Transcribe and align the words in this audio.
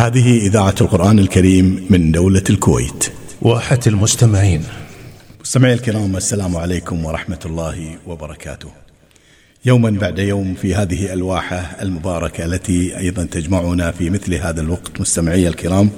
هذه 0.00 0.38
إذاعة 0.38 0.74
القرآن 0.80 1.18
الكريم 1.18 1.86
من 1.90 2.12
دولة 2.12 2.42
الكويت. 2.50 3.12
واحة 3.42 3.78
المستمعين. 3.86 4.62
مستمعي 5.40 5.72
الكرام 5.72 6.16
السلام 6.16 6.56
عليكم 6.56 7.04
ورحمة 7.04 7.38
الله 7.46 7.96
وبركاته. 8.06 8.68
يوما 9.64 9.90
بعد 9.90 10.18
يوم 10.18 10.54
في 10.54 10.74
هذه 10.74 11.12
الواحة 11.12 11.76
المباركة 11.82 12.44
التي 12.44 12.98
أيضا 12.98 13.24
تجمعنا 13.24 13.90
في 13.90 14.10
مثل 14.10 14.34
هذا 14.34 14.60
الوقت 14.60 15.00
مستمعي 15.00 15.48
الكرام 15.48 15.90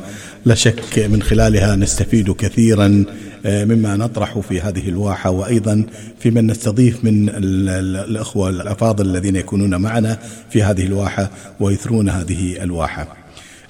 لا 0.44 0.54
شك 0.54 0.98
من 0.98 1.22
خلالها 1.22 1.76
نستفيد 1.76 2.32
كثيرا 2.32 3.04
آه، 3.46 3.64
مما 3.64 3.96
نطرح 3.96 4.38
في 4.38 4.60
هذه 4.60 4.88
الواحة 4.88 5.30
وأيضا 5.30 5.86
في 6.20 6.30
من 6.30 6.46
نستضيف 6.46 7.04
من 7.04 7.28
الأخوة 7.28 8.48
الأفاضل 8.48 9.06
الذين 9.06 9.36
يكونون 9.36 9.80
معنا 9.80 10.18
في 10.50 10.62
هذه 10.62 10.86
الواحة 10.86 11.30
ويثرون 11.60 12.08
هذه 12.08 12.62
الواحة. 12.62 13.21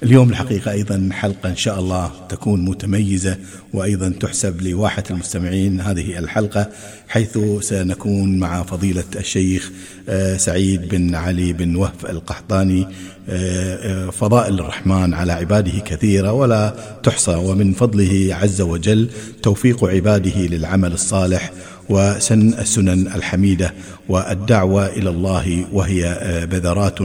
اليوم 0.03 0.29
الحقيقة 0.29 0.71
أيضا 0.71 1.09
حلقة 1.11 1.49
إن 1.49 1.55
شاء 1.55 1.79
الله 1.79 2.11
تكون 2.29 2.65
متميزة 2.65 3.37
وأيضا 3.73 4.13
تحسب 4.19 4.61
لواحة 4.61 5.03
المستمعين 5.09 5.81
هذه 5.81 6.19
الحلقة 6.19 6.69
حيث 7.07 7.37
سنكون 7.61 8.39
مع 8.39 8.63
فضيلة 8.63 9.03
الشيخ 9.15 9.71
آه، 10.09 10.37
سعيد 10.37 10.87
بن 10.87 11.15
علي 11.15 11.53
بن 11.53 11.75
وهف 11.75 12.05
القحطاني 12.05 12.87
آه، 13.29 14.07
آه، 14.07 14.09
فضائل 14.09 14.59
الرحمن 14.59 15.13
على 15.13 15.33
عباده 15.33 15.79
كثيرة 15.79 16.33
ولا 16.33 16.75
تحصى 17.03 17.35
ومن 17.35 17.73
فضله 17.73 18.35
عز 18.35 18.61
وجل 18.61 19.09
توفيق 19.43 19.85
عباده 19.85 20.39
للعمل 20.39 20.93
الصالح 20.93 21.51
وسن 21.89 22.53
السنن 22.53 23.07
الحميدة 23.07 23.73
والدعوة 24.09 24.87
إلى 24.87 25.09
الله 25.09 25.65
وهي 25.71 26.05
آه، 26.05 26.45
بذرات 26.45 26.99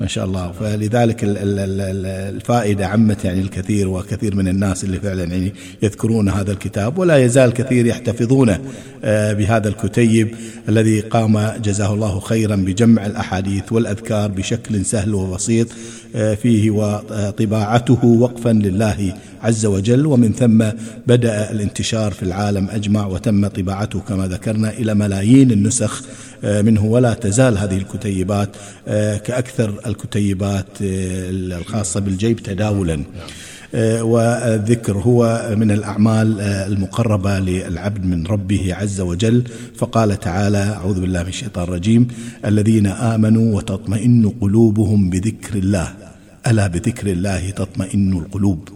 ما 0.00 0.06
شاء 0.06 0.24
الله. 0.24 0.52
فلذلك 0.52 1.20
الفائدة 1.24 2.86
عمت 2.86 3.24
يعني 3.24 3.40
الكثير 3.40 3.88
وكثير 3.88 4.36
من 4.36 4.48
الناس 4.48 4.84
اللي 4.84 5.00
فعلا 5.00 5.24
يعني 5.24 5.52
يذكرون 5.82 6.28
هذا 6.28 6.52
الكتاب 6.52 6.98
ولا 6.98 7.16
يزال 7.16 7.52
كثير 7.52 7.86
يحتفظون 7.86 8.56
آه، 9.04 9.32
بهذا 9.32 9.68
الكتيب 9.68 10.34
الذي 10.68 11.00
قام 11.00 11.52
جزاه 11.62 11.94
الله 11.94 12.20
خيرا 12.20 12.56
بجمع 12.56 13.06
الأحاديث 13.06 13.72
والأذكار 13.72 14.30
بشكل 14.30 14.84
سهل 14.84 15.14
وبسيط 15.14 15.68
آه، 16.16 16.34
فيه 16.34 16.70
وطباعته 16.70 18.04
وقفا 18.04 18.48
لله 18.50 19.14
عز 19.42 19.66
وجل. 19.66 20.06
ومن 20.06 20.32
ثم 20.32 20.64
بدأ 21.06 21.50
الانتشار 21.50 22.12
في 22.12 22.22
العالم 22.22 22.68
أجمع 22.70 23.06
وتم 23.06 23.46
طباعته 23.46 24.00
كما 24.00 24.26
ذكرنا 24.26 24.70
إلى 24.70 24.94
ملايين 24.94 25.50
النسخ 25.50 26.04
منه 26.44 26.84
ولا 26.84 27.14
تزال 27.14 27.58
هذه 27.58 27.76
الكتيبات 27.76 28.48
آه، 28.88 29.16
كأكثر 29.16 29.80
الكتيبات 29.86 30.66
الخاصة 30.80 32.00
بالجيب 32.00 32.40
تداولا. 32.40 33.02
والذكر 34.00 34.98
هو 34.98 35.50
من 35.56 35.70
الأعمال 35.70 36.40
المقربة 36.40 37.38
للعبد 37.38 38.04
من 38.04 38.26
ربه 38.26 38.74
عز 38.74 39.00
وجل. 39.00 39.44
فقال 39.76 40.20
تعالى 40.20 40.58
أعوذ 40.58 41.00
بالله 41.00 41.22
من 41.22 41.28
الشيطان 41.28 41.64
الرجيم 41.64 42.08
الذين 42.44 42.86
آمنوا 42.86 43.56
وتطمئن 43.56 44.32
قلوبهم 44.40 45.10
بذكر 45.10 45.58
الله. 45.58 45.94
ألا 46.46 46.66
بذكر 46.66 47.06
الله 47.06 47.50
تطمئن 47.50 48.12
القلوب؟ 48.12 48.68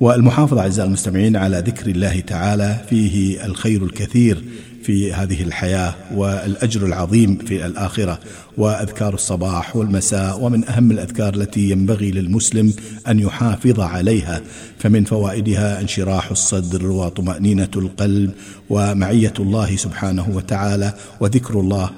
والمحافظة 0.00 0.60
أعزائي 0.60 0.88
المستمعين 0.88 1.36
على 1.36 1.58
ذكر 1.58 1.90
الله 1.90 2.20
تعالى 2.20 2.76
فيه 2.88 3.44
الخير 3.44 3.84
الكثير 3.84 4.44
في 4.82 5.12
هذه 5.12 5.42
الحياة 5.42 5.94
والأجر 6.14 6.86
العظيم 6.86 7.36
في 7.36 7.66
الآخرة 7.66 8.18
وأذكار 8.58 9.14
الصباح 9.14 9.76
والمساء 9.76 10.40
ومن 10.40 10.68
أهم 10.68 10.90
الأذكار 10.90 11.34
التي 11.34 11.70
ينبغي 11.70 12.10
للمسلم 12.10 12.72
أن 13.08 13.18
يحافظ 13.18 13.80
عليها 13.80 14.40
فمن 14.78 15.04
فوائدها 15.04 15.80
انشراح 15.80 16.30
الصدر 16.30 16.86
وطمأنينة 16.86 17.68
القلب 17.76 18.30
ومعية 18.70 19.32
الله 19.40 19.76
سبحانه 19.76 20.28
وتعالى 20.34 20.92
وذكر 21.20 21.60
الله 21.60 21.90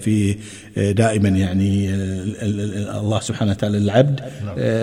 في 0.00 0.36
دائما 0.76 1.28
يعني 1.28 1.94
الله 2.98 3.20
سبحانه 3.20 3.50
وتعالى 3.50 3.78
العبد 3.78 4.20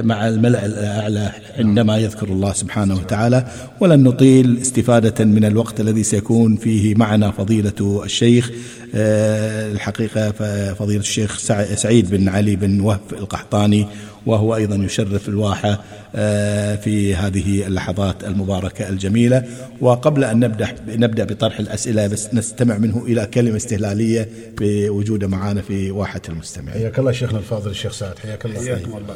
مع 0.06 0.28
الملأ 0.28 0.66
الأعلى 0.66 1.32
عندما 1.58 1.98
يذكر 1.98 2.28
الله 2.28 2.54
سبحانه 2.54 2.96
وتعالى 2.96 3.48
ولن 3.80 4.04
نطيل 4.04 4.58
استفادة 4.62 5.26
من 5.26 5.46
الوقت 5.46 5.80
الذي 5.80 6.04
سيكون 6.04 6.56
فيه 6.56 6.96
معنا 6.96 7.32
فضيلة 7.40 8.04
الشيخ 8.06 8.52
آه، 8.96 9.72
الحقيقة 9.72 10.32
فضيلة 10.74 11.00
الشيخ 11.00 11.38
سعيد 11.76 12.10
بن 12.10 12.30
علي 12.30 12.56
بن 12.56 12.80
وهب 12.80 13.02
القحطاني 13.12 13.88
وهو 14.26 14.56
أيضا 14.56 14.76
يشرف 14.76 15.30
الواحة 15.30 15.84
آه، 16.16 16.76
في 16.76 17.16
هذه 17.16 17.68
اللحظات 17.68 18.24
المباركة 18.24 18.90
الجميلة. 18.90 19.44
وقبل 19.82 20.24
أن 20.24 20.40
نبدأ 20.40 20.76
نبدأ 20.88 21.24
بطرح 21.24 21.60
الأسئلة 21.60 22.08
بس 22.08 22.34
نستمع 22.34 22.78
منه 22.78 23.06
إلى 23.06 23.26
كلمة 23.26 23.58
استهلالية 23.58 24.30
بوجوده 24.58 25.28
معنا 25.28 25.62
في 25.62 25.92
واحة 25.92 26.22
المستمعين. 26.30 26.80
حياك 26.80 27.00
الله 27.00 27.12
شيخنا 27.12 27.40
الفاضل 27.40 27.72
الشيخ 27.72 27.92
سعد 27.92 28.20
حياك 28.20 28.46
الله. 28.46 28.60
حياكم 28.60 28.98
الله. 28.98 29.16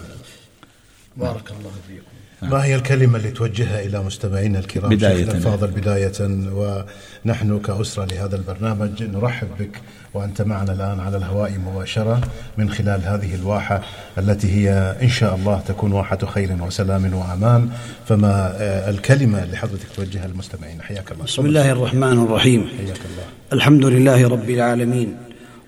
بارك 1.18 1.52
الله 1.52 1.72
فيكم. 1.88 2.23
ما 2.50 2.66
هي 2.66 2.76
الكلمة 2.76 3.18
اللي 3.18 3.32
توجهها 3.32 3.80
إلى 3.86 4.04
مستمعينا 4.04 4.60
الكرام؟ 4.60 4.90
بداية. 4.90 5.24
الفاضل 5.24 5.68
بداية 5.68 6.14
ونحن 7.26 7.60
كأسرة 7.60 8.06
لهذا 8.06 8.36
البرنامج 8.36 9.04
نرحب 9.04 9.48
بك 9.60 9.82
وأنت 10.14 10.42
معنا 10.42 10.74
الآن 10.74 11.00
على 11.00 11.18
الهواء 11.18 11.52
مباشرة 11.52 12.22
من 12.58 12.70
خلال 12.70 13.02
هذه 13.02 13.36
الواحة 13.36 13.82
التي 14.18 14.52
هي 14.52 14.96
إن 15.02 15.10
شاء 15.10 15.36
الله 15.36 15.62
تكون 15.68 15.92
واحة 15.92 16.18
خير 16.26 16.58
وسلام 16.62 17.14
وأمان. 17.14 17.70
فما 18.08 18.54
آه، 18.58 18.90
الكلمة 18.90 19.44
اللي 19.44 19.58
حضرتك 19.58 19.88
توجهها 19.96 20.28
للمستمعين 20.28 20.82
حياك 20.82 21.12
الله. 21.12 21.24
بسم 21.24 21.46
الله 21.46 21.72
الرحمن 21.72 22.24
الرحيم. 22.24 22.68
حياك 22.78 22.98
الله. 22.98 23.26
الحمد 23.54 23.86
لله 23.86 24.28
رب 24.28 24.50
العالمين. 24.50 25.18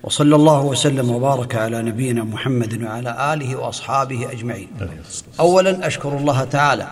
وصلى 0.05 0.35
الله 0.35 0.61
وسلم 0.61 1.11
وبارك 1.11 1.55
على 1.55 1.81
نبينا 1.81 2.23
محمد 2.23 2.83
وعلى 2.83 3.33
آله 3.33 3.55
وأصحابه 3.55 4.31
أجمعين. 4.31 4.67
اولا 5.39 5.87
أشكر 5.87 6.17
الله 6.17 6.43
تعالى 6.43 6.87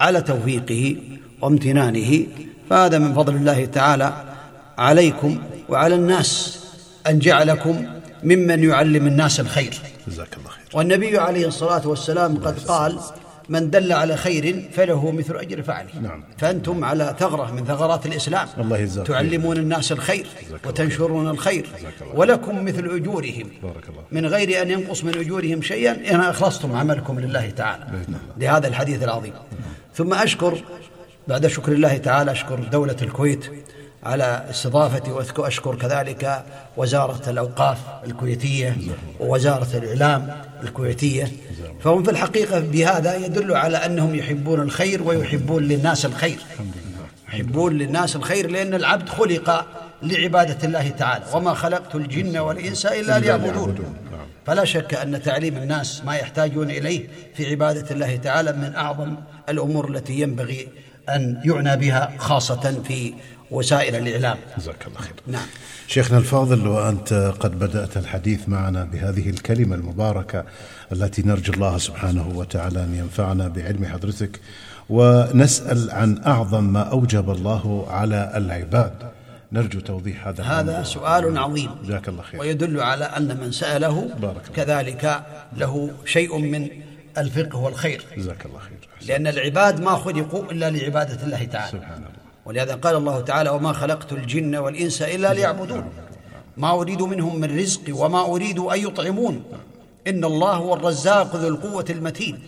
على 0.00 0.22
توفيقه 0.22 0.96
وامتنانه 1.42 2.26
فهذا 2.70 2.98
من 2.98 3.14
فضل 3.14 3.34
الله 3.36 3.64
تعالى 3.64 4.12
عليكم 4.78 5.38
وعلى 5.68 5.94
الناس 5.94 6.58
أن 7.06 7.18
جعلكم 7.18 7.86
ممن 8.22 8.64
يعلم 8.64 9.06
الناس 9.06 9.40
الخير. 9.40 9.80
جزاك 10.08 10.36
الله 10.36 10.50
خير. 10.50 10.66
والنبي 10.74 11.18
عليه 11.18 11.46
الصلاة 11.46 11.88
والسلام 11.88 12.36
قد 12.36 12.58
قال: 12.58 12.98
من 13.48 13.70
دل 13.70 13.92
على 13.92 14.16
خير 14.16 14.70
فله 14.72 15.10
مثل 15.10 15.36
أجر 15.36 15.62
فاعله 15.62 16.00
نعم. 16.02 16.24
فأنتم 16.38 16.84
على 16.84 17.16
ثغرة 17.18 17.52
من 17.52 17.64
ثغرات 17.64 18.06
الإسلام. 18.06 18.48
الله 18.58 19.04
تعلمون 19.04 19.56
الناس 19.56 19.92
الخير 19.92 20.26
وتنشرون 20.66 21.28
الخير. 21.28 21.66
ولكم 22.14 22.64
مثل 22.64 22.84
أجورهم. 22.84 23.48
بارك 23.62 23.88
الله. 23.88 24.02
من 24.12 24.26
غير 24.26 24.62
أن 24.62 24.70
ينقص 24.70 25.04
من 25.04 25.18
أجورهم 25.18 25.62
شيئا 25.62 26.14
إن 26.14 26.20
أخلصتم 26.20 26.76
عملكم 26.76 27.20
لله 27.20 27.50
تعالى. 27.50 27.84
لهذا 28.38 28.68
الحديث 28.68 29.02
العظيم. 29.02 29.32
ثم 29.94 30.14
أشكر 30.14 30.58
بعد 31.28 31.46
شكر 31.46 31.72
الله 31.72 31.96
تعالى 31.96 32.32
أشكر 32.32 32.58
دولة 32.72 32.96
الكويت. 33.02 33.50
على 34.06 34.44
استضافتي 34.50 35.10
وأشكر 35.38 35.74
كذلك 35.74 36.44
وزارة 36.76 37.30
الأوقاف 37.30 37.78
الكويتية 38.06 38.76
ووزارة 39.20 39.68
الإعلام 39.74 40.36
الكويتية. 40.62 41.32
فهم 41.80 42.02
في 42.02 42.10
الحقيقة 42.10 42.60
بهذا 42.60 43.16
يدل 43.16 43.56
على 43.56 43.76
أنهم 43.76 44.14
يحبون 44.14 44.60
الخير 44.60 45.02
ويحبون 45.02 45.62
للناس 45.62 46.06
الخير. 46.06 46.38
يحبون 47.28 47.78
للناس 47.78 48.16
الخير 48.16 48.50
لأن 48.50 48.74
العبد 48.74 49.08
خلق 49.08 49.66
لعبادة 50.02 50.58
الله 50.64 50.88
تعالى. 50.88 51.24
وما 51.34 51.54
خلقت 51.54 51.94
الجن 51.94 52.38
والإنس 52.38 52.86
إلا 52.86 53.18
ليعبدون. 53.18 53.96
فلا 54.46 54.64
شك 54.64 54.94
أن 54.94 55.22
تعليم 55.22 55.56
الناس 55.56 56.04
ما 56.04 56.16
يحتاجون 56.16 56.70
إليه 56.70 57.08
في 57.34 57.50
عبادة 57.50 57.90
الله 57.90 58.16
تعالى 58.16 58.52
من 58.52 58.74
أعظم 58.76 59.16
الأمور 59.48 59.88
التي 59.88 60.20
ينبغي 60.20 60.68
أن 61.08 61.40
يعنى 61.44 61.76
بها 61.76 62.12
خاصة 62.18 62.82
في 62.88 63.14
وسائل 63.50 63.96
الإعلام. 63.96 64.38
جزاك 64.58 64.86
الله 64.86 65.00
خير. 65.00 65.12
نعم. 65.26 65.46
شيخنا 65.88 66.18
الفاضل 66.18 66.68
وأنت 66.68 67.34
قد 67.40 67.58
بدأت 67.58 67.96
الحديث 67.96 68.48
معنا 68.48 68.84
بهذه 68.84 69.30
الكلمة 69.30 69.74
المباركة 69.74 70.44
التي 70.92 71.22
نرجو 71.22 71.52
الله 71.52 71.78
سبحانه 71.78 72.28
وتعالى 72.34 72.84
أن 72.84 72.94
ينفعنا 72.94 73.48
بعلم 73.48 73.84
حضرتك 73.84 74.40
ونسأل 74.90 75.90
عن 75.90 76.22
أعظم 76.26 76.64
ما 76.64 76.82
أوجب 76.82 77.30
الله 77.30 77.86
على 77.90 78.32
العباد. 78.34 78.92
نرجو 79.52 79.80
توضيح 79.80 80.26
هذا 80.26 80.44
هذا. 80.44 80.82
سؤال 80.82 81.38
عظيم. 81.38 81.70
جزاك 81.84 82.08
الله 82.08 82.22
خير. 82.22 82.40
ويدل 82.40 82.80
على 82.80 83.04
أن 83.04 83.40
من 83.40 83.52
سأله 83.52 84.10
بارك. 84.22 84.42
كذلك 84.56 85.22
له 85.56 85.90
شيء 86.04 86.38
من 86.38 86.68
الفقه 87.18 87.58
والخير. 87.58 88.04
جزاك 88.16 88.46
الله 88.46 88.58
خير. 88.58 89.08
لأن 89.08 89.26
العباد 89.26 89.80
ما 89.80 89.96
خلقوا 89.96 90.52
إلا 90.52 90.70
لعبادة 90.70 91.22
الله 91.26 91.44
تعالى. 91.44 91.72
سبحان 91.72 91.96
الله. 91.96 92.25
ولهذا 92.46 92.74
قال 92.74 92.96
الله 92.96 93.20
تعالى 93.20 93.50
وما 93.50 93.72
خلقت 93.72 94.12
الجن 94.12 94.56
والإنس 94.56 95.02
إلا 95.02 95.34
ليعبدون. 95.34 95.92
ما 96.56 96.70
أريد 96.70 97.02
منهم 97.02 97.40
من 97.40 97.58
رزق 97.58 97.80
وما 97.90 98.20
أريد 98.20 98.58
أن 98.58 98.78
يطعمون. 98.78 99.44
إن 100.06 100.24
الله 100.24 100.52
هو 100.52 100.74
الرزاق 100.74 101.36
ذو 101.36 101.48
القوة 101.48 101.84
المتين. 101.90 102.42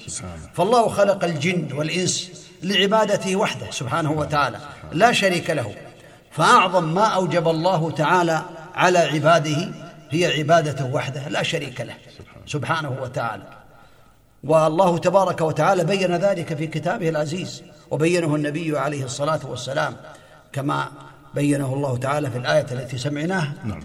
فالله 0.55 0.89
خلق 0.89 1.25
الجن 1.25 1.69
والإنس 1.73 2.47
لعبادته 2.63 3.37
وحده 3.37 3.71
سبحانه 3.71 4.13
وتعالى. 4.13 4.59
لا 4.93 5.13
شريك 5.13 5.51
له. 5.51 5.75
فأعظم 6.31 6.95
ما 6.95 7.05
أوجب 7.05 7.49
الله 7.49 7.91
تعالى 7.91 8.43
على 8.75 8.99
عباده 8.99 9.71
هي 10.11 10.39
عبادته 10.39 10.87
وحده. 10.95 11.29
لا 11.29 11.43
شريك 11.43 11.81
له. 11.81 11.95
سبحانه 12.47 12.97
وتعالى. 13.03 13.58
والله 14.45 14.99
تبارك 14.99 15.41
وتعالى 15.41 15.85
بين 15.85 16.17
ذلك 16.17 16.55
في 16.55 16.67
كتابه 16.67 17.09
العزيز 17.09 17.63
وبينه 17.91 18.35
النبي 18.35 18.79
عليه 18.79 19.05
الصلاة 19.05 19.41
والسلام 19.45 19.97
كما 20.53 20.89
بينه 21.35 21.75
الله 21.75 21.97
تعالى 21.97 22.31
في 22.31 22.39
الآية 22.39 22.67
التي 22.73 22.99
سمعناها. 22.99 23.53
نعم. 23.65 23.81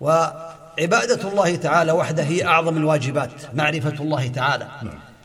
وعبادة 0.00 1.28
الله 1.28 1.56
تعالى 1.56 1.92
وحده 1.92 2.22
هي 2.22 2.44
أعظم 2.44 2.76
الواجبات 2.76 3.30
معرفة 3.54 4.02
الله 4.02 4.28
تعالى 4.28 4.68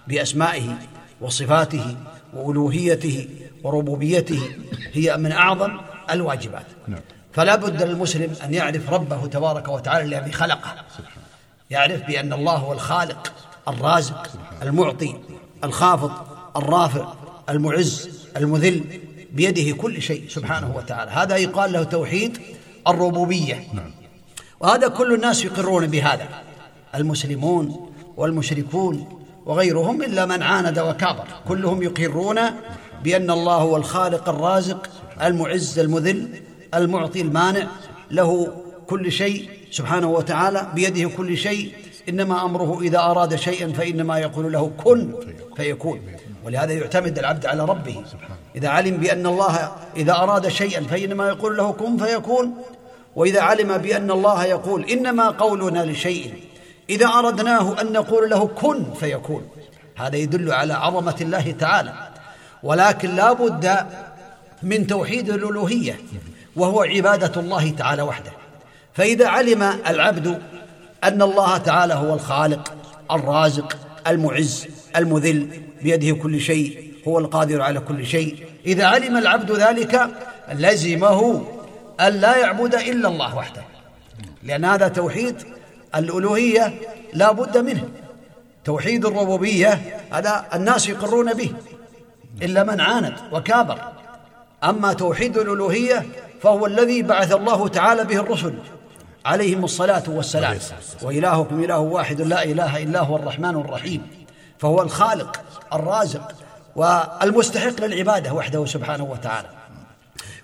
بأسمائه 0.08 0.78
وصفاته 1.22 1.96
وألوهيته 2.34 3.30
وربوبيته 3.64 4.50
هي 4.94 5.18
من 5.18 5.32
أعظم 5.32 5.80
الواجبات. 6.12 6.66
نعم. 6.88 7.02
فلا 7.34 7.56
بد 7.56 7.84
للمسلم 7.84 8.36
أن 8.44 8.54
يعرف 8.54 8.90
ربه 8.90 9.28
تبارك 9.28 9.68
وتعالى 9.68 10.18
الذي 10.18 10.32
خلقه. 10.32 10.76
يعرف 11.70 12.02
بأن 12.02 12.34
الله 12.34 12.56
هو 12.56 12.74
الخالق. 12.74 13.34
الرازق 13.68 14.28
المعطي 14.62 15.16
الخافض 15.64 16.12
الرافع 16.56 17.14
المعز 17.50 18.10
المذل 18.38 18.84
بيده 19.32 19.78
كل 19.82 20.02
شيء 20.02 20.24
سبحانه 20.30 20.76
وتعالى. 20.76 21.12
هذا 21.12 21.38
يقال 21.38 21.74
له 21.74 21.84
توحيد 21.84 22.38
الربوبية. 22.88 23.68
وهذا 24.60 24.88
كل 24.88 25.14
الناس 25.14 25.46
يقرون 25.46 25.88
بهذا 25.88 26.30
المسلمون 26.96 27.92
والمشركون 28.18 29.22
وغيرهم 29.46 30.04
إلا 30.04 30.26
من 30.26 30.44
عاند 30.44 30.80
وكابر. 30.80 31.26
كلهم 31.48 31.84
يقرون 31.84 32.40
بأن 33.04 33.32
الله 33.32 33.56
هو 33.56 33.78
الخالق 33.78 34.30
الرازق 34.30 34.90
المعز 35.22 35.80
المذل 35.80 36.30
المعطي 36.74 37.22
المانع 37.22 37.68
له 38.12 38.48
كل 38.88 39.12
شيء 39.12 39.50
سبحانه 39.72 40.10
وتعالى 40.10 40.72
بيده 40.76 41.10
كل 41.10 41.38
شيء 41.38 41.74
إنما 42.10 42.46
أمره 42.46 42.82
إذا 42.82 43.00
أراد 43.00 43.36
شيئا 43.36 43.74
فإنما 43.74 44.20
يقول 44.20 44.54
له 44.54 44.72
كن 44.84 45.14
فيكون. 45.56 46.02
ولهذا 46.46 46.74
يعتمد 46.74 47.20
العبد 47.20 47.46
على 47.46 47.66
ربه. 47.66 48.04
إذا 48.56 48.70
علم 48.70 48.98
بأن 48.98 49.26
الله 49.26 49.72
إذا 49.96 50.14
أراد 50.14 50.48
شيئا 50.48 50.84
فإنما 50.84 51.28
يقول 51.28 51.58
له 51.58 51.72
كن 51.72 51.98
فيكون. 51.98 52.54
وإذا 53.16 53.42
علم 53.42 53.78
بأن 53.78 54.12
الله 54.12 54.46
يقول 54.46 54.86
إنما 54.86 55.30
قولنا 55.30 55.86
لشيء. 55.86 56.34
إذا 56.90 57.06
أردناه 57.08 57.82
أن 57.82 57.92
نقول 57.92 58.30
له 58.30 58.48
كن 58.48 58.94
فيكون. 59.00 59.48
هذا 59.96 60.16
يدل 60.16 60.52
على 60.52 60.74
عظمة 60.74 61.16
الله 61.22 61.52
تعالى. 61.52 61.94
ولكن 62.64 63.16
لا 63.16 63.34
بد 63.34 63.78
من 64.64 64.88
توحيد 64.88 65.30
الألوهية 65.30 66.00
وهو 66.56 66.82
عبادة 66.82 67.42
الله 67.42 67.70
تعالى 67.70 68.02
وحده. 68.02 68.32
فإذا 68.94 69.28
علم 69.28 69.64
العبد 69.64 70.42
أن 71.08 71.22
الله 71.22 71.58
تعالى 71.58 71.94
هو 71.94 72.14
الخالق 72.14 72.74
الرازق 73.12 73.78
المعز 74.08 74.68
المذل 74.96 75.48
بيده 75.82 76.16
كل 76.16 76.42
شيء 76.42 76.94
هو 77.08 77.20
القادر 77.20 77.62
على 77.62 77.80
كل 77.80 78.06
شيء. 78.06 78.46
إذا 78.66 78.86
علم 78.86 79.18
العبد 79.18 79.52
ذلك 79.52 80.10
لزمه 80.54 81.46
أن 82.00 82.14
لا 82.14 82.38
يعبد 82.38 82.76
إلا 82.76 83.08
الله 83.10 83.36
وحده. 83.36 83.64
لأن 84.44 84.66
هذا 84.66 84.88
توحيد 84.88 85.36
الألوهية 85.96 86.74
لا 87.14 87.32
بد 87.32 87.58
منه. 87.58 87.84
توحيد 88.66 89.06
الربوبية 89.06 90.00
هذا 90.12 90.46
الناس 90.54 90.90
يقرون 90.90 91.34
به. 91.34 91.52
إلا 92.42 92.64
من 92.64 92.82
عاند 92.82 93.14
وكابر. 93.32 93.80
أما 94.64 94.94
توحيد 94.94 95.38
الألوهية 95.38 96.06
فهو 96.42 96.66
الذي 96.66 97.02
بعث 97.02 97.34
الله 97.34 97.68
تعالى 97.68 98.04
به 98.04 98.20
الرسل. 98.20 98.54
عليهم 99.26 99.64
الصلاة 99.64 100.04
والسلام. 100.08 100.58
وإلهكم 101.02 101.64
إله 101.64 101.80
واحد 101.80 102.22
لا 102.22 102.44
إله 102.44 102.84
إلا 102.84 103.00
هو 103.00 103.16
الرحمن 103.16 103.56
الرحيم. 103.56 104.08
فهو 104.60 104.82
الخالق 104.82 105.42
الرازق 105.74 106.32
والمستحق 106.76 107.82
للعبادة 107.82 108.34
وحده 108.34 108.66
سبحانه 108.66 109.04
وتعالى. 109.04 109.48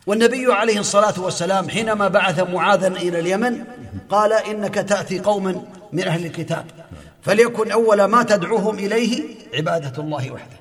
والنبي 0.07 0.53
عليه 0.53 0.79
الصلاة 0.79 1.13
والسلام 1.17 1.69
حينما 1.69 2.07
بعث 2.07 2.39
معاذا 2.39 2.87
إلى 2.87 3.19
اليمن 3.19 3.63
قال 4.09 4.33
إنك 4.33 4.75
تأتي 4.75 5.19
قوما 5.19 5.61
من 5.93 6.07
أهل 6.07 6.25
الكتاب. 6.25 6.65
فليكن 7.21 7.71
أول 7.71 8.03
ما 8.03 8.23
تدعوهم 8.23 8.79
إليه 8.79 9.23
عبادة 9.53 10.03
الله 10.03 10.31
وحده. 10.31 10.57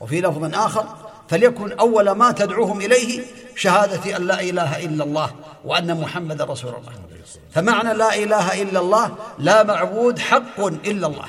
وفي 0.00 0.20
لفظ 0.20 0.54
آخر 0.54 0.86
فليكن 1.28 1.72
أول 1.72 2.10
ما 2.10 2.32
تدعوهم 2.32 2.80
إليه 2.80 3.22
شهادة 3.58 4.16
أن 4.16 4.26
لا 4.26 4.40
إله 4.40 4.84
إلا 4.84 5.04
الله 5.04 5.30
وأن 5.64 6.00
محمد 6.00 6.42
رسول 6.42 6.70
الله. 6.70 6.92
فمعنى 7.50 7.98
لا 7.98 8.14
إله 8.14 8.62
إلا 8.62 8.80
الله 8.80 9.16
لا 9.38 9.62
معبود 9.62 10.18
حق 10.18 10.60
إلا 10.60 11.06
الله. 11.06 11.26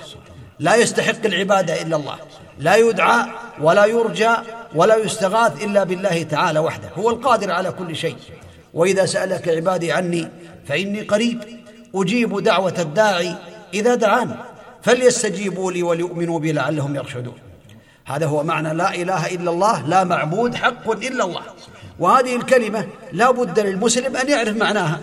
لا 0.59 0.75
يستحق 0.75 1.25
العبادة 1.25 1.81
إلا 1.81 1.95
الله. 1.95 2.15
لا 2.59 2.75
يدعى 2.75 3.25
ولا 3.61 3.85
يرجى 3.85 4.29
ولا 4.75 4.95
يستغاث 4.95 5.63
إلا 5.63 5.83
بالله 5.83 6.23
تعالى 6.23 6.59
وحده. 6.59 6.89
هو 6.97 7.09
القادر 7.09 7.51
على 7.51 7.71
كل 7.71 7.95
شيء. 7.95 8.15
وإذا 8.73 9.05
سألك 9.05 9.49
عبادي 9.49 9.91
عني 9.91 10.29
فإني 10.67 11.01
قريب. 11.01 11.43
أجيب 11.95 12.39
دعوة 12.39 12.75
الداعي 12.79 13.35
إذا 13.73 13.95
دعان. 13.95 14.35
فليستجيبوا 14.81 15.71
لي 15.71 15.83
وليؤمنوا 15.83 16.39
بي 16.39 16.51
لعلهم 16.51 16.95
يرشدون. 16.95 17.37
هذا 18.09 18.25
هو 18.25 18.43
معنى 18.43 18.73
لا 18.73 18.95
إله 18.95 19.27
إلا 19.27 19.51
الله 19.51 19.87
لا 19.87 20.03
معبود 20.03 20.55
حق 20.55 20.89
إلا 20.89 21.25
الله. 21.25 21.41
وهذه 21.99 22.35
الكلمة 22.35 22.87
لا 23.11 23.31
بد 23.31 23.59
للمسلم 23.59 24.17
أن 24.17 24.29
يعرف 24.29 24.57
معناها. 24.57 24.99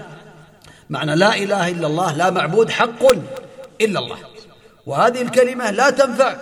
معنى 0.90 1.16
لا 1.16 1.36
إله 1.36 1.68
إلا 1.68 1.86
الله 1.86 2.12
لا 2.12 2.30
معبود 2.30 2.70
حق 2.70 3.02
إلا 3.80 3.98
الله. 4.00 4.18
وهذه 4.86 5.22
الكلمة 5.22 5.70
لا 5.70 5.90
تنفع 5.90 6.36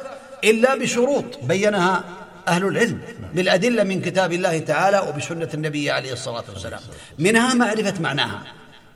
إلا 0.44 0.74
بشروط 0.74 1.24
بينها 1.42 2.04
أهل 2.48 2.64
العلم 2.64 3.00
بالأدلة 3.34 3.84
من 3.84 4.00
كتاب 4.00 4.32
الله 4.32 4.58
تعالى 4.58 4.98
وبسنة 5.08 5.48
النبي 5.54 5.90
عليه 5.90 6.12
الصلاة 6.12 6.44
والسلام. 6.52 6.80
منها 7.18 7.54
معرفة 7.54 7.94
معناها 8.00 8.42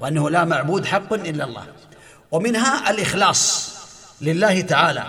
وأنه 0.00 0.30
لا 0.30 0.44
معبود 0.44 0.87
حق 0.87 1.12
إلا 1.12 1.44
الله. 1.44 1.64
ومنها 2.30 2.90
الإخلاص 2.90 3.72
لله 4.20 4.60
تعالى 4.60 5.04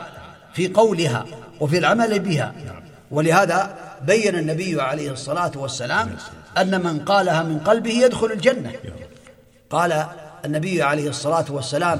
في 0.54 0.68
قولها. 0.68 1.26
وفي 1.60 1.78
العمل 1.78 2.20
بها. 2.20 2.54
ولهذا 3.12 3.76
بين 4.02 4.36
النبي 4.36 4.82
عليه 4.82 5.12
الصلاة 5.12 5.52
والسلام 5.56 6.16
أن 6.58 6.84
من 6.84 7.00
قالها 7.00 7.44
من 7.44 7.60
قلبه 7.60 7.92
يدخل 7.92 8.32
الجنة. 8.32 8.72
قال 9.70 10.06
النبي 10.46 10.82
عليه 10.82 11.10
الصلاة 11.10 11.46
والسلام 11.50 12.00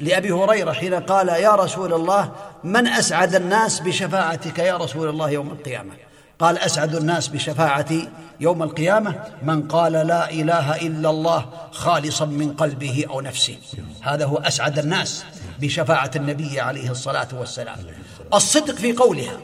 لأبي 0.00 0.32
هريرة 0.32 0.72
حين 0.72 0.94
قال 0.94 1.28
يا 1.28 1.54
رسول 1.54 1.92
الله 1.94 2.32
من 2.64 2.86
أسعد 2.86 3.34
الناس 3.34 3.80
بشفاعتك 3.80 4.58
يا 4.58 4.76
رسول 4.76 5.08
الله 5.08 5.30
يوم 5.30 5.50
القيامة؟ 5.50 5.92
قال 6.38 6.58
أسعد 6.58 6.94
الناس 6.94 7.28
بشفاعتي 7.28 8.08
يوم 8.40 8.62
القيامة؟ 8.62 9.14
من 9.42 9.68
قال 9.68 9.92
لا 9.92 10.30
إله 10.30 10.76
إلا 10.76 11.10
الله 11.10 11.46
خالصا 11.72 12.24
من 12.24 12.52
قلبه 12.52 13.04
أو 13.10 13.20
نفسه. 13.20 13.56
هذا 14.02 14.24
هو 14.24 14.36
أسعد 14.36 14.78
الناس 14.78 15.24
بشفاعة 15.60 16.10
النبي 16.16 16.60
عليه 16.60 16.90
الصلاة 16.90 17.28
والسلام. 17.32 17.78
الصدق 18.34 18.74
في 18.74 18.92
قولها 18.92 19.40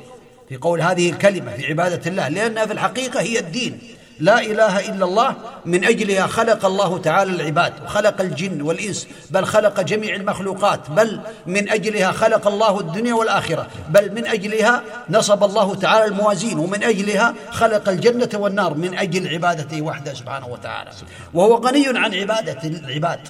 في 0.49 0.57
قول 0.57 0.81
هذه 0.81 1.11
الكلمة 1.11 1.53
في 1.57 1.67
عبادة 1.67 2.11
الله 2.11 2.29
لأنها 2.29 2.67
في 2.67 2.73
الحقيقة 2.73 3.21
هي 3.21 3.39
الدين. 3.39 3.79
لا 4.21 4.41
إله 4.41 4.89
إلا 4.89 5.05
الله 5.05 5.37
من 5.65 5.85
أجلها 5.85 6.27
خلق 6.27 6.65
الله 6.65 6.99
تعالى 6.99 7.31
العباد 7.31 7.73
وخلق 7.85 8.21
الجن 8.21 8.63
والإنس 8.63 9.09
بل 9.31 9.45
خلق 9.45 9.81
جميع 9.81 10.15
المخلوقات 10.15 10.91
بل 10.91 11.21
من 11.47 11.69
أجلها 11.69 12.13
خلق 12.13 12.49
الله 12.49 12.81
الدنيا 12.81 13.15
والآخرة 13.15 13.67
بل 13.89 14.15
من 14.15 14.27
أجلها 14.27 14.83
نصب 15.11 15.45
الله 15.45 15.75
تعالى 15.75 16.05
الموازين 16.05 16.59
ومن 16.59 16.83
أجلها 16.85 17.35
خلق 17.51 17.89
الجنة 17.89 18.29
والنار 18.35 18.75
من 18.75 18.99
أجل 18.99 19.29
عبادته 19.29 19.83
وحده 19.83 20.15
سبحانه 20.15 20.47
وتعالى. 20.49 20.91
وهو 21.35 21.55
غني 21.55 21.87
عن 21.87 22.15
عبادة 22.15 22.69
العباد 22.69 23.21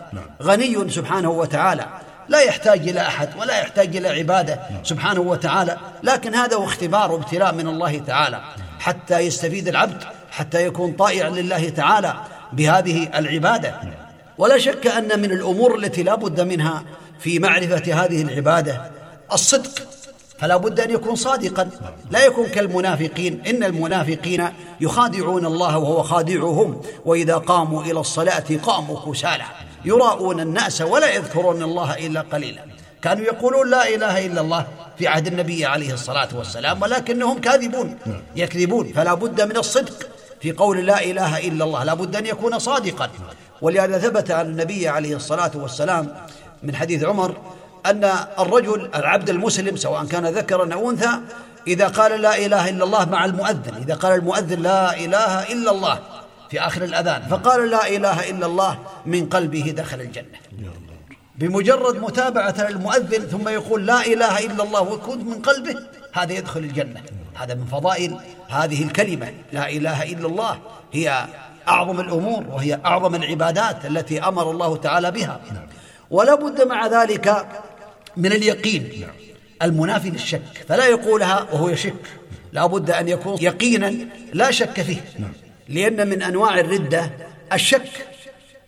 غني 0.42 0.90
سبحانه 0.90 1.30
وتعالى. 1.30 1.86
لا 2.28 2.40
يحتاج 2.40 2.88
إلى 2.88 3.00
أحد 3.00 3.28
ولا 3.38 3.60
يحتاج 3.60 3.96
إلى 3.96 4.08
عبادة 4.08 4.60
سبحانه 4.82 5.20
وتعالى 5.20 5.76
لكن 6.02 6.34
هذا 6.34 6.56
هو 6.56 6.64
اختبار 6.64 7.12
وابتلاء 7.12 7.54
من 7.54 7.68
الله 7.68 7.98
تعالى. 7.98 8.40
حتى 8.80 9.18
يستفيد 9.18 9.68
العبد 9.68 10.04
حتى 10.30 10.66
يكون 10.66 10.92
طائعا 10.92 11.30
لله 11.30 11.68
تعالى 11.68 12.14
بهذه 12.52 13.18
العبادة. 13.18 13.74
ولا 14.38 14.58
شك 14.58 14.86
أن 14.86 15.20
من 15.20 15.30
الأمور 15.30 15.78
التي 15.78 16.02
لا 16.02 16.14
بد 16.14 16.40
منها 16.40 16.84
في 17.20 17.38
معرفة 17.38 18.04
هذه 18.04 18.22
العبادة 18.22 18.90
الصدق. 19.32 19.70
فلا 20.38 20.56
بد 20.56 20.80
أن 20.80 20.90
يكون 20.90 21.16
صادقا. 21.16 21.70
لا 22.10 22.24
يكون 22.24 22.46
كالمنافقين. 22.46 23.42
إن 23.46 23.64
المنافقين 23.64 24.48
يخادعون 24.80 25.46
الله 25.46 25.78
وهو 25.78 26.02
خادعهم 26.02 26.82
وإذا 27.04 27.36
قاموا 27.36 27.82
إلى 27.82 28.00
الصلاة 28.00 28.44
قاموا 28.62 29.12
كسالى. 29.12 29.44
يراءون 29.84 30.40
الناس 30.40 30.80
ولا 30.80 31.14
يذكرون 31.14 31.62
الله 31.62 32.06
إلا 32.06 32.20
قليلا. 32.20 32.62
كانوا 33.02 33.24
يقولون 33.24 33.70
لا 33.70 33.88
إله 33.88 34.26
إلا 34.26 34.40
الله 34.40 34.66
في 34.98 35.08
عهد 35.08 35.26
النبي 35.26 35.66
عليه 35.66 35.94
الصلاة 35.94 36.28
والسلام 36.34 36.82
ولكنهم 36.82 37.40
كاذبون 37.40 37.98
يكذبون 38.36 38.92
فلا 38.92 39.14
بد 39.14 39.40
من 39.42 39.56
الصدق 39.56 40.06
في 40.40 40.52
قول 40.52 40.86
لا 40.86 41.04
إله 41.04 41.48
إلا 41.48 41.64
الله 41.64 41.84
لا 41.84 41.94
بد 41.94 42.16
أن 42.16 42.26
يكون 42.26 42.58
صادقا. 42.58 43.10
ولهذا 43.62 43.98
ثبت 43.98 44.30
عن 44.30 44.46
النبي 44.46 44.88
عليه 44.88 45.16
الصلاة 45.16 45.50
والسلام 45.54 46.14
من 46.62 46.76
حديث 46.76 47.04
عمر 47.04 47.36
أن 47.86 48.10
الرجل 48.38 48.90
العبد 48.94 49.30
المسلم 49.30 49.76
سواء 49.76 50.04
كان 50.04 50.26
ذكرا 50.26 50.74
أو 50.74 50.90
أنثى 50.90 51.10
إذا 51.66 51.88
قال 51.88 52.20
لا 52.20 52.38
إله 52.38 52.68
إلا 52.68 52.84
الله 52.84 53.04
مع 53.04 53.24
المؤذن 53.24 53.74
إذا 53.82 53.94
قال 53.94 54.12
المؤذن 54.12 54.62
لا 54.62 54.96
إله 54.96 55.52
إلا 55.52 55.70
الله 55.70 55.98
في 56.50 56.60
آخر 56.60 56.84
الأذان. 56.84 57.22
فقال 57.22 57.70
لا 57.70 57.88
إله 57.88 58.30
إلا 58.30 58.46
الله 58.46 58.78
من 59.06 59.28
قلبه 59.28 59.74
دخل 59.76 60.00
الجنة. 60.00 60.38
بمجرد 61.36 61.96
متابعة 61.96 62.68
المؤذن 62.68 63.26
ثم 63.26 63.48
يقول 63.48 63.86
لا 63.86 64.06
إله 64.06 64.38
إلا 64.38 64.62
الله 64.62 64.80
ويكون 64.80 65.24
من 65.24 65.42
قلبه 65.42 65.76
هذا 66.12 66.32
يدخل 66.32 66.60
الجنة. 66.60 67.02
هذا 67.34 67.54
من 67.54 67.64
فضائل 67.64 68.16
هذه 68.48 68.82
الكلمة 68.82 69.32
لا 69.52 69.68
إله 69.68 70.02
إلا 70.02 70.26
الله. 70.26 70.58
هي 70.92 71.26
أعظم 71.68 72.00
الأمور 72.00 72.44
وهي 72.48 72.80
أعظم 72.84 73.14
العبادات 73.14 73.86
التي 73.86 74.20
أمر 74.20 74.50
الله 74.50 74.76
تعالى 74.76 75.10
بها. 75.10 75.40
ولا 76.10 76.34
بد 76.34 76.66
مع 76.66 76.86
ذلك 76.86 77.46
من 78.16 78.32
اليقين. 78.32 79.06
المنافي 79.62 80.10
للشك 80.10 80.64
فلا 80.68 80.86
يقولها 80.86 81.46
وهو 81.52 81.68
يشك. 81.68 81.94
لا 82.52 82.66
بد 82.66 82.90
أن 82.90 83.08
يكون 83.08 83.38
يقينا 83.40 83.94
لا 84.32 84.50
شك 84.50 84.82
فيه. 84.82 85.00
لأن 85.68 86.08
من 86.08 86.22
أنواع 86.22 86.60
الردة 86.60 87.10
الشك 87.52 88.06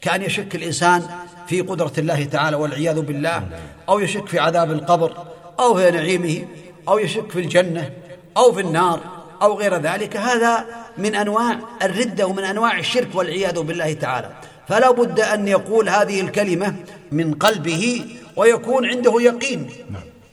كأن 0.00 0.22
يشك 0.22 0.54
الإنسان 0.54 1.02
في 1.48 1.60
قدرة 1.60 1.92
الله 1.98 2.24
تعالى 2.24 2.56
والعياذ 2.56 3.00
بالله 3.00 3.48
أو 3.88 3.98
يشك 3.98 4.28
في 4.28 4.38
عذاب 4.38 4.70
القبر 4.70 5.26
أو 5.60 5.74
في 5.74 5.90
نعيمه 5.90 6.44
أو 6.88 6.98
يشك 6.98 7.30
في 7.30 7.40
الجنة 7.40 7.90
أو 8.36 8.52
في 8.52 8.60
النار 8.60 9.00
أو 9.42 9.58
غير 9.58 9.76
ذلك. 9.76 10.16
هذا 10.16 10.66
من 10.98 11.14
أنواع 11.14 11.58
الردة 11.82 12.26
ومن 12.26 12.44
أنواع 12.44 12.78
الشرك 12.78 13.08
والعياذ 13.14 13.60
بالله 13.60 13.92
تعالى. 13.92 14.30
فلا 14.68 14.90
بد 14.90 15.20
أن 15.20 15.48
يقول 15.48 15.88
هذه 15.88 16.20
الكلمة 16.20 16.74
من 17.12 17.34
قلبه 17.34 18.04
ويكون 18.36 18.86
عنده 18.86 19.20
يقين 19.20 19.70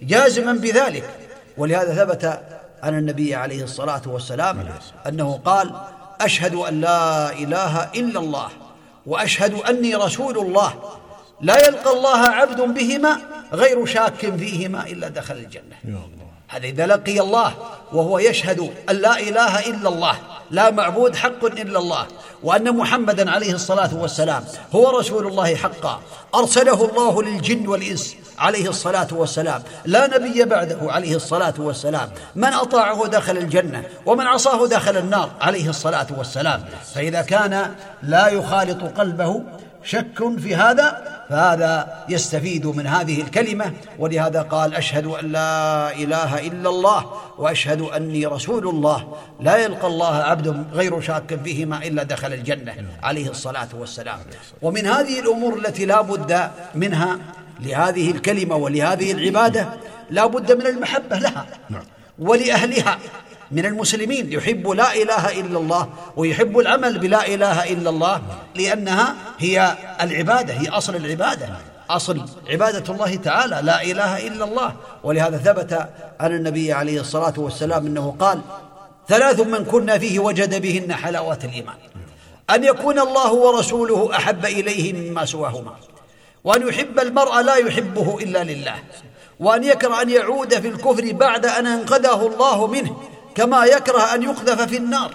جازما 0.01 0.53
بذلك. 0.53 1.09
ولهذا 1.57 2.05
ثبت 2.05 2.41
عن 2.83 2.97
النبي 2.97 3.35
عليه 3.35 3.63
الصلاة 3.63 4.01
والسلام 4.05 4.65
أنه 5.07 5.39
قال 5.45 5.71
أشهد 6.21 6.55
أن 6.55 6.81
لا 6.81 7.31
إله 7.31 7.83
إلا 7.95 8.19
الله 8.19 8.49
وأشهد 9.05 9.53
أني 9.53 9.95
رسول 9.95 10.37
الله. 10.37 10.73
لا 11.41 11.67
يلقى 11.67 11.91
الله 11.93 12.19
عبد 12.19 12.61
بهما 12.61 13.17
غير 13.53 13.85
شاك 13.85 14.35
فيهما 14.35 14.87
إلا 14.87 15.07
دخل 15.07 15.35
الجنة. 15.35 15.75
يا 15.85 15.89
الله. 15.89 16.26
هذا 16.47 16.65
إذا 16.65 16.85
لقي 16.85 17.19
الله 17.19 17.53
وهو 17.93 18.19
يشهد 18.19 18.71
أن 18.89 18.95
لا 18.95 19.19
إله 19.19 19.59
إلا 19.59 19.89
الله 19.89 20.15
لا 20.51 20.71
معبود 20.71 21.15
حق 21.15 21.45
إلا 21.45 21.79
الله 21.79 22.07
وأن 22.43 22.75
محمدا 22.75 23.31
عليه 23.31 23.53
الصلاة 23.53 23.95
والسلام 23.95 24.43
هو 24.75 24.99
رسول 24.99 25.27
الله 25.27 25.55
حقا 25.55 26.01
أرسله 26.35 26.85
الله 26.85 27.23
للجن 27.23 27.67
والإنس 27.67 28.15
عليه 28.39 28.69
الصلاة 28.69 29.07
والسلام 29.11 29.63
لا 29.85 30.17
نبي 30.17 30.43
بعده 30.43 30.77
عليه 30.81 31.15
الصلاة 31.15 31.53
والسلام 31.59 32.09
من 32.35 32.53
أطاعه 32.53 33.07
دخل 33.07 33.37
الجنة 33.37 33.83
ومن 34.05 34.27
عصاه 34.27 34.67
دخل 34.67 34.97
النار 34.97 35.31
عليه 35.41 35.69
الصلاة 35.69 36.07
والسلام 36.17 36.65
فإذا 36.93 37.21
كان 37.21 37.75
لا 38.03 38.27
يخالط 38.27 38.99
قلبه 38.99 39.43
شك 39.87 40.39
في 40.39 40.55
هذا 40.55 41.17
فهذا 41.29 42.05
يستفيد 42.09 42.65
من 42.67 42.87
هذه 42.87 43.21
الكلمة 43.21 43.73
ولهذا 43.99 44.41
قال 44.41 44.75
أشهد 44.75 45.05
أن 45.05 45.31
لا 45.31 45.91
إله 45.95 46.47
إلا 46.47 46.69
الله 46.69 47.05
وأشهد 47.37 47.81
أني 47.81 48.25
رسول 48.25 48.67
الله. 48.67 49.17
لا 49.39 49.57
يلقى 49.57 49.87
الله 49.87 50.15
عبد 50.15 50.65
غير 50.73 51.01
شاك 51.01 51.39
فيهما 51.43 51.77
إلا 51.77 52.03
دخل 52.03 52.33
الجنة 52.33 52.73
عليه 53.03 53.29
الصلاة 53.29 53.67
والسلام. 53.73 54.19
ومن 54.61 54.85
هذه 54.85 55.19
الأمور 55.19 55.57
التي 55.57 55.85
لا 55.85 56.01
بد 56.01 56.49
منها 56.75 57.19
لهذه 57.59 58.11
الكلمة 58.11 58.55
ولهذه 58.55 59.11
العبادة 59.11 59.67
لا 60.09 60.25
بد 60.25 60.51
من 60.51 60.67
المحبة 60.67 61.17
لها 61.17 61.45
ولأهلها. 62.19 62.97
من 63.51 63.65
المسلمين. 63.65 64.31
يحب 64.31 64.69
لا 64.69 64.95
إله 64.95 65.39
إلا 65.39 65.59
الله 65.59 65.89
ويحب 66.15 66.59
العمل 66.59 66.99
بلا 66.99 67.27
إله 67.27 67.73
إلا 67.73 67.89
الله 67.89 68.21
لأنها 68.55 69.15
هي 69.39 69.77
العبادة 70.01 70.53
هي 70.53 70.69
أصل 70.69 70.95
العبادة 70.95 71.49
أصل 71.89 72.25
عبادة 72.49 72.93
الله 72.93 73.15
تعالى 73.15 73.59
لا 73.63 73.83
إله 73.83 74.27
إلا 74.27 74.45
الله. 74.45 74.75
ولهذا 75.03 75.37
ثبت 75.37 75.89
عن 76.19 76.35
النبي 76.35 76.73
عليه 76.73 77.01
الصلاة 77.01 77.33
والسلام 77.37 77.85
أنه 77.85 78.15
قال 78.19 78.41
ثلاث 79.07 79.39
من 79.39 79.65
كنا 79.65 79.97
فيه 79.97 80.19
وجد 80.19 80.61
بهن 80.61 80.93
حلاوة 80.93 81.39
الإيمان. 81.43 81.75
أن 82.49 82.63
يكون 82.63 82.99
الله 82.99 83.33
ورسوله 83.33 84.15
أحب 84.15 84.45
إليه 84.45 84.93
مما 84.93 85.25
سواهما. 85.25 85.75
وأن 86.43 86.67
يحب 86.67 86.99
المرء 86.99 87.41
لا 87.41 87.55
يحبه 87.55 88.17
إلا 88.21 88.43
لله. 88.43 88.75
وأن 89.39 89.63
يكره 89.63 90.01
أن 90.01 90.09
يعود 90.09 90.53
في 90.53 90.67
الكفر 90.67 91.11
بعد 91.11 91.45
أن 91.45 91.67
أنقذه 91.67 92.27
الله 92.27 92.67
منه. 92.67 92.97
كما 93.37 93.65
يكره 93.65 94.13
أن 94.15 94.23
يقذف 94.23 94.61
في 94.61 94.77
النار. 94.77 95.11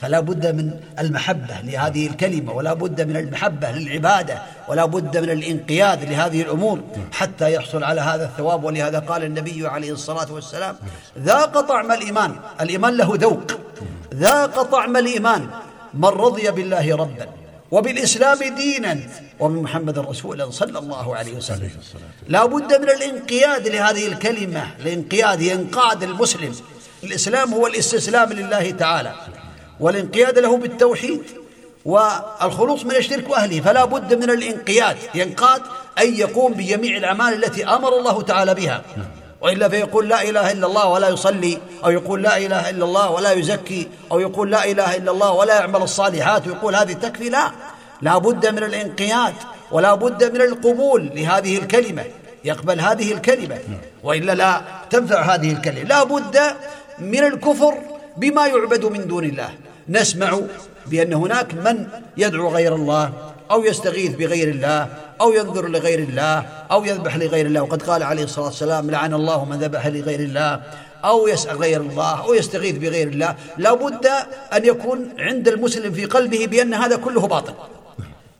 فلا 0.00 0.20
بد 0.20 0.46
من 0.46 0.70
المحبة 0.98 1.60
لهذه 1.64 2.06
الكلمة 2.06 2.52
ولا 2.52 2.72
بد 2.74 3.00
من 3.00 3.16
المحبة 3.16 3.70
للعبادة 3.70 4.42
ولا 4.68 4.84
بد 4.84 5.16
من 5.16 5.30
الانقياد 5.30 6.04
لهذه 6.10 6.42
الأمور 6.42 6.80
حتى 7.12 7.52
يحصل 7.52 7.84
على 7.84 8.00
هذا 8.00 8.24
الثواب. 8.24 8.64
ولهذا 8.64 8.98
قال 8.98 9.24
النبي 9.24 9.66
عليه 9.66 9.92
الصلاة 9.92 10.32
والسلام 10.32 10.76
ذاق 11.18 11.60
طعم 11.60 11.92
الإيمان. 11.92 12.36
الإيمان 12.60 12.96
له 12.96 13.10
ذوق. 13.12 13.52
ذاق 14.14 14.62
طعم 14.62 14.96
الإيمان. 14.96 15.48
من 15.94 16.08
رضي 16.08 16.50
بالله 16.50 16.96
ربا 16.96 17.26
وبالإسلام 17.70 18.38
دينا. 18.56 18.98
وبمحمد 19.40 19.98
رسولا 19.98 20.50
صلى 20.50 20.78
الله 20.78 21.16
عليه 21.16 21.36
وسلم. 21.36 21.70
لا 22.28 22.44
بد 22.44 22.80
من 22.80 22.90
الانقياد 22.90 23.68
لهذه 23.68 24.06
الكلمة 24.06 24.66
الانقياد 24.80 25.40
ينقاد 25.40 26.02
المسلم. 26.02 26.54
الإسلام 27.04 27.54
هو 27.54 27.66
الاستسلام 27.66 28.32
لله 28.32 28.70
تعالى 28.70 29.12
والانقياد 29.80 30.38
له 30.38 30.56
بالتوحيد 30.56 31.22
والخلوص 31.84 32.84
من 32.84 32.96
الشرك 32.96 33.30
وأهله 33.30 33.60
فلا 33.60 33.84
بد 33.84 34.14
من 34.14 34.30
الانقياد 34.30 34.96
ينقاد 35.14 35.62
اي 35.98 36.18
يقوم 36.18 36.52
بجميع 36.52 36.96
الأعمال 36.96 37.44
التي 37.44 37.66
أمر 37.66 37.98
الله 37.98 38.22
تعالى 38.22 38.54
بها. 38.54 38.82
وإلا 39.40 39.68
فيقول 39.68 40.08
لا 40.08 40.22
إله 40.22 40.52
إلا 40.52 40.66
الله 40.66 40.86
ولا 40.88 41.08
يصلي 41.08 41.58
أو 41.84 41.90
يقول 41.90 42.22
لا 42.22 42.36
إله 42.36 42.70
إلا 42.70 42.84
الله 42.84 43.10
ولا 43.10 43.32
يزكي 43.32 43.88
أو 44.12 44.20
يقول 44.20 44.50
لا 44.50 44.64
إله 44.64 44.96
إلا 44.96 45.10
الله 45.10 45.32
ولا 45.32 45.54
يعمل 45.54 45.82
الصالحات 45.82 46.46
ويقول 46.46 46.76
هذه 46.76 46.92
تكفي 46.92 47.28
لا. 47.28 47.50
لا 48.02 48.18
بد 48.18 48.46
من 48.46 48.62
الانقياد 48.62 49.34
ولا 49.70 49.94
بد 49.94 50.24
من 50.34 50.40
القبول 50.40 51.10
لهذه 51.14 51.58
الكلمة 51.58 52.04
يقبل 52.44 52.80
هذه 52.80 53.12
الكلمة. 53.12 53.58
وإلا 54.02 54.32
لا 54.32 54.60
تنفع 54.90 55.34
هذه 55.34 55.52
الكلمة. 55.52 55.82
لا 55.82 56.04
بد 56.04 56.40
من 57.04 57.24
الكفر 57.24 57.74
بما 58.16 58.46
يعبد 58.46 58.84
من 58.84 59.06
دون 59.06 59.24
الله. 59.24 59.50
نسمع 59.88 60.40
بأن 60.86 61.12
هناك 61.12 61.54
من 61.54 61.86
يدعو 62.16 62.48
غير 62.48 62.74
الله 62.74 63.12
أو 63.50 63.64
يستغيث 63.64 64.14
بغير 64.14 64.48
الله 64.48 64.88
أو 65.20 65.32
ينذر 65.32 65.68
لغير 65.68 65.98
الله 65.98 66.46
أو 66.70 66.84
يذبح 66.84 67.16
لغير 67.16 67.46
الله. 67.46 67.62
وقد 67.62 67.82
قال 67.82 68.02
عليه 68.02 68.24
الصلاة 68.24 68.46
والسلام 68.46 68.90
لعن 68.90 69.14
الله 69.14 69.44
من 69.44 69.56
ذبح 69.58 69.86
لغير 69.86 70.20
الله 70.20 70.60
أو 71.04 71.28
يسأل 71.28 71.56
غير 71.56 71.80
الله 71.80 72.24
أو 72.24 72.34
يستغيث 72.34 72.76
بغير 72.78 73.08
الله. 73.08 73.34
لا 73.58 73.74
بد 73.74 74.06
أن 74.52 74.64
يكون 74.64 75.08
عند 75.18 75.48
المسلم 75.48 75.92
في 75.92 76.04
قلبه 76.04 76.46
بأن 76.46 76.74
هذا 76.74 76.96
كله 76.96 77.26
باطل. 77.26 77.54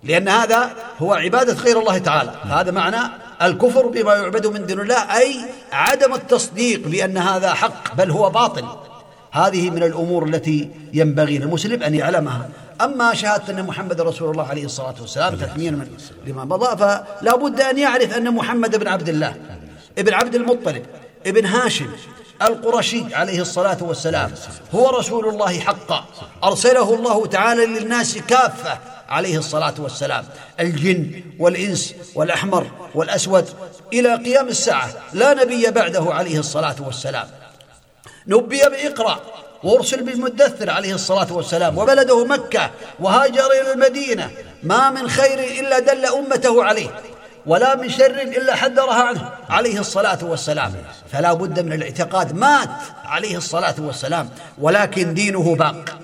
لأن 0.04 0.28
هذا 0.28 0.70
هو 0.98 1.14
عبادة 1.14 1.52
غير 1.52 1.80
الله 1.80 1.98
تعالى. 1.98 2.32
هذا 2.42 2.70
معنى 2.70 3.02
الكفر 3.42 3.86
بما 3.86 4.14
يعبد 4.14 4.46
من 4.46 4.66
دون 4.66 4.80
الله 4.80 5.18
أي 5.18 5.36
عدم 5.72 6.14
التصديق 6.14 6.88
بأن 6.88 7.18
هذا 7.18 7.54
حق 7.54 7.94
بل 7.94 8.10
هو 8.10 8.30
باطل. 8.30 8.64
هذه 9.32 9.70
من 9.70 9.82
الأمور 9.82 10.24
التي 10.24 10.70
ينبغي 10.92 11.38
للمسلم 11.38 11.82
أن 11.82 11.94
يعلمها. 11.94 12.48
أما 12.80 13.14
شهادة 13.14 13.52
أن 13.52 13.66
محمد 13.66 14.00
رسول 14.00 14.30
الله 14.30 14.46
عليه 14.46 14.64
الصلاة 14.64 14.94
والسلام 15.00 15.34
تثمين 15.34 15.88
لما 16.26 16.44
مضى 16.44 16.76
فلا 16.76 17.36
بد 17.36 17.60
أن 17.60 17.78
يعرف 17.78 18.16
أن 18.16 18.34
محمد 18.34 18.76
بن 18.76 18.88
عبد 18.88 19.08
الله 19.08 19.34
ابن 19.98 20.14
عبد 20.14 20.34
المطلب 20.34 20.86
ابن 21.26 21.46
هاشم 21.46 21.86
القرشي 22.42 23.14
عليه 23.14 23.40
الصلاة 23.40 23.78
والسلام 23.80 24.32
هو 24.74 24.90
رسول 24.90 25.28
الله 25.28 25.60
حقا. 25.60 26.04
أرسله 26.44 26.94
الله 26.94 27.26
تعالى 27.26 27.66
للناس 27.66 28.18
كافة. 28.18 28.78
عليه 29.08 29.38
الصلاة 29.38 29.74
والسلام. 29.78 30.24
الجن 30.60 31.22
والإنس 31.38 31.94
والأحمر 32.14 32.70
والأسود 32.94 33.48
إلى 33.92 34.14
قيام 34.14 34.48
الساعة. 34.48 34.90
لا 35.12 35.34
نبي 35.34 35.70
بعده 35.70 36.14
عليه 36.14 36.38
الصلاة 36.38 36.76
والسلام. 36.80 37.26
نبي 38.26 38.58
بإقرأ 38.58 39.20
وأرسل 39.64 40.02
بالمدثر 40.02 40.70
عليه 40.70 40.94
الصلاة 40.94 41.32
والسلام. 41.32 41.78
وبلده 41.78 42.24
مكة 42.24 42.70
وهاجر 43.00 43.46
إلى 43.46 43.72
المدينة. 43.72 44.30
ما 44.62 44.90
من 44.90 45.08
خير 45.08 45.38
إلا 45.60 45.78
دل 45.78 46.06
أمته 46.06 46.64
عليه 46.64 47.00
ولا 47.46 47.76
من 47.76 47.90
شر 47.90 48.22
إلا 48.22 48.54
حذرها 48.54 49.02
عنه 49.02 49.30
عليه 49.48 49.80
الصلاة 49.80 50.18
والسلام. 50.22 50.74
فلا 51.12 51.32
بد 51.32 51.60
من 51.60 51.72
الاعتقاد. 51.72 52.34
مات 52.34 52.70
عليه 53.04 53.36
الصلاة 53.36 53.74
والسلام 53.78 54.28
ولكن 54.58 55.14
دينه 55.14 55.56
باق. 55.56 55.98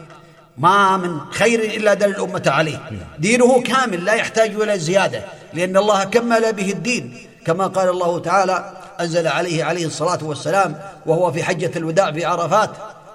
ما 0.61 0.97
من 0.97 1.21
خير 1.31 1.61
إلا 1.61 1.95
دل 1.95 2.11
الأمة 2.11 2.43
عليه. 2.47 2.90
دينه 3.19 3.62
كامل 3.62 4.05
لا 4.05 4.14
يحتاج 4.14 4.55
إلى 4.55 4.79
زيادة 4.79 5.25
لأن 5.55 5.76
الله 5.76 6.05
كمل 6.05 6.52
به 6.52 6.71
الدين. 6.71 7.26
كما 7.47 7.67
قال 7.67 7.88
الله 7.88 8.19
تعالى 8.19 8.73
أنزل 9.00 9.26
عليه 9.26 9.64
عليه 9.64 9.87
الصلاة 9.87 10.19
والسلام 10.23 10.81
وهو 11.07 11.33
في 11.33 11.43
حجة 11.43 11.71
الوداع 11.76 12.12
في 12.12 12.25
عرفات 12.25 12.71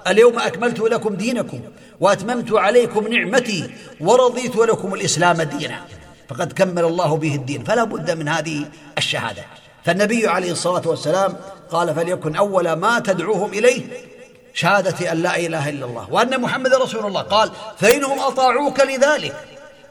اليوم 0.07 0.39
أكملت 0.39 0.79
لكم 0.79 1.15
دينكم 1.15 1.59
وأتممت 1.99 2.53
عليكم 2.53 3.07
نعمتي 3.07 3.69
ورضيت 3.99 4.55
لكم 4.55 4.93
الإسلام 4.93 5.41
دينا. 5.41 5.79
فقد 6.29 6.53
كمل 6.53 6.85
الله 6.85 7.17
به 7.17 7.35
الدين 7.35 7.63
فلا 7.63 7.83
بد 7.83 8.11
من 8.11 8.27
هذه 8.27 8.65
الشهادة. 8.97 9.43
فالنبي 9.83 10.27
عليه 10.27 10.51
الصلاة 10.51 10.81
والسلام 10.85 11.33
قال 11.71 11.95
فليكن 11.95 12.35
أول 12.35 12.73
ما 12.73 12.99
تدعوهم 12.99 13.53
إليه 13.53 13.81
شهادة 14.55 15.11
أن 15.11 15.17
لا 15.21 15.37
إله 15.37 15.69
إلا 15.69 15.85
الله 15.85 16.07
وأن 16.11 16.41
محمد 16.41 16.73
رسول 16.73 17.05
الله. 17.05 17.21
قال 17.21 17.51
فإنهم 17.79 18.19
أطاعوك 18.19 18.79
لذلك. 18.79 19.35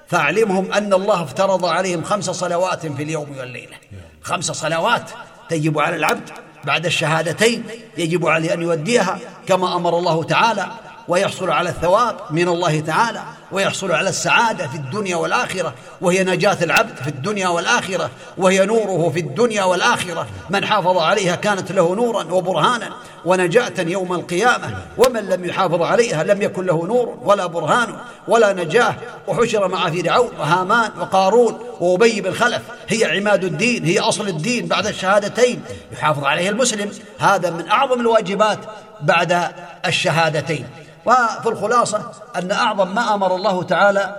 فأعلمهم 0.08 0.72
أن 0.72 0.92
الله 0.92 1.22
افترض 1.22 1.64
عليهم 1.64 2.04
خمس 2.04 2.30
صلوات 2.30 2.86
في 2.86 3.02
اليوم 3.02 3.38
والليلة. 3.38 3.76
خمس 4.22 4.44
صلوات 4.44 5.10
تجب 5.48 5.78
على 5.78 5.96
العبد. 5.96 6.30
بعد 6.64 6.86
الشهادتين 6.86 7.64
يجب 7.98 8.26
عليه 8.26 8.54
أن 8.54 8.62
يوديها 8.62 9.18
كما 9.46 9.76
أمر 9.76 9.98
الله 9.98 10.24
تعالى. 10.24 10.66
ويحصل 11.08 11.50
على 11.50 11.68
الثواب 11.68 12.16
من 12.30 12.48
الله 12.48 12.80
تعالى 12.80 13.22
ويحصل 13.52 13.92
على 13.92 14.08
السعادة 14.08 14.66
في 14.66 14.74
الدنيا 14.74 15.16
والآخرة. 15.16 15.74
وهي 16.00 16.24
نجاة 16.24 16.58
العبد 16.62 16.96
في 16.96 17.08
الدنيا 17.08 17.48
والآخرة 17.48 18.10
وهي 18.38 18.66
نوره 18.66 19.10
في 19.10 19.20
الدنيا 19.20 19.64
والآخرة. 19.64 20.26
من 20.50 20.64
حافظ 20.64 20.98
عليها 20.98 21.36
كانت 21.36 21.72
له 21.72 21.94
نورا 21.94 22.24
وبرهانا 22.24 22.90
ونجاة 23.24 23.72
يوم 23.78 24.12
القيامة. 24.12 24.76
ومن 24.98 25.20
لم 25.28 25.44
يحافظ 25.44 25.82
عليها 25.82 26.24
لم 26.24 26.42
يكن 26.42 26.66
له 26.66 26.86
نور 26.86 27.18
ولا 27.22 27.46
برهان 27.46 27.96
ولا 28.28 28.52
نجاة. 28.52 28.94
وحشر 29.28 29.68
مع 29.68 29.90
فرعون 29.90 30.30
وهامان 30.38 30.90
وقارون 31.00 31.58
وأبي 31.80 32.20
بن 32.20 32.32
خلف 32.32 32.62
هي 32.88 33.04
عماد 33.04 33.44
الدين 33.44 33.84
هي 33.84 33.98
أصل 34.00 34.28
الدين 34.28 34.66
بعد 34.66 34.86
الشهادتين. 34.86 35.62
يحافظ 35.92 36.24
عليها 36.24 36.50
المسلم. 36.50 36.90
هذا 37.18 37.50
من 37.50 37.68
أعظم 37.68 38.00
الواجبات. 38.00 38.58
بعد 39.04 39.48
الشهادتين. 39.86 40.64
وفي 41.06 41.48
الخلاصة 41.48 42.10
أن 42.36 42.50
أعظم 42.50 42.94
ما 42.94 43.14
أمر 43.14 43.36
الله 43.36 43.62
تعالى 43.62 44.16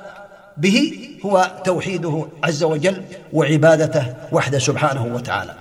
به 0.57 0.99
هو 1.25 1.51
توحيده 1.65 2.27
عز 2.43 2.63
وجل 2.63 3.01
وعبادته 3.33 4.13
وحده 4.31 4.59
سبحانه 4.59 5.05
وتعالى. 5.05 5.53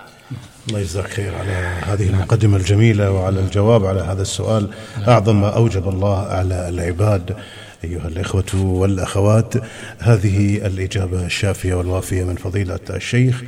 الله 0.68 0.80
يجزاك 0.80 1.06
خير 1.06 1.34
على 1.38 1.52
هذه 1.86 2.08
المقدمة 2.08 2.56
الجميلة 2.56 3.10
وعلى 3.10 3.40
الجواب 3.40 3.86
على 3.86 4.00
هذا 4.00 4.22
السؤال. 4.22 4.68
أعظم 5.08 5.40
ما 5.40 5.56
أوجب 5.56 5.88
الله 5.88 6.26
على 6.26 6.68
العباد 6.68 7.36
أيها 7.84 8.08
الإخوة 8.08 8.54
والأخوات 8.54 9.54
هذه 9.98 10.66
الإجابة 10.66 11.26
الشافية 11.26 11.74
والوافية 11.74 12.24
من 12.24 12.36
فضيلة 12.36 12.78
الشيخ 12.90 13.42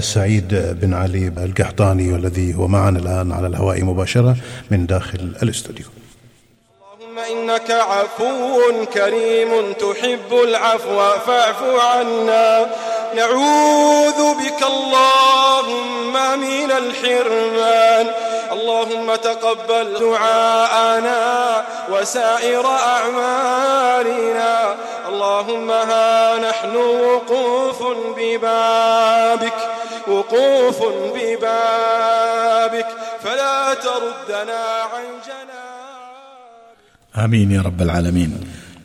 سعيد 0.00 0.48
بن 0.80 0.94
علي 0.94 1.28
القحطاني 1.28 2.12
والذي 2.12 2.54
هو 2.54 2.68
معنا 2.68 2.98
الآن 2.98 3.32
على 3.32 3.46
الهواء 3.46 3.84
مباشرة 3.84 4.36
من 4.70 4.86
داخل 4.86 5.32
الاستوديو. 5.42 5.86
إنك 7.32 7.70
عفو 7.70 8.84
كريم 8.94 9.72
تحب 9.72 10.30
العفو 10.48 10.98
فاعف 11.26 11.62
عنا. 11.62 12.66
نعوذ 13.16 14.34
بك 14.34 14.60
اللهم 14.62 16.14
من 16.40 16.70
الحرمان. 16.70 18.06
اللهم 18.52 19.14
تقبل 19.14 19.98
دعاءنا 20.00 21.22
وسائر 21.90 22.66
أعمالنا. 22.66 24.74
اللهم 25.08 25.70
ها 25.70 26.38
نحن 26.50 26.76
وقوف 26.76 27.82
ببابك 28.16 29.58
وقوف 30.08 30.78
ببابك. 31.16 32.86
فلا 33.24 33.74
تردنا 33.74 34.62
عن 34.92 35.04
جنابك. 35.26 37.24
آمين 37.24 37.52
يا 37.52 37.62
رب 37.62 37.82
العالمين. 37.82 38.32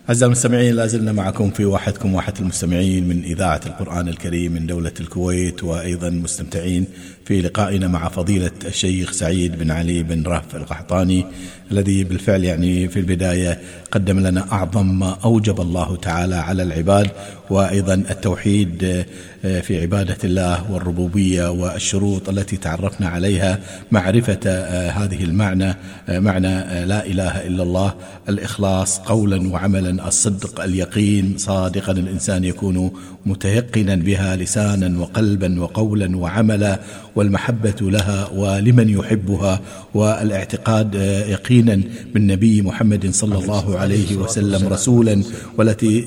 أعزائي 0.09 0.27
المستمعين 0.27 0.75
لازلنا 0.75 1.11
معكم 1.11 1.49
في 1.49 1.65
واحدكم 1.65 2.13
واحد 2.13 2.33
المستمعين 2.39 3.07
من 3.07 3.23
إذاعة 3.23 3.61
القرآن 3.65 4.07
الكريم 4.07 4.51
من 4.51 4.67
دولة 4.67 4.91
الكويت 4.99 5.63
وأيضا 5.63 6.09
مستمتعين 6.09 6.85
في 7.25 7.41
لقائنا 7.41 7.87
مع 7.87 8.09
فضيلة 8.09 8.51
الشيخ 8.65 9.11
سعيد 9.11 9.59
بن 9.59 9.71
علي 9.71 10.03
بن 10.03 10.23
رهف 10.23 10.55
القحطاني 10.55 11.25
الذي 11.71 12.03
بالفعل 12.03 12.43
يعني 12.43 12.87
في 12.87 12.99
البداية 12.99 13.59
قدم 13.91 14.19
لنا 14.19 14.45
أعظم 14.51 14.99
ما 14.99 15.17
أوجب 15.23 15.61
الله 15.61 15.95
تعالى 15.95 16.35
على 16.35 16.63
العباد 16.63 17.11
وأيضا 17.49 17.93
التوحيد 17.93 19.05
آه، 19.45 19.61
في 19.61 19.81
عبادة 19.81 20.17
الله 20.23 20.71
والربوبية 20.71 21.51
والشروط 21.51 22.29
التي 22.29 22.57
تعرفنا 22.57 23.07
عليها 23.07 23.59
معرفة 23.91 24.39
آه، 24.47 24.89
هذه 24.89 25.23
المعنى 25.23 25.75
آه، 26.09 26.19
معنى 26.19 26.85
لا 26.85 27.05
إله 27.05 27.47
إلا 27.47 27.63
الله 27.63 27.93
الإخلاص 28.29 28.99
قولا 28.99 29.49
وعملا 29.49 29.98
الصدق 30.07 30.61
اليقين 30.61 31.33
صادقا 31.37 31.91
الإنسان 31.91 32.43
يكون 32.43 32.91
متيقنا 33.25 33.95
بها 33.95 34.35
لسانا 34.35 34.99
وقلبا 34.99 35.61
وقولا 35.61 36.17
وعملا 36.17 36.79
والمحبة 37.15 37.75
لها 37.81 38.29
ولمن 38.35 38.89
يحبها 38.89 39.61
والاعتقاد 39.93 40.95
يقينا 41.29 41.81
بالنبي 42.13 42.61
محمد 42.61 43.09
صلى 43.13 43.37
الله 43.37 43.77
عليه 43.77 44.15
وسلم 44.15 44.67
رسولا 44.67 45.23
والتي 45.57 46.01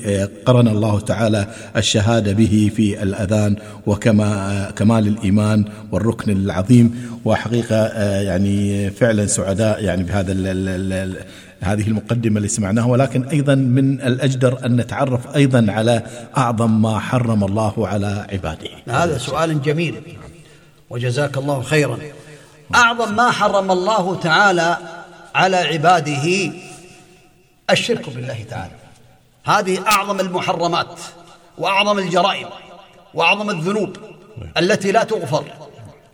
قرن 0.45 0.67
الله 0.67 0.99
تعالى 0.99 1.47
الشهادة 1.77 2.31
به 2.33 2.71
في 2.75 3.03
الأذان 3.03 3.55
وكما 3.87 4.71
كمال 4.75 5.07
الإيمان 5.07 5.65
والركن 5.91 6.31
العظيم. 6.31 6.95
وحقيقة 7.25 7.87
يعني 8.21 8.89
فعلا 8.91 9.25
سعداء 9.25 9.83
يعني 9.83 10.03
بهذا 10.03 10.31
هذه 11.63 11.87
المقدمة 11.87 12.37
اللي 12.37 12.47
سمعناها 12.47 12.85
ولكن 12.85 13.23
أيضا 13.23 13.55
من 13.55 14.01
الأجدر 14.01 14.65
أن 14.65 14.75
نتعرف 14.75 15.35
أيضا 15.35 15.65
على 15.69 16.03
أعظم 16.37 16.81
ما 16.81 16.99
حرم 16.99 17.43
الله 17.43 17.87
على 17.87 18.27
عباده. 18.31 18.69
هذا 18.87 19.17
سؤال 19.17 19.61
جميل 19.61 20.01
وجزاك 20.89 21.37
الله 21.37 21.61
خيرا. 21.61 21.99
أعظم 22.75 23.15
ما 23.15 23.31
حرم 23.31 23.71
الله 23.71 24.19
تعالى 24.19 24.77
على 25.35 25.57
عباده 25.57 26.51
الشرك 27.69 28.09
بالله 28.09 28.45
تعالى. 28.49 28.71
هذه 29.43 29.79
أعظم 29.87 30.19
المحرمات 30.19 30.99
وأعظم 31.57 31.99
الجرائم 31.99 32.47
وأعظم 33.13 33.49
الذنوب 33.49 33.97
التي 34.57 34.91
لا 34.91 35.03
تغفر 35.03 35.43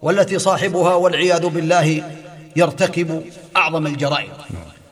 والتي 0.01 0.39
صاحبها 0.39 0.95
والعياذ 0.95 1.47
بالله 1.49 2.03
يرتكب 2.55 3.23
أعظم 3.57 3.88
الجرائم. 3.88 4.31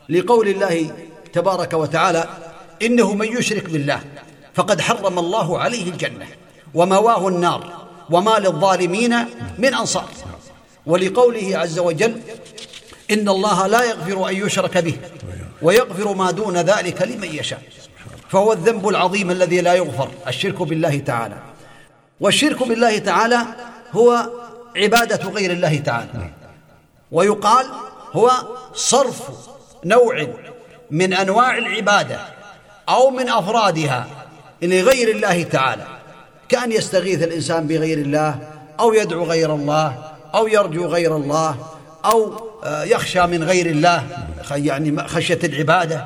لقول 0.10 0.48
الله 0.48 0.92
تبارك 1.34 1.74
وتعالى 1.74 2.28
إنه 2.82 3.14
من 3.14 3.38
يشرك 3.38 3.70
بالله 3.70 4.02
فقد 4.54 4.82
حرم 4.82 5.20
الله 5.20 5.60
عليه 5.60 5.90
الجنة 5.90 6.28
ومواه 6.74 7.28
النار 7.28 7.88
وما 8.10 8.40
للظالمين 8.40 9.26
من 9.58 9.74
أنصار. 9.74 10.10
ولقوله 10.86 11.58
عز 11.58 11.80
وجل 11.80 12.22
إن 13.12 13.30
الله 13.30 13.68
لا 13.68 13.84
يغفر 13.84 14.30
أن 14.30 14.36
يشرك 14.36 14.78
به 14.78 14.98
ويغفر 15.62 16.14
ما 16.14 16.32
دون 16.32 16.58
ذلك 16.58 17.02
لمن 17.02 17.36
يشاء. 17.36 17.62
فهو 18.30 18.54
الذنب 18.54 18.88
العظيم 18.88 19.32
الذي 19.32 19.62
لا 19.62 19.74
يغفر 19.74 20.10
الشرك 20.28 20.62
بالله 20.62 21.00
تعالى. 21.00 21.38
والشرك 22.20 22.64
بالله 22.64 22.98
تعالى 22.98 23.46
هو 23.92 24.30
عبادة 24.76 25.30
غير 25.30 25.52
الله 25.52 25.78
تعالى. 25.78 26.30
ويقال 27.12 27.66
هو 28.14 28.32
صرف 28.74 29.22
نوع 29.86 30.28
من 30.92 31.14
أنواع 31.14 31.58
العبادة 31.58 32.20
أو 32.90 33.10
من 33.10 33.30
أفرادها 33.30 34.08
لغير 34.62 35.10
الله 35.16 35.44
تعالى. 35.44 35.86
كأن 36.50 36.72
يستغيث 36.72 37.24
الإنسان 37.24 37.68
بغير 37.68 37.98
الله 37.98 38.40
أو 38.80 38.94
يدعو 38.94 39.24
غير 39.24 39.56
الله 39.56 39.96
أو 40.36 40.48
يرجو 40.48 40.86
غير 40.86 41.16
الله 41.16 41.56
أو 42.06 42.48
آه، 42.64 42.84
يخشى 42.84 43.22
من 43.28 43.44
غير 43.44 43.66
الله 43.66 44.04
يعني 44.52 45.08
خشية 45.08 45.40
العبادة 45.44 46.06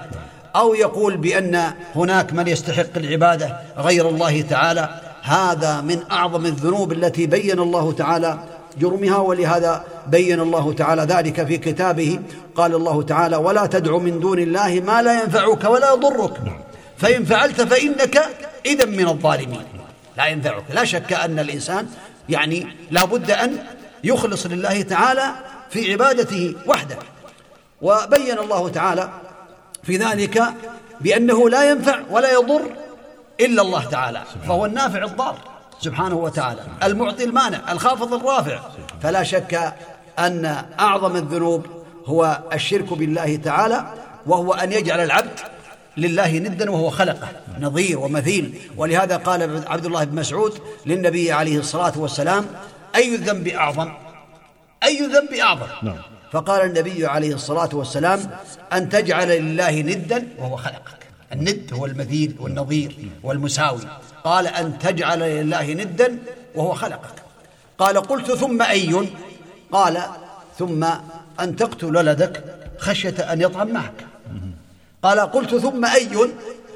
أو 0.55 0.73
يقول 0.73 1.17
بأن 1.17 1.73
هناك 1.95 2.33
من 2.33 2.47
يستحق 2.47 2.97
العبادة 2.97 3.57
غير 3.77 4.09
الله 4.09 4.41
تعالى. 4.41 4.89
هذا 5.21 5.81
من 5.81 5.99
أعظم 6.11 6.45
الذنوب 6.45 6.91
التي 6.91 7.25
بين 7.25 7.59
الله 7.59 7.91
تعالى 7.91 8.39
جرمها 8.77 9.17
ولهذا 9.17 9.83
بين 10.07 10.39
الله 10.39 10.73
تعالى 10.73 11.01
ذلك 11.01 11.47
في 11.47 11.57
كتابه. 11.57 12.19
قال 12.55 12.75
الله 12.75 13.03
تعالى 13.03 13.35
ولا 13.35 13.65
تدع 13.65 13.97
من 13.97 14.19
دون 14.19 14.39
الله 14.39 14.79
ما 14.85 15.01
لا 15.01 15.23
ينفعك 15.23 15.63
ولا 15.63 15.93
يضرك. 15.93 16.33
فإن 16.97 17.25
فعلت 17.25 17.61
فإنك 17.61 18.21
إذا 18.65 18.85
من 18.85 19.07
الظالمين. 19.07 19.65
لا 20.17 20.25
ينفعك. 20.25 20.63
لا 20.73 20.83
شك 20.83 21.13
أن 21.13 21.39
الإنسان 21.39 21.87
يعني 22.29 22.67
لا 22.91 23.05
بد 23.05 23.31
أن 23.31 23.57
يخلص 24.03 24.45
لله 24.45 24.81
تعالى 24.81 25.31
في 25.69 25.91
عبادته 25.91 26.55
وحده. 26.67 26.97
وبين 27.81 28.39
الله 28.39 28.69
تعالى 28.69 29.09
في 29.83 29.97
ذلك 29.97 30.43
بأنه 31.01 31.49
لا 31.49 31.71
ينفع 31.71 31.99
ولا 32.09 32.31
يضر 32.31 32.61
إلا 33.39 33.61
الله 33.61 33.85
تعالى 33.85 34.21
فهو 34.47 34.65
النافع 34.65 35.03
الضار. 35.03 35.50
سبحانه 35.81 36.15
وتعالى. 36.15 36.61
المعطي 36.83 37.23
المانع 37.23 37.71
الخافض 37.71 38.13
الرافع. 38.13 38.59
فلا 39.01 39.23
شك 39.23 39.73
أن 40.19 40.63
أعظم 40.79 41.15
الذنوب 41.15 41.65
هو 42.05 42.39
الشرك 42.53 42.93
بالله 42.93 43.35
تعالى 43.35 43.85
وهو 44.25 44.53
أن 44.53 44.71
يجعل 44.71 44.99
العبد 44.99 45.39
لله 45.97 46.37
ندا 46.37 46.71
وهو 46.71 46.89
خلقه 46.89 47.27
نظير 47.59 47.99
ومثيل. 47.99 48.59
ولهذا 48.77 49.17
قال 49.17 49.63
عبد 49.67 49.85
الله 49.85 50.03
بن 50.03 50.15
مسعود 50.19 50.53
للنبي 50.85 51.31
عليه 51.31 51.59
الصلاة 51.59 51.93
والسلام 51.95 52.45
أي 52.95 53.15
الذنب 53.15 53.47
أعظم؟ 53.47 53.91
أي 54.83 54.99
ذنب 54.99 55.33
أعظم؟ 55.33 55.67
نعم. 55.83 55.97
فقال 56.31 56.65
النبي 56.65 57.05
عليه 57.05 57.33
الصلاة 57.33 57.69
والسلام 57.73 58.19
أن 58.73 58.89
تجعل 58.89 59.27
لله 59.27 59.81
ندا 59.81 60.27
وهو 60.37 60.55
خلقك 60.55 61.00
الند 61.33 61.73
هو 61.73 61.85
المثيل 61.85 62.35
والنظير 62.39 62.95
والمساوي. 63.23 63.81
قال 64.23 64.47
أن 64.47 64.79
تجعل 64.79 65.19
لله 65.19 65.73
ندا 65.73 66.17
وهو 66.55 66.73
خلقك. 66.73 67.23
قال 67.77 67.97
قلت 67.97 68.31
ثم 68.31 68.61
أي؟ 68.61 69.09
قال 69.71 70.01
ثم 70.57 70.83
أن 71.39 71.55
تقتل 71.55 71.95
ولدك 71.95 72.43
خشية 72.77 73.33
أن 73.33 73.41
يطعم 73.41 73.67
معك. 73.67 74.05
قال 75.03 75.19
قلت 75.19 75.55
ثم 75.55 75.85
أي؟ 75.85 76.09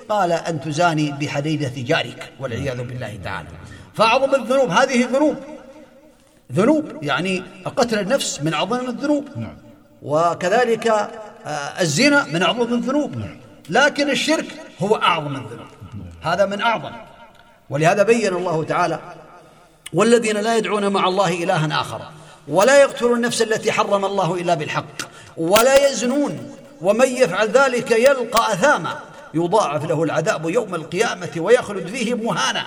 قال 0.09 0.31
أن 0.31 0.61
تزاني 0.61 1.11
بحديدة 1.11 1.71
جارك 1.77 2.31
والعياذ 2.39 2.77
بالله 2.77 3.19
تعالى. 3.23 3.47
فأعظم 3.93 4.35
الذنوب 4.35 4.69
هذه 4.69 5.05
ذنوب. 5.05 5.35
ذنوب 6.53 7.03
يعني 7.03 7.43
قتل 7.65 7.99
النفس 7.99 8.41
من 8.41 8.53
أعظم 8.53 8.89
الذنوب. 8.89 9.25
نعم. 9.35 9.57
وكذلك 10.01 10.87
آه، 11.45 11.81
الزنا 11.81 12.25
من 12.25 12.41
أعظم 12.41 12.73
الذنوب. 12.73 13.17
نعم. 13.17 13.44
لكن 13.69 14.09
الشرك 14.09 14.45
هو 14.79 14.95
أعظم 14.95 15.35
الذنوب. 15.35 15.67
هذا 16.21 16.45
من 16.45 16.61
أعظم. 16.61 16.91
ولهذا 17.69 18.03
بين 18.03 18.33
الله 18.33 18.63
تعالى 18.63 18.99
والذين 19.93 20.37
لا 20.37 20.57
يدعون 20.57 20.87
مع 20.87 21.07
الله 21.07 21.43
إلها 21.43 21.81
آخر 21.81 22.01
ولا 22.47 22.81
يقتلون 22.81 23.15
النفس 23.15 23.41
التي 23.41 23.71
حرم 23.71 24.05
الله 24.05 24.35
إلا 24.35 24.53
بالحق 24.53 25.01
ولا 25.37 25.89
يزنون 25.89 26.55
ومن 26.81 27.07
يفعل 27.07 27.49
ذلك 27.49 27.91
يلقى 27.91 28.53
أثاما 28.53 28.99
يضاعف 29.33 29.85
له 29.85 30.03
العذاب 30.03 30.49
يوم 30.49 30.75
القيامة 30.75 31.29
ويخلد 31.37 31.87
فيه 31.87 32.13
مهانا. 32.13 32.65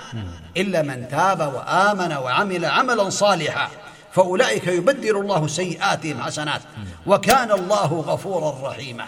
إلا 0.57 0.81
من 0.81 1.07
تاب 1.07 1.53
وآمن 1.55 2.13
وعمل 2.13 2.65
عملا 2.65 3.09
صالحا 3.09 3.69
فأولئك 4.11 4.67
يبدل 4.67 5.17
الله 5.17 5.47
سيئاتهم 5.47 6.21
حسنات 6.21 6.61
وكان 7.07 7.51
الله 7.51 8.03
غفورا 8.07 8.69
رحيما. 8.69 9.05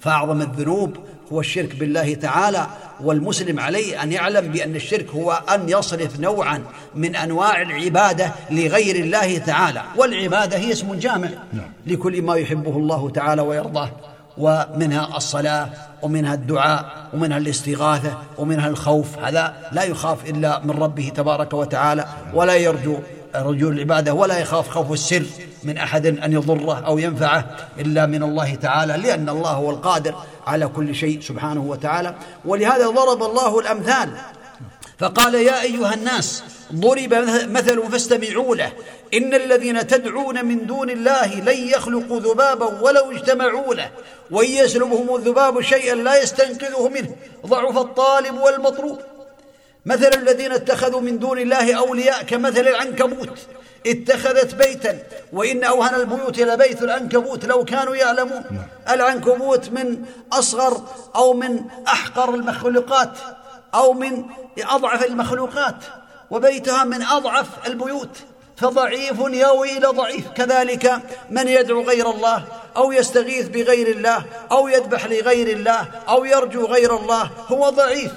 فأعظم 0.00 0.40
الذنوب 0.40 0.96
هو 1.32 1.40
الشرك 1.40 1.74
بالله 1.76 2.14
تعالى 2.14 2.66
والمسلم 3.00 3.60
عليه 3.60 4.02
أن 4.02 4.12
يعلم 4.12 4.48
بأن 4.52 4.76
الشرك 4.76 5.10
هو 5.10 5.32
أن 5.54 5.68
يصرف 5.68 6.20
نوعا 6.20 6.62
من 6.94 7.16
أنواع 7.16 7.62
العبادة 7.62 8.32
لغير 8.50 8.96
الله 8.96 9.38
تعالى. 9.38 9.82
والعبادة 9.96 10.56
هي 10.56 10.72
اسم 10.72 10.94
جامع 10.94 11.28
لكل 11.86 12.22
ما 12.22 12.34
يحبه 12.34 12.76
الله 12.76 13.10
تعالى 13.10 13.42
ويرضاه 13.42 13.90
ومنها 14.38 15.16
الصلاة 15.16 15.68
ومنها 16.02 16.34
الدعاء 16.34 17.08
ومنها 17.14 17.38
الاستغاثة 17.38 18.18
ومنها 18.38 18.68
الخوف. 18.68 19.18
هذا 19.18 19.54
لا 19.72 19.82
يخاف 19.82 20.30
إلا 20.30 20.60
من 20.64 20.70
ربه 20.70 21.12
تبارك 21.14 21.54
وتعالى 21.54 22.04
ولا 22.34 22.54
يرجو 22.54 22.98
رجوع 23.34 23.72
العبادة 23.72 24.14
ولا 24.14 24.38
يخاف 24.38 24.68
خوف 24.68 24.92
السر 24.92 25.24
من 25.64 25.78
أحد 25.78 26.06
أن 26.06 26.32
يضره 26.32 26.86
أو 26.86 26.98
ينفعه 26.98 27.56
إلا 27.78 28.06
من 28.06 28.22
الله 28.22 28.54
تعالى 28.54 28.96
لأن 28.96 29.28
الله 29.28 29.50
هو 29.50 29.70
القادر 29.70 30.14
على 30.46 30.66
كل 30.66 30.94
شيء 30.94 31.20
سبحانه 31.20 31.60
وتعالى. 31.60 32.14
ولهذا 32.44 32.88
ضرب 32.88 33.22
الله 33.22 33.58
الأمثال. 33.60 34.10
فقال 34.98 35.34
يا 35.34 35.62
أيها 35.62 35.94
الناس 35.94 36.42
ضرب 36.74 37.14
مثل 37.48 37.82
فاستمعوا 37.92 38.56
له. 38.56 38.72
إن 39.14 39.34
الذين 39.34 39.86
تدعون 39.86 40.44
من 40.44 40.66
دون 40.66 40.90
الله 40.90 41.34
لن 41.34 41.68
يخلقوا 41.68 42.20
ذبابا 42.20 42.80
ولو 42.80 43.12
اجتمعوا 43.12 43.74
له. 43.74 43.90
وإن 44.30 44.50
يسلبهم 44.50 45.16
الذباب 45.16 45.60
شيئا 45.60 45.94
لا 45.94 46.22
يستنقذه 46.22 46.88
منه. 46.88 47.16
ضعف 47.46 47.78
الطالب 47.78 48.40
والمطلوب. 48.40 48.98
مثل 49.86 50.10
الذين 50.14 50.52
اتخذوا 50.52 51.00
من 51.00 51.18
دون 51.18 51.38
الله 51.38 51.74
أولياء 51.74 52.22
كمثل 52.22 52.68
العنكبوت 52.68 53.38
اتخذت 53.86 54.54
بيتا 54.54 54.98
وإن 55.32 55.64
أوهن 55.64 55.94
البيوت 55.94 56.38
لبيت 56.38 56.82
العنكبوت 56.82 57.44
لو 57.44 57.64
كانوا 57.64 57.96
يعلمون. 57.96 58.44
العنكبوت 58.90 59.68
من 59.68 60.04
أصغر 60.32 60.82
أو 61.16 61.32
من 61.32 61.60
أحقر 61.88 62.34
المخلوقات 62.34 63.18
أو 63.74 63.92
من 63.92 64.24
أضعف 64.58 65.04
المخلوقات 65.04 65.76
وبيتها 66.30 66.84
من 66.84 67.02
أضعف 67.02 67.46
البيوت. 67.66 68.16
فضعيف 68.56 69.18
يوي 69.18 69.78
إلى 69.78 69.86
ضعيف. 69.86 70.28
كذلك 70.28 70.92
من 71.30 71.48
يدعو 71.48 71.82
غير 71.82 72.10
الله 72.10 72.44
أو 72.76 72.92
يستغيث 72.92 73.48
بغير 73.48 73.88
الله 73.88 74.24
أو 74.52 74.68
يذبح 74.68 75.06
لغير 75.06 75.56
الله 75.56 75.88
أو 76.08 76.24
يرجو 76.24 76.66
غير 76.66 76.96
الله 76.96 77.30
هو 77.48 77.70
ضعيف. 77.70 78.12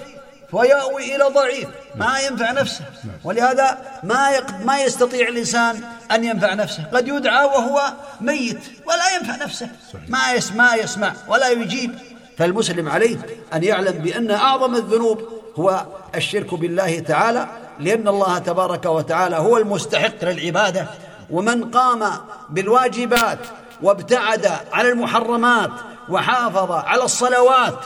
ويأوي 0.53 1.15
إلى 1.15 1.23
ضعيف 1.23 1.67
ما 1.95 2.19
ينفع 2.19 2.51
نفسه. 2.51 2.85
ولهذا 3.23 3.77
ما 4.03 4.29
ما 4.65 4.79
يستطيع 4.79 5.27
الإنسان 5.27 5.83
أن 6.11 6.23
ينفع 6.23 6.53
نفسه. 6.53 6.83
قد 6.93 7.07
يدعى 7.07 7.45
وهو 7.45 7.81
ميت 8.21 8.59
ولا 8.85 9.15
ينفع 9.15 9.45
نفسه. 9.45 9.69
ما 10.07 10.31
يسمع 10.31 10.75
يسمع 10.75 11.13
ولا 11.27 11.49
يجيب. 11.49 11.95
فالمسلم 12.37 12.89
عليه 12.89 13.17
أن 13.53 13.63
يعلم 13.63 13.91
بأن 13.91 14.31
أعظم 14.31 14.75
الذنوب 14.75 15.21
هو 15.55 15.85
الشرك 16.15 16.53
بالله 16.53 16.99
تعالى 16.99 17.47
لأن 17.79 18.07
الله 18.07 18.37
تبارك 18.37 18.85
وتعالى 18.85 19.35
هو 19.35 19.57
المستحق 19.57 20.23
للعبادة. 20.23 20.87
ومن 21.29 21.71
قام 21.71 22.03
بالواجبات 22.49 23.39
وابتعد 23.81 24.51
عن 24.73 24.85
المحرمات 24.85 25.71
وحافظ 26.09 26.71
على 26.71 27.03
الصلوات 27.03 27.79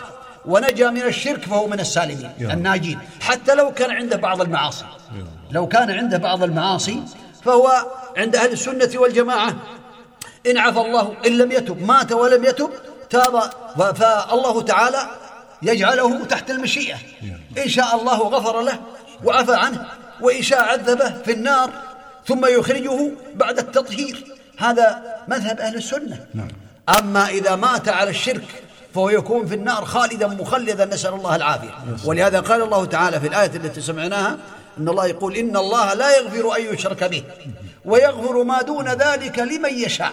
ونجا 0.47 0.89
من 0.89 1.01
الشرك 1.01 1.41
فهو 1.41 1.67
من 1.67 1.79
السالمين 1.79 2.31
الناجين. 2.41 2.99
حتى 3.21 3.55
لو 3.55 3.71
كان 3.71 3.91
عنده 3.91 4.17
بعض 4.17 4.41
المعاصي. 4.41 4.85
لو 5.51 5.67
كان 5.67 5.91
عنده 5.91 6.17
بعض 6.17 6.43
المعاصي 6.43 7.03
فهو 7.45 7.71
عند 8.17 8.35
أهل 8.35 8.51
السنة 8.51 8.89
والجماعة. 8.95 9.55
إن 10.47 10.57
عفى 10.57 10.79
الله 10.79 11.13
إن 11.27 11.37
لم 11.37 11.51
يتب 11.51 11.81
مات 11.81 12.11
ولم 12.11 12.43
يتب 12.45 12.69
تاب. 13.09 13.41
فالله 13.95 14.61
تعالى 14.61 15.09
يجعله 15.61 16.25
تحت 16.25 16.51
المشيئة. 16.51 16.97
إن 17.57 17.69
شاء 17.69 18.01
الله 18.01 18.17
غفر 18.17 18.61
له 18.61 18.79
وعفى 19.23 19.55
عنه 19.55 19.85
وإن 20.21 20.41
شاء 20.41 20.61
عذبه 20.61 21.09
في 21.25 21.31
النار 21.31 21.69
ثم 22.27 22.45
يخرجه 22.45 23.11
بعد 23.35 23.57
التطهير. 23.59 24.23
هذا 24.57 25.15
مذهب 25.27 25.59
أهل 25.59 25.75
السنة. 25.75 26.25
نعم. 26.33 26.47
أما 26.99 27.27
إذا 27.27 27.55
مات 27.55 27.89
على 27.89 28.09
الشرك 28.09 28.63
فهو 28.97 29.09
يكون 29.09 29.47
في 29.47 29.55
النار 29.55 29.85
خالدا 29.85 30.27
مخلدا 30.27 30.85
نسأل 30.85 31.13
الله 31.13 31.35
العافية. 31.35 31.69
ولهذا 32.05 32.39
قال 32.39 32.61
الله 32.61 32.85
تعالى 32.85 33.19
في 33.19 33.27
الآية 33.27 33.51
التي 33.55 33.81
سمعناها 33.81 34.37
إن 34.79 34.89
الله 34.89 35.05
يقول 35.05 35.35
إن 35.35 35.57
الله 35.57 35.93
لا 35.93 36.17
يغفر 36.17 36.55
أن 36.55 36.73
يشرك 36.73 37.03
به 37.03 37.23
ويغفر 37.85 38.43
ما 38.43 38.61
دون 38.61 38.87
ذلك 38.87 39.39
لمن 39.39 39.73
يشاء. 39.73 40.11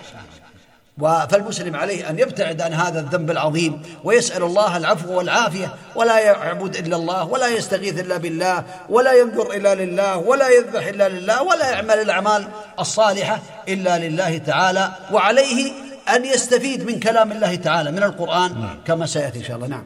فالمسلم 1.30 1.76
عليه 1.76 2.10
أن 2.10 2.18
يبتعد 2.18 2.60
عن 2.60 2.72
هذا 2.72 3.00
الذنب 3.00 3.30
العظيم 3.30 3.82
ويسأل 4.04 4.42
الله 4.42 4.76
العفو 4.76 5.18
والعافية 5.18 5.74
ولا 5.94 6.18
يعبد 6.18 6.76
إلا 6.76 6.96
الله 6.96 7.24
ولا 7.24 7.48
يستغيث 7.48 8.00
إلا 8.00 8.16
بالله 8.16 8.64
ولا 8.88 9.12
ينظر 9.12 9.52
إلا 9.52 9.74
لله 9.74 10.16
ولا 10.16 10.48
يذبح 10.48 10.86
إلا 10.86 11.08
لله 11.08 11.42
ولا 11.42 11.70
يعمل 11.70 11.98
الأعمال 12.00 12.48
الصالحة 12.80 13.38
إلا 13.68 13.98
لله 13.98 14.38
تعالى. 14.38 14.88
وعليه 15.12 15.72
أن 16.08 16.24
يستفيد 16.24 16.82
من 16.82 17.00
كلام 17.00 17.32
الله 17.32 17.54
تعالى 17.54 17.92
من 17.92 18.02
القرآن 18.02 18.60
نعم. 18.60 18.76
كما 18.86 19.06
سيأتي 19.06 19.38
إن 19.38 19.44
شاء 19.44 19.56
الله. 19.56 19.66
نعم. 19.66 19.82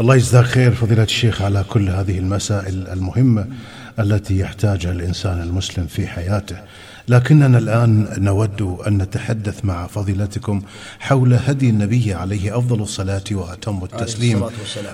الله 0.00 0.16
يجزاك 0.16 0.44
خير 0.44 0.74
فضيلة 0.74 1.02
الشيخ 1.02 1.42
على 1.42 1.64
كل 1.68 1.88
هذه 1.88 2.18
المسائل 2.18 2.88
المهمة 2.88 3.46
التي 3.98 4.38
يحتاجها 4.38 4.92
الإنسان 4.92 5.42
المسلم 5.42 5.86
في 5.86 6.06
حياته. 6.06 6.56
لكننا 7.08 7.58
الآن 7.58 8.08
نود 8.18 8.62
أن 8.86 8.98
نتحدث 8.98 9.64
مع 9.64 9.86
فضيلتكم 9.86 10.62
حول 11.00 11.34
هدي 11.34 11.70
النبي 11.70 12.14
عليه 12.14 12.58
أفضل 12.58 12.82
الصلاة 12.82 13.24
وأتم 13.32 13.84
التسليم 13.84 14.44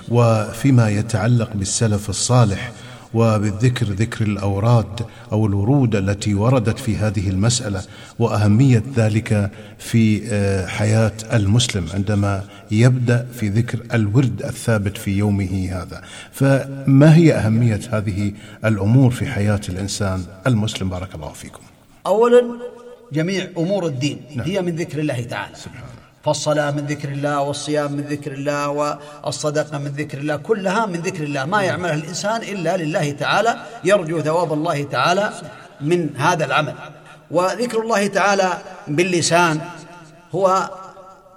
وفيما 0.09 0.89
يتعلق 0.89 1.49
بالسلف 1.55 2.09
الصالح. 2.09 2.71
وبالذكر 3.13 3.85
ذكر 3.85 4.25
الأوراد 4.25 5.05
أو 5.31 5.45
الورود 5.45 5.95
التي 5.95 6.33
وردت 6.33 6.79
في 6.79 6.97
هذه 6.97 7.29
المسألة 7.29 7.83
وأهمية 8.19 8.83
ذلك 8.95 9.51
في 9.79 10.21
آه، 10.27 10.67
حياة 10.67 11.11
المسلم 11.33 11.85
عندما 11.93 12.43
يبدأ 12.71 13.27
في 13.33 13.49
ذكر 13.49 13.79
الورد 13.93 14.43
الثابت 14.43 14.97
في 14.97 15.11
يومه 15.11 15.69
هذا. 15.71 16.01
فما 16.31 17.15
هي 17.15 17.33
أهمية 17.33 17.79
هذه 17.91 18.33
الأمور 18.65 19.11
في 19.11 19.25
حياة 19.25 19.61
الإنسان 19.69 20.23
المسلم؟ 20.47 20.89
بارك 20.89 21.15
الله 21.15 21.33
فيكم. 21.33 21.61
اولا 22.07 22.41
جميع 23.13 23.47
أمور 23.57 23.85
الدين 23.85 24.21
نعم. 24.35 24.47
هي 24.47 24.61
من 24.61 24.75
ذكر 24.75 24.99
الله 24.99 25.21
تعالى. 25.23 25.55
سبحانه 25.55 25.98
فالصلاة 26.29 26.71
من 26.71 26.85
ذكر 26.85 27.09
الله 27.09 27.41
والصيام 27.41 27.91
من 27.91 28.03
ذكر 28.03 28.31
الله 28.31 28.69
والصدقة 29.23 29.77
من 29.77 29.87
ذكر 29.87 30.17
الله 30.17 30.35
كلها 30.35 30.85
من 30.85 30.99
ذكر 31.01 31.23
الله 31.23 31.45
ما 31.45 31.61
يعملها 31.61 31.93
الإنسان 31.93 32.41
إلا 32.41 32.77
لله 32.77 33.11
تعالى 33.11 33.55
يرجو 33.83 34.21
ثواب 34.21 34.53
الله 34.53 34.83
تعالى 34.83 35.33
من 35.81 36.09
هذا 36.17 36.45
العمل 36.45 36.73
وذكر 37.31 37.81
الله 37.81 38.07
تعالى 38.07 38.57
باللسان 38.87 39.61
هو 40.35 40.69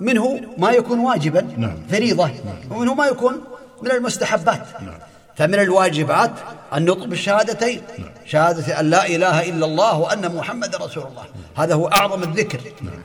منه 0.01 0.41
ما 0.59 0.71
يكون 0.71 0.99
واجبا 0.99 1.41
نعم. 1.57 1.77
فريضة 1.91 2.31
ومنه 2.71 2.95
ما 2.95 3.07
يكون 3.07 3.41
من 3.83 3.91
المستحبات 3.91 4.67
نعم. 4.83 4.99
فمن 5.37 5.59
الواجبات 5.59 6.31
النطق 6.75 7.05
بالشهادتين 7.05 7.83
شهادة 8.27 8.81
أن 8.81 8.91
لا 8.91 9.07
إله 9.07 9.49
إلا 9.49 9.67
الله 9.67 9.99
وأن 9.99 10.35
محمد 10.35 10.77
رسول 10.77 11.05
الله. 11.05 11.25
هذا 11.57 11.75
هو 11.75 11.89
أعظم 11.89 12.23
الذكر 12.23 12.61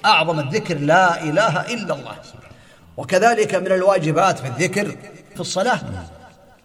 أعظم 0.06 0.40
الذكر 0.40 0.78
لا 0.78 1.24
إله 1.24 1.62
إلا 1.62 1.94
الله. 1.94 2.16
وكذلك 2.98 3.56
من 3.56 3.72
الواجبات 3.72 4.40
في 4.40 4.48
الذكر 4.48 4.96
في 5.34 5.40
الصلاة. 5.40 5.80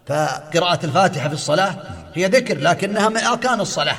فقراءة 0.06 0.86
الفاتحة 0.86 1.28
في 1.28 1.34
الصلاة 1.34 1.74
هي 2.14 2.26
ذكر 2.26 2.58
لكنها 2.58 3.08
من 3.08 3.16
أركان 3.16 3.60
الصلاة. 3.60 3.96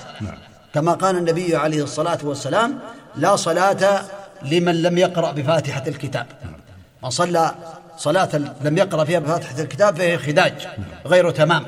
كما 0.74 0.94
قال 0.94 1.18
النبي 1.18 1.56
عليه 1.56 1.84
الصلاة 1.84 2.20
والسلام 2.24 2.80
لا 3.16 3.36
صلاة 3.36 4.02
لمن 4.42 4.82
لم 4.82 4.98
يقرأ 4.98 5.32
بفاتحة 5.32 5.84
الكتاب. 5.88 6.26
من 7.04 7.10
صلى 7.10 7.56
صلاة 7.98 8.30
لم 8.62 8.78
يقرأ 8.78 9.04
فيها 9.04 9.20
بفاتحة 9.20 9.60
الكتاب 9.60 9.98
فهي 9.98 10.18
خداج 10.18 10.68
غير 11.06 11.32
تمام. 11.32 11.66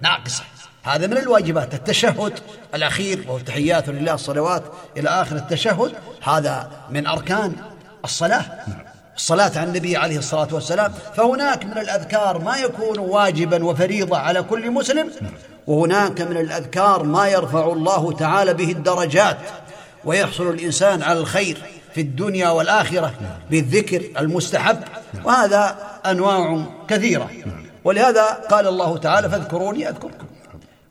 ناقصة. 0.00 0.42
هذا 0.82 1.06
من 1.06 1.16
الواجبات. 1.16 1.74
التشهد 1.74 2.32
الأخير 2.74 3.24
وهو 3.28 3.38
تحيات 3.38 3.88
لله 3.88 4.14
الصلوات 4.14 4.62
إلى 4.96 5.08
آخر 5.08 5.36
التشهد 5.36 5.92
هذا 6.22 6.70
من 6.90 7.06
أركان 7.06 7.52
الصلاة. 8.04 8.44
الصلاة 9.16 9.52
على 9.56 9.64
النبي 9.64 9.96
عليه 9.96 10.18
الصلاة 10.18 10.48
والسلام. 10.52 10.92
فهناك 11.16 11.64
من 11.64 11.78
الأذكار 11.78 12.38
ما 12.38 12.56
يكون 12.56 12.98
واجبا 12.98 13.64
وفريضة 13.64 14.18
على 14.18 14.42
كل 14.42 14.70
مسلم 14.70 15.10
وهناك 15.66 16.20
من 16.20 16.36
الأذكار 16.36 17.02
ما 17.02 17.28
يرفع 17.28 17.72
الله 17.72 18.12
تعالى 18.12 18.54
به 18.54 18.72
الدرجات 18.72 19.38
ويحصل 20.04 20.50
الإنسان 20.50 21.02
على 21.02 21.18
الخير. 21.18 21.62
في 21.96 22.02
الدنيا 22.02 22.48
والآخرة 22.48 23.14
بالذكر 23.50 24.02
المستحب 24.18 24.78
وهذا 25.24 25.76
أنواع 26.06 26.66
كثيرة. 26.88 27.30
ولهذا 27.84 28.24
قال 28.50 28.66
الله 28.66 28.98
تعالى 28.98 29.30
فاذكروني 29.30 29.88
أذكركم 29.88 30.26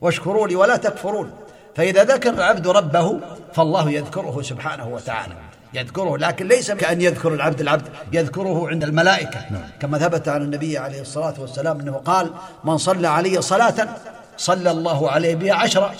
واشكروا 0.00 0.48
لي 0.48 0.56
ولا 0.56 0.76
تكفرون. 0.76 1.30
فإذا 1.76 2.04
ذكر 2.04 2.30
العبد 2.30 2.68
ربه 2.68 3.20
فالله 3.54 3.90
يذكره 3.90 4.42
سبحانه 4.42 4.88
وتعالى. 4.88 5.34
يذكره 5.74 6.16
لكن 6.16 6.48
ليس 6.48 6.72
كأن 6.72 7.00
يذكر 7.00 7.34
العبد 7.34 7.60
العبد 7.60 7.88
يذكره 8.12 8.68
عند 8.68 8.84
الملائكة. 8.84 9.40
كما 9.80 9.98
ثبت 9.98 10.28
عن 10.28 10.42
النبي 10.42 10.78
عليه 10.78 11.00
الصلاة 11.00 11.34
والسلام 11.38 11.80
أنه 11.80 11.92
قال 11.92 12.30
من 12.64 12.78
صلى 12.78 13.08
علي 13.08 13.42
صلاة 13.42 13.88
صلى 14.36 14.70
الله 14.70 15.10
عليه 15.10 15.34
بها 15.34 15.54
عشرة 15.54 15.94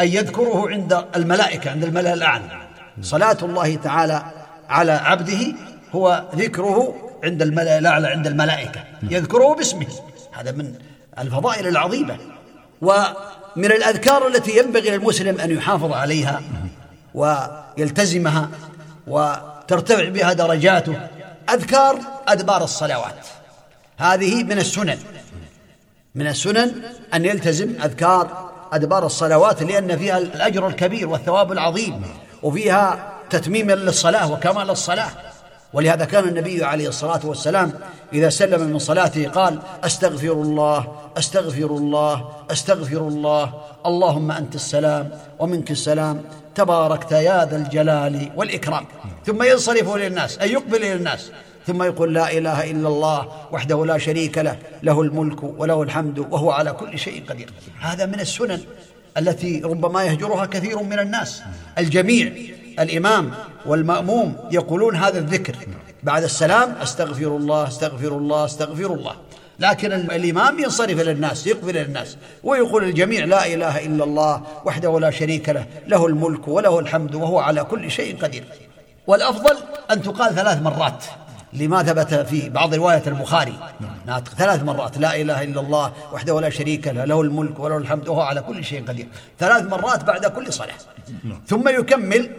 أي 0.00 0.14
يذكره 0.14 0.68
عند 0.68 1.04
الملائكة 1.16 1.70
عند 1.70 1.84
الملأ 1.84 2.14
الأعلى. 2.14 2.44
صلاة 3.02 3.36
الله 3.42 3.76
تعالى 3.76 4.22
على 4.70 4.92
عبده 4.92 5.54
هو 5.92 6.24
ذكره 6.34 6.94
عند 7.24 7.42
الأعلى 7.42 8.08
عند 8.08 8.26
الملائكة 8.26 8.84
يذكره 9.02 9.54
باسمه. 9.54 9.86
هذا 10.32 10.52
من 10.52 10.74
الفضائل 11.18 11.66
العظيمة. 11.66 12.16
ومن 12.82 13.64
الأذكار 13.64 14.26
التي 14.26 14.58
ينبغي 14.58 14.90
للمسلم 14.90 15.40
أن 15.40 15.50
يحافظ 15.50 15.92
عليها 15.92 16.42
ويلتزمها 17.14 18.48
وترتفع 19.06 20.08
بها 20.08 20.32
درجاته 20.32 21.08
أذكار 21.50 21.98
أدبار 22.28 22.64
الصلوات. 22.64 23.26
هذه 23.98 24.44
من 24.44 24.58
السنن. 24.58 24.98
من 26.14 26.26
السنن 26.26 26.72
أن 27.14 27.24
يلتزم 27.24 27.74
أذكار 27.84 28.50
أدبار 28.72 29.06
الصلوات 29.06 29.62
لأن 29.62 29.98
فيها 29.98 30.18
الأجر 30.18 30.66
الكبير 30.66 31.08
والثواب 31.08 31.52
العظيم 31.52 32.02
وفيها 32.42 33.12
تتميما 33.30 33.72
للصلاة 33.72 34.32
وكمال 34.32 34.70
الصلاة. 34.70 35.10
ولهذا 35.72 36.04
كان 36.04 36.28
النبي 36.28 36.64
عليه 36.64 36.88
الصلاة 36.88 37.20
والسلام 37.24 37.72
إذا 38.12 38.28
سلم 38.28 38.60
من 38.60 38.78
صلاته 38.78 39.28
قال 39.28 39.58
أستغفر 39.84 40.32
الله 40.32 40.98
أستغفر 41.18 41.66
الله 41.66 42.28
أستغفر 42.50 43.08
الله. 43.08 43.54
اللهم 43.86 44.30
أنت 44.30 44.54
السلام 44.54 45.10
ومنك 45.38 45.70
السلام. 45.70 46.22
تباركت 46.54 47.12
يا 47.12 47.44
ذا 47.44 47.56
الجلال 47.56 48.30
والإكرام. 48.36 48.86
ثم 49.26 49.42
ينصرف 49.42 49.94
إلى 49.94 50.06
الناس 50.06 50.38
أي 50.38 50.52
يقبل 50.52 50.76
إلى 50.76 50.92
الناس. 50.92 51.30
ثم 51.66 51.82
يقول 51.82 52.14
لا 52.14 52.32
إله 52.32 52.70
إلا 52.70 52.88
الله 52.88 53.28
وحده 53.52 53.86
لا 53.86 53.98
شريك 53.98 54.38
له 54.38 54.56
له 54.82 55.02
الملك 55.02 55.42
وله 55.42 55.82
الحمد 55.82 56.18
وهو 56.18 56.50
على 56.50 56.72
كل 56.72 56.98
شيء 56.98 57.24
قدير. 57.28 57.52
هذا 57.80 58.06
من 58.06 58.20
السنن 58.20 58.60
التي 59.18 59.60
ربما 59.60 60.04
يهجرها 60.04 60.46
كثير 60.46 60.82
من 60.82 60.98
الناس. 60.98 61.42
الجميع. 61.78 62.32
الإمام 62.80 63.30
والمأموم 63.66 64.36
يقولون 64.50 64.96
هذا 64.96 65.18
الذكر. 65.18 65.56
بعد 66.02 66.22
السلام 66.22 66.72
أستغفر 66.82 67.36
الله 67.36 67.68
أستغفر 67.68 68.08
الله 68.08 68.44
أستغفر 68.44 68.94
الله. 68.94 69.14
لكن 69.58 69.92
الإمام 69.92 70.58
ينصرف 70.58 71.00
إلى 71.00 71.10
الناس 71.10 71.46
يقبل 71.46 71.70
إلى 71.70 71.82
الناس 71.82 72.16
ويقول 72.44 72.84
الجميع 72.84 73.24
لا 73.24 73.46
إله 73.46 73.86
إلا 73.86 74.04
الله 74.04 74.42
وحده 74.64 75.00
لا 75.00 75.10
شريك 75.10 75.48
له 75.48 75.66
له 75.86 76.06
الملك 76.06 76.48
وله 76.48 76.78
الحمد 76.78 77.14
وهو 77.14 77.38
على 77.38 77.64
كل 77.64 77.90
شيء 77.90 78.16
قدير. 78.22 78.44
والأفضل 79.06 79.56
أن 79.90 80.02
تقال 80.02 80.34
ثلاث 80.34 80.62
مرات. 80.62 81.04
لما 81.52 81.82
ثبت 81.82 82.14
في 82.14 82.48
بعض 82.48 82.74
رواية 82.74 83.02
البخاري. 83.06 83.54
ثلاث 84.38 84.62
مرات. 84.62 84.98
لا 84.98 85.20
إله 85.20 85.42
إلا 85.42 85.60
الله 85.60 85.92
وحده 86.12 86.40
لا 86.40 86.50
شريك 86.50 86.88
له 86.88 87.04
له 87.04 87.20
الملك 87.20 87.60
وله 87.60 87.76
الحمد 87.76 88.08
وهو 88.08 88.20
على 88.20 88.40
كل 88.40 88.64
شيء 88.64 88.84
قدير. 88.88 89.08
ثلاث 89.38 89.62
مرات 89.62 90.04
بعد 90.04 90.26
كل 90.26 90.52
صلاة. 90.52 90.80
ثم 91.46 91.68
يكمل 91.68 92.30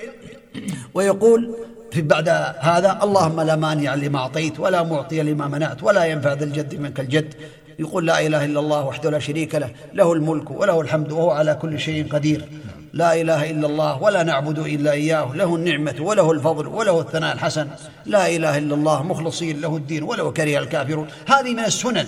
ويقول 0.94 1.56
في 1.92 2.02
بعد 2.02 2.30
هذا 2.60 3.00
اللهم 3.04 3.42
لا 3.42 3.56
مانع 3.56 3.96
لما 3.96 4.20
أعطيت 4.20 4.60
ولا 4.60 4.84
معطي 4.84 5.22
لما 5.24 5.48
منعت 5.48 5.84
ولا 5.84 6.06
ينفع 6.06 6.34
ذا 6.34 6.44
الجد 6.44 6.80
منك 6.80 7.00
الجد. 7.00 7.34
يقول 7.80 8.08
لا 8.08 8.28
إله 8.28 8.46
إلا 8.46 8.60
الله 8.60 8.86
وحده 8.86 9.10
لا 9.10 9.20
شريك 9.20 9.56
له 9.56 9.70
له 9.94 10.14
الملك 10.14 10.52
وله 10.52 10.82
الحمد 10.82 11.12
وهو 11.12 11.32
على 11.32 11.54
كل 11.56 11.80
شيء 11.80 12.08
قدير. 12.08 12.46
لا 12.94 13.22
إله 13.22 13.52
إلا 13.52 13.68
الله 13.68 14.02
ولا 14.04 14.24
نعبد 14.24 14.60
إلا 14.60 14.92
إياه 14.92 15.36
له 15.36 15.56
النعمة 15.56 15.96
وله 16.00 16.32
الفضل 16.32 16.68
وله 16.68 17.02
الثناء 17.02 17.34
الحسن. 17.34 17.68
لا 18.06 18.28
إله 18.28 18.58
إلا 18.58 18.76
الله 18.76 19.04
مخلصين 19.04 19.62
له 19.62 19.78
الدين 19.78 20.04
ولو 20.04 20.34
كره 20.34 20.60
الكافرون. 20.60 21.08
هذه 21.28 21.54
من 21.54 21.66
السنن 21.66 22.08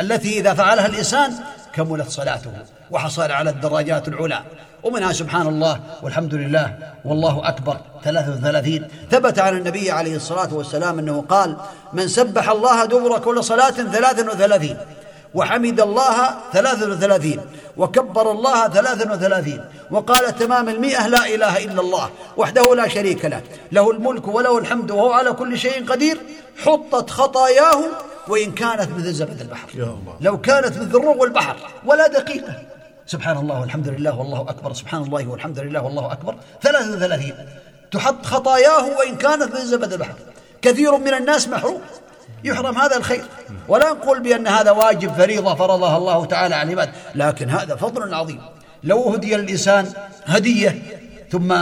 التي 0.00 0.40
إذا 0.40 0.54
فعلها 0.54 0.86
الإنسان 0.86 1.32
كملت 1.74 2.08
صلاته 2.08 2.52
وحصل 2.90 3.30
على 3.30 3.50
الدرجات 3.50 4.08
العلى. 4.08 4.42
ومنها 4.82 5.12
سبحان 5.12 5.46
الله 5.46 5.80
والحمد 6.02 6.34
لله 6.34 6.78
والله 7.04 7.48
أكبر. 7.48 7.76
33 8.04 8.88
ثبت 9.10 9.38
عن 9.38 9.56
النبي 9.56 9.90
عليه 9.90 10.16
الصلاة 10.16 10.54
والسلام 10.54 10.98
أنه 10.98 11.24
قال 11.28 11.56
من 11.92 12.08
سبح 12.08 12.48
الله 12.50 12.84
دبر 12.84 13.18
كل 13.18 13.44
صلاة 13.44 13.70
33 13.70 14.76
وحمد 15.34 15.80
الله 15.80 16.34
33 16.52 17.40
وكبر 17.76 18.30
الله 18.30 18.68
33 18.68 19.64
وقال 19.90 20.36
تمام 20.38 20.68
المئة 20.68 21.06
لا 21.06 21.26
إله 21.34 21.64
إلا 21.64 21.80
الله 21.80 22.10
وحده 22.36 22.74
لا 22.74 22.88
شريك 22.88 23.24
له 23.24 23.42
له 23.72 23.90
الملك 23.90 24.28
وله 24.28 24.58
الحمد 24.58 24.90
وهو 24.90 25.12
على 25.12 25.32
كل 25.32 25.58
شيء 25.58 25.86
قدير 25.86 26.18
حطت 26.64 27.10
خطاياه 27.10 27.80
وإن 28.28 28.52
كانت 28.52 28.90
مثل 28.90 29.12
زبد 29.12 29.40
البحر. 29.40 29.68
يا 29.74 29.84
الله. 29.84 30.16
لو 30.20 30.40
كانت 30.40 30.78
مثل 30.78 30.94
رغو 30.94 31.24
البحر 31.24 31.56
ولا 31.84 32.06
دقيقة. 32.06 32.62
سبحان 33.06 33.36
الله 33.36 33.60
والحمد 33.60 33.88
لله 33.88 34.18
والله 34.18 34.40
أكبر. 34.40 34.72
سبحان 34.72 35.02
الله 35.02 35.28
والحمد 35.28 35.58
لله 35.58 35.82
والله 35.82 36.12
أكبر. 36.12 36.36
33 36.62 37.34
تحط 37.90 38.26
خطاياه 38.26 38.98
وإن 38.98 39.16
كانت 39.16 39.42
مثل 39.42 39.66
زبد 39.66 39.92
البحر. 39.92 40.14
كثير 40.62 40.96
من 40.98 41.14
الناس 41.14 41.48
محروم. 41.48 41.80
يحرم 42.44 42.78
هذا 42.78 42.96
الخير. 42.96 43.24
ولا 43.68 43.92
نقول 43.92 44.20
بأن 44.20 44.46
هذا 44.46 44.70
واجب 44.70 45.12
فريضة 45.12 45.54
فرضها 45.54 45.96
الله 45.96 46.24
تعالى 46.24 46.54
على 46.54 46.72
العباد. 46.72 46.94
لكن 47.14 47.50
هذا 47.50 47.76
فضل 47.76 48.14
عظيم. 48.14 48.40
لو 48.82 49.10
هدي 49.10 49.34
الإنسان 49.34 49.92
هدية 50.26 50.82
ثم 51.30 51.54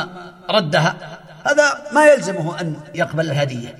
ردها 0.50 0.96
هذا 1.44 1.64
ما 1.92 2.06
يلزمه 2.06 2.60
أن 2.60 2.76
يقبل 2.94 3.30
الهدية. 3.30 3.78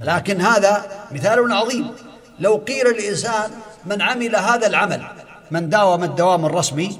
لكن 0.00 0.40
هذا 0.40 0.84
مثال 1.12 1.52
عظيم. 1.52 1.90
لو 2.40 2.56
قيل 2.56 2.86
الإنسان 2.86 3.50
من 3.86 4.02
عمل 4.02 4.36
هذا 4.36 4.66
العمل 4.66 5.02
من 5.50 5.68
داوم 5.68 6.04
الدوام 6.04 6.44
الرسمي 6.44 6.98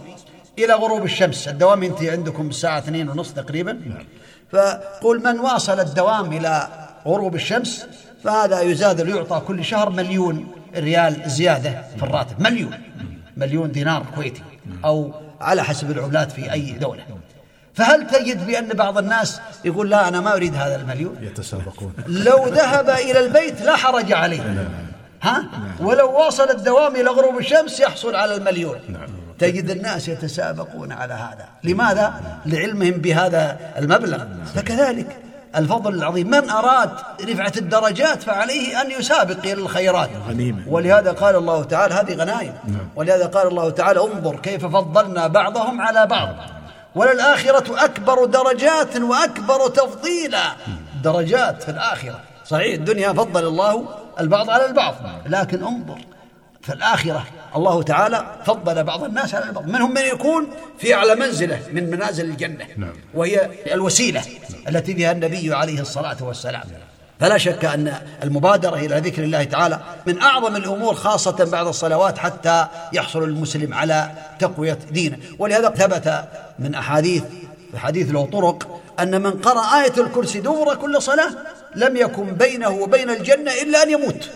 إلى 0.59 0.75
غروب 0.75 1.05
الشمس 1.05 1.49
الدوام 1.49 1.83
ينتهي 1.83 2.11
عندكم 2.11 2.49
الساعة 2.49 2.79
اثنين 2.79 3.09
ونصف 3.09 3.33
تقريبا. 3.33 3.81
فقول 4.53 5.23
من 5.23 5.41
واصل 5.41 5.81
الدوام 5.81 6.33
إلى 6.33 6.69
غروب 7.07 7.35
الشمس 7.35 7.87
فهذا 8.25 8.61
يزاد 8.61 9.09
يعطى 9.09 9.43
كل 9.47 9.65
شهر 9.65 9.91
مليون 9.91 10.47
ريال 10.77 11.23
زيادة 11.27 11.83
في 11.97 12.03
الراتب. 12.03 12.41
مليون. 12.41 12.79
مليون 13.37 13.73
دينار 13.73 14.07
كويتي. 14.15 14.43
أو 14.85 15.13
على 15.41 15.65
حسب 15.65 15.91
العملات 15.91 16.33
في 16.33 16.53
أي 16.53 16.73
دولة. 16.73 17.03
فهل 17.75 18.07
تجد 18.07 18.47
بأن 18.47 18.69
بعض 18.69 18.99
الناس 18.99 19.41
يقول 19.65 19.91
لا 19.91 20.09
أنا 20.09 20.21
ما 20.21 20.37
أريد 20.37 20.55
هذا 20.55 20.77
المليون؟ 20.77 21.17
يتسابقون. 21.23 21.93
لو 22.07 22.47
ذهب 22.49 22.91
إلى 22.91 23.21
البيت 23.21 23.63
لا 23.63 23.77
حرج 23.77 24.13
عليه. 24.13 24.69
ها؟ 25.25 25.45
ولو 25.81 26.13
واصل 26.13 26.51
الدوام 26.51 26.97
إلى 26.97 27.11
غروب 27.11 27.39
الشمس 27.39 27.81
يحصل 27.81 28.15
على 28.15 28.35
المليون. 28.35 28.81
تجد 29.39 29.71
الناس 29.71 30.09
يتسابقون 30.09 30.93
على 30.93 31.15
هذا. 31.15 31.47
لماذا؟ 31.65 32.15
لعلمهم 32.47 32.91
بهذا 32.91 33.59
المبلغ. 33.77 34.25
فكذلك 34.55 35.17
الفضل 35.57 35.95
العظيم. 35.95 36.31
من 36.31 36.51
أراد 36.51 36.91
رفعة 37.29 37.53
الدرجات 37.57 38.23
فعليه 38.23 38.83
أن 38.83 38.91
يسابق 38.91 39.39
إلى 39.39 39.53
الخيرات. 39.53 40.11
غنيمة. 40.29 40.63
ولهذا 40.69 41.13
قال 41.13 41.37
الله 41.37 41.65
تعالى 41.65 41.95
هذه 41.95 42.15
غنائم. 42.15 42.55
ولهذا 42.97 43.27
قال 43.27 43.49
الله 43.49 43.71
تعالى 43.71 44.01
انظر 44.01 44.37
كيف 44.37 44.67
فضلنا 44.67 45.27
بعضهم 45.27 45.81
على 45.81 46.07
بعض. 46.07 46.35
وللآخرة 46.95 47.85
أكبر 47.85 48.25
درجات 48.25 48.97
وأكبر 48.97 49.69
تفضيلا. 49.69 50.43
درجات 51.05 51.63
في 51.63 51.71
الآخرة. 51.71 52.21
صحيح 52.45 52.75
الدنيا 52.75 53.13
فضل 53.13 53.47
الله 53.47 53.89
البعض 54.21 54.51
على 54.51 54.67
البعض. 54.67 54.95
لكن 55.27 55.65
انظر 55.65 55.99
في 56.63 56.73
الآخرة 56.73 57.27
الله 57.57 57.83
تعالى 57.83 58.27
فضل 58.45 58.85
بعض 58.85 59.05
الناس 59.05 59.35
على 59.35 59.45
البعض. 59.45 59.67
منهم 59.67 59.95
من 59.95 60.03
يكون 60.03 60.47
في 60.79 60.95
أعلى 60.95 61.15
منزلة 61.15 61.61
من 61.73 61.91
منازل 61.91 62.25
الجنة 62.25 62.67
وهي 63.15 63.51
الوسيلة 63.73 64.23
التي 64.69 64.95
بها 64.95 65.13
النبي 65.13 65.55
عليه 65.55 65.81
الصلاة 65.81 66.17
والسلام. 66.21 66.63
فلا 67.21 67.39
شك 67.39 67.65
أن 67.65 67.95
المبادرة 68.23 68.77
إلى 68.77 68.99
ذكر 68.99 69.23
الله 69.23 69.45
تعالى 69.45 69.81
من 70.07 70.21
أعظم 70.21 70.57
الأمور 70.57 70.95
خاصة 70.95 71.45
بعد 71.45 71.67
الصلوات 71.67 72.19
حتى 72.19 72.67
يحصل 72.93 73.23
المسلم 73.23 73.75
على 73.75 74.11
تقوية 74.39 74.79
دينه. 74.91 75.19
ولهذا 75.39 75.71
ثبت 75.71 76.29
من 76.59 76.75
أحاديث 76.75 77.23
حديث 77.77 78.11
له 78.11 78.27
طرق 78.33 78.81
أن 79.01 79.23
من 79.23 79.31
قرأ 79.31 79.61
آية 79.61 79.93
الكرسي 79.99 80.41
دبر 80.41 80.75
كل 80.75 81.03
صلاة 81.03 81.31
لم 81.77 81.97
يكن 81.97 82.35
بينه 82.35 82.69
وبين 82.69 83.11
الجنة 83.11 83.53
إلا 83.63 83.83
أن 83.83 83.91
يموت. 83.91 84.31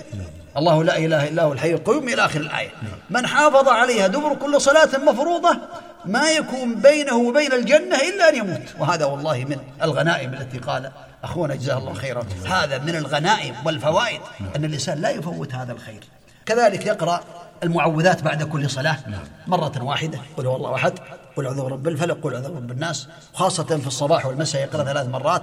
الله 0.57 0.85
لا 0.85 0.98
إله 0.98 1.29
إلا 1.29 1.42
هو 1.42 1.53
الحي 1.53 1.72
القيوم 1.74 2.09
إلى 2.09 2.24
آخر 2.24 2.40
الآية. 2.40 2.70
من 3.11 3.27
حافظ 3.27 3.68
عليها 3.68 4.07
دبر 4.07 4.35
كل 4.35 4.61
صلاة 4.61 4.98
مفروضة 4.98 5.59
ما 6.05 6.31
يكون 6.31 6.74
بينه 6.74 7.16
وبين 7.16 7.53
الجنة 7.53 7.96
إلا 7.96 8.29
أن 8.29 8.37
يموت. 8.37 8.62
وهذا 8.79 9.05
والله 9.05 9.44
من 9.44 9.57
الغنائم 9.83 10.35
التي 10.35 10.59
قال 10.59 10.90
أخونا 11.24 11.55
جزاه 11.55 11.79
الله 11.79 11.94
خيرا. 11.94 12.27
هذا 12.46 12.79
من 12.79 12.96
الغنائم 12.96 13.55
والفوائد 13.64 14.20
أن 14.57 14.64
الإنسان 14.64 15.01
لا 15.01 15.11
يفوت 15.11 15.55
هذا 15.55 15.72
الخير. 15.72 16.01
كذلك 16.46 16.87
يقرأ 16.87 17.20
المعوذات 17.62 18.23
بعد 18.23 18.42
كل 18.42 18.71
صلاة 18.71 18.99
مرة 19.47 19.83
واحدة. 19.83 20.18
قل 20.37 20.47
هو 20.47 20.57
الله 20.57 20.75
أحد 20.75 20.99
قل 21.37 21.47
أعوذ 21.47 21.62
برب 21.62 21.88
الفلق 21.88 22.18
قل 22.23 22.35
أعوذ 22.35 22.49
برب 22.49 22.71
الناس. 22.71 23.09
خاصة 23.35 23.64
في 23.64 23.87
الصباح 23.87 24.27
والمساء 24.27 24.62
يقرأ 24.62 24.85
ثلاث 24.85 25.09
مرات. 25.09 25.42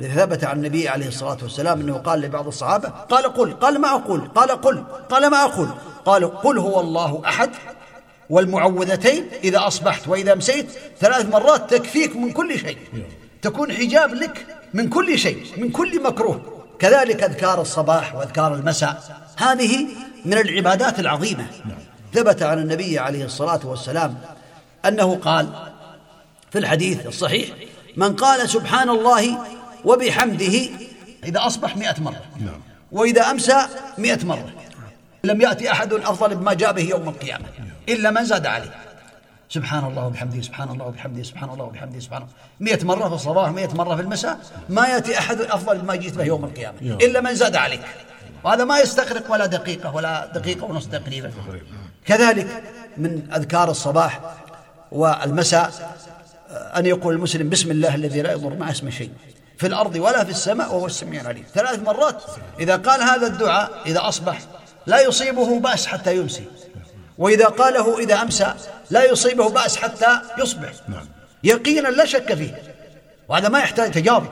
ثبت 0.00 0.44
عن 0.44 0.56
النبي 0.56 0.88
عليه 0.88 1.08
الصلاة 1.08 1.38
والسلام 1.42 1.80
أنه 1.80 1.98
قال 1.98 2.20
لبعض 2.20 2.46
الصحابة 2.46 2.88
قال 2.88 3.24
قل 3.24 3.52
قال 3.52 3.80
ما 3.80 3.88
أقول 3.88 4.28
قال 4.28 4.50
قل 4.50 4.84
قال 5.10 5.30
ما 5.30 5.44
أقول. 5.44 5.68
قال 6.04 6.40
قل 6.42 6.58
هو 6.58 6.80
الله 6.80 7.22
أحد. 7.24 7.50
والمعوذتين 8.30 9.26
إذا 9.44 9.66
أصبحت 9.66 10.08
وإذا 10.08 10.32
أمسيت 10.32 10.66
ثلاث 11.00 11.26
مرات 11.26 11.74
تكفيك 11.74 12.16
من 12.16 12.32
كل 12.32 12.58
شيء. 12.58 12.78
تكون 13.42 13.72
حجاب 13.72 14.14
لك 14.14 14.46
من 14.74 14.88
كل 14.88 15.18
شيء 15.18 15.46
من 15.56 15.70
كل 15.70 16.02
مكروه. 16.02 16.42
كذلك 16.78 17.22
أذكار 17.22 17.60
الصباح 17.60 18.14
وأذكار 18.14 18.54
المساء. 18.54 19.22
هذه 19.36 19.86
من 20.24 20.38
العبادات 20.38 21.00
العظيمة. 21.00 21.46
ثبت 22.14 22.42
عن 22.42 22.58
النبي 22.58 22.98
عليه 22.98 23.24
الصلاة 23.24 23.60
والسلام 23.64 24.18
أنه 24.84 25.16
قال 25.16 25.48
في 26.50 26.58
الحديث 26.58 27.06
الصحيح 27.06 27.48
من 27.96 28.16
قال 28.16 28.48
سبحان 28.48 28.88
الله 28.88 29.38
وبحمده 29.84 30.68
إذا 31.24 31.46
أصبح 31.46 31.76
مئة 31.76 32.00
مرة 32.00 32.22
وإذا 32.92 33.30
أمسى 33.30 33.66
مئة 33.98 34.24
مرة 34.24 34.52
لم 35.24 35.40
يأتي 35.40 35.72
أحد 35.72 35.92
أفضل 35.92 36.36
مما 36.36 36.54
جاء 36.54 36.72
به 36.72 36.82
يوم 36.82 37.08
القيامة 37.08 37.44
إلا 37.88 38.10
من 38.10 38.24
زاد 38.24 38.46
عليه. 38.46 38.74
سبحان 39.48 39.84
الله 39.84 40.06
وبحمده 40.06 40.42
سبحان 40.42 40.68
الله 40.68 40.86
وبحمده 40.86 41.22
سبحان 41.22 41.50
الله 41.50 41.64
وبحمده 41.64 42.00
سبحان 42.00 42.22
الله. 42.22 42.32
مئة 42.60 42.84
مرة 42.84 43.08
في 43.08 43.14
الصباح 43.14 43.50
مئة 43.50 43.74
مرة 43.74 43.96
في 43.96 44.02
المساء 44.02 44.38
ما 44.68 44.86
يأتي 44.86 45.18
أحد 45.18 45.40
أفضل 45.40 45.82
مما 45.82 45.94
جئت 45.96 46.14
به 46.14 46.24
يوم 46.24 46.44
القيامة 46.44 46.78
إلا 46.80 47.20
من 47.20 47.34
زاد 47.34 47.56
عليك. 47.56 47.82
وهذا 48.44 48.64
ما 48.64 48.80
يستغرق 48.80 49.32
ولا 49.32 49.46
دقيقة 49.46 49.94
ولا 49.94 50.26
دقيقة 50.34 50.64
ونصف 50.64 50.90
تقريبا. 50.90 51.30
كذلك 52.06 52.62
من 52.96 53.32
أذكار 53.34 53.70
الصباح 53.70 54.20
والمساء 54.92 55.96
أن 56.50 56.86
يقول 56.86 57.14
المسلم 57.14 57.48
بسم 57.48 57.70
الله 57.70 57.94
الذي 57.94 58.22
لا 58.22 58.32
يضر 58.32 58.54
مع 58.54 58.70
اسم 58.70 58.90
شيء 58.90 59.10
في 59.58 59.66
الأرض 59.66 59.96
ولا 59.96 60.24
في 60.24 60.30
السماء 60.30 60.74
وهو 60.74 60.86
السميع 60.86 61.20
العليم. 61.20 61.44
ثلاث 61.54 61.78
مرات 61.78 62.22
إذا 62.60 62.76
قال 62.76 63.02
هذا 63.02 63.26
الدعاء 63.26 63.70
إذا 63.86 64.08
أصبح 64.08 64.40
لا 64.86 65.00
يصيبه 65.00 65.60
بأس 65.60 65.86
حتى 65.86 66.16
يمسي. 66.16 66.44
وإذا 67.18 67.46
قاله 67.46 67.98
إذا 67.98 68.22
أمسى 68.22 68.54
لا 68.90 69.04
يصيبه 69.04 69.48
بأس 69.48 69.76
حتى 69.76 70.20
يصبح. 70.38 70.72
يقينا 71.44 71.88
لا 71.88 72.04
شك 72.04 72.34
فيه. 72.34 72.62
وهذا 73.28 73.48
ما 73.48 73.58
يحتاج 73.58 73.90
تجارب. 73.90 74.28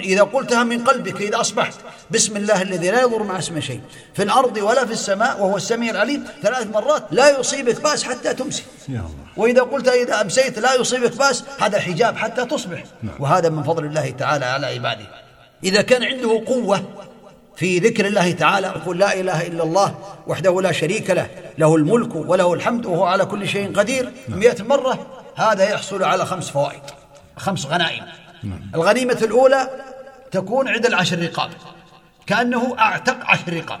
إذا 0.00 0.22
قلتها 0.22 0.64
من 0.64 0.84
قلبك 0.84 1.20
إذا 1.20 1.40
أصبحت. 1.40 1.74
بسم 2.10 2.36
الله 2.36 2.62
الذي 2.62 2.90
لا 2.90 3.00
يضر 3.00 3.22
مع 3.22 3.38
اسمه 3.38 3.60
شيء. 3.60 3.80
في 4.14 4.22
الأرض 4.22 4.56
ولا 4.56 4.86
في 4.86 4.92
السماء 4.92 5.40
وهو 5.40 5.56
السميع 5.56 5.90
العليم. 5.90 6.24
ثلاث 6.42 6.66
مرات 6.66 7.02
لا 7.10 7.40
يصيبك 7.40 7.80
بأس 7.80 8.04
حتى 8.04 8.34
تمسي 8.34 8.62
وإذا 9.36 9.62
قلت 9.62 9.88
إذا 9.88 10.20
أمسيت 10.20 10.58
لا 10.58 10.74
يصيبك 10.74 11.16
بأس 11.16 11.44
هذا 11.60 11.80
حجاب 11.80 12.16
حتى 12.16 12.44
تصبح. 12.44 12.84
وهذا 13.18 13.48
من 13.48 13.62
فضل 13.62 13.84
الله 13.84 14.10
تعالى 14.10 14.44
على 14.44 14.66
عباده. 14.66 15.06
إذا 15.64 15.82
كان 15.82 16.04
عنده 16.04 16.42
قوة 16.46 16.82
في 17.56 17.78
ذكر 17.78 18.06
الله 18.06 18.32
تعالى 18.32 18.66
يقول 18.66 18.98
لا 18.98 19.20
إله 19.20 19.46
إلا 19.46 19.62
الله 19.62 19.98
وحده 20.26 20.62
لا 20.62 20.72
شريك 20.72 21.10
له 21.10 21.26
له 21.58 21.76
الملك 21.76 22.14
وله 22.14 22.54
الحمد 22.54 22.86
وهو 22.86 23.04
على 23.04 23.24
كل 23.24 23.48
شيء 23.48 23.72
قدير. 23.72 24.12
مئة 24.28 24.62
مرة 24.62 25.06
هذا 25.36 25.70
يحصل 25.70 26.02
على 26.02 26.26
خمس 26.26 26.50
فوائد 26.50 26.82
خمس 27.36 27.66
غنائم. 27.66 28.04
الغنيمة 28.74 29.18
الأولى 29.22 29.70
تكون 30.30 30.68
عند 30.68 30.86
العشر 30.86 31.18
رقاب. 31.18 31.50
كأنه 32.26 32.78
أعتق 32.78 33.16
عشر 33.24 33.52
رقاب. 33.52 33.80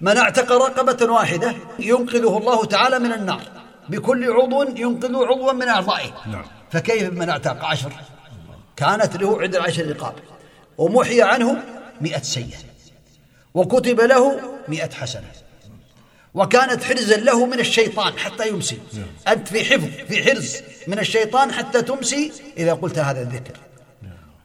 من 0.00 0.16
أعتق 0.16 0.52
رقبة 0.52 1.12
واحدة 1.12 1.54
ينقذه 1.78 2.38
الله 2.38 2.64
تعالى 2.64 2.98
من 2.98 3.12
النار. 3.12 3.42
بكل 3.88 4.32
عضو 4.32 4.62
ينقذ 4.62 5.14
عضوا 5.14 5.52
من 5.52 5.68
أعضائه. 5.68 6.10
نعم. 6.26 6.44
فكيف 6.70 7.12
من 7.12 7.28
أعتق 7.28 7.64
عشر؟ 7.64 7.92
كانت 8.76 9.16
له 9.16 9.42
عدة 9.42 9.62
عشر 9.62 9.90
رقاب. 9.90 10.14
ومحي 10.78 11.22
عنه 11.22 11.62
مئة 12.00 12.22
سيئة. 12.22 12.56
وكتب 13.54 14.00
له 14.00 14.40
مئة 14.68 14.90
حسنة. 14.90 15.32
وكانت 16.34 16.84
حرزا 16.84 17.16
له 17.16 17.46
من 17.46 17.60
الشيطان 17.60 18.18
حتى 18.18 18.48
يمسي. 18.48 18.78
أنت 19.28 19.48
في 19.48 19.64
حفظ 19.64 19.88
في 20.08 20.24
حرز 20.24 20.56
من 20.86 20.98
الشيطان 20.98 21.52
حتى 21.52 21.82
تمسي 21.82 22.32
إذا 22.56 22.74
قلت 22.74 22.98
هذا 22.98 23.22
الذكر. 23.22 23.56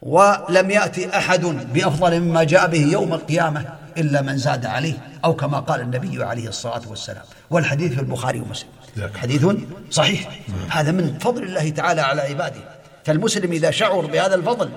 ولم 0.02 0.70
يأتي 0.70 1.16
أحد 1.16 1.40
بأفضل 1.74 2.20
مما 2.20 2.44
جاء 2.44 2.66
به 2.66 2.80
يوم 2.92 3.14
القيامة 3.14 3.64
إلا 3.98 4.22
من 4.22 4.36
زاد 4.38 4.66
عليه 4.66 4.94
أو 5.24 5.36
كما 5.36 5.60
قال 5.60 5.80
النبي 5.80 6.24
عليه 6.24 6.48
الصلاة 6.48 6.82
والسلام. 6.88 7.22
والحديث 7.50 7.92
في 7.92 8.00
البخاري 8.00 8.40
ومسلم. 8.40 8.68
حديث 9.16 9.46
صحيح. 9.90 10.30
هذا 10.70 10.92
من 10.92 11.18
فضل 11.18 11.42
الله 11.42 11.70
تعالى 11.70 12.00
على 12.00 12.20
عباده. 12.20 12.60
فالمسلم 13.04 13.52
إذا 13.52 13.70
شعر 13.70 14.06
بهذا 14.06 14.34
الفضل 14.34 14.70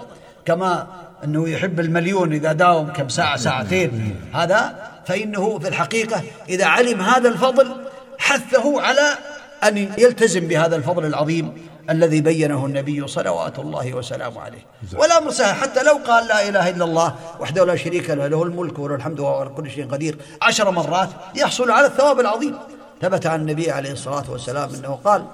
كما 0.45 0.87
أنه 1.23 1.49
يحب 1.49 1.79
المليون 1.79 2.33
إذا 2.33 2.51
داوم 2.51 2.93
كم 2.93 3.09
ساعة 3.09 3.37
ساعتين 3.37 4.15
هذا 4.33 4.75
فإنه 5.05 5.59
في 5.59 5.67
الحقيقة 5.67 6.21
إذا 6.49 6.65
علم 6.65 7.01
هذا 7.01 7.29
الفضل 7.29 7.75
حثه 8.17 8.81
على 8.81 9.17
أن 9.63 9.77
يلتزم 9.77 10.47
بهذا 10.47 10.75
الفضل 10.75 11.05
العظيم 11.05 11.53
الذي 11.89 12.21
بينه 12.21 12.65
النبي 12.65 13.07
صلوات 13.07 13.59
الله 13.59 13.93
وسلامه 13.93 14.41
عليه. 14.41 14.65
ولا 14.93 15.19
مرسها 15.19 15.53
حتى 15.53 15.83
لو 15.83 15.99
قال 16.07 16.27
لا 16.27 16.49
إله 16.49 16.69
إلا 16.69 16.85
الله 16.85 17.15
وحده 17.39 17.65
لا 17.65 17.75
شريك 17.75 18.09
له 18.09 18.27
له 18.27 18.43
الملك 18.43 18.79
وله 18.79 18.95
الحمد 18.95 19.19
وهو 19.19 19.39
على 19.39 19.49
كل 19.49 19.71
شيء 19.71 19.87
قدير 19.87 20.17
عشر 20.41 20.71
مرات 20.71 21.09
يحصل 21.35 21.71
على 21.71 21.87
الثواب 21.87 22.19
العظيم. 22.19 22.57
ثبت 23.01 23.25
عن 23.25 23.41
النبي 23.41 23.71
عليه 23.71 23.91
الصلاة 23.91 24.31
والسلام 24.31 24.69
أنه 24.75 24.99
قال 25.05 25.25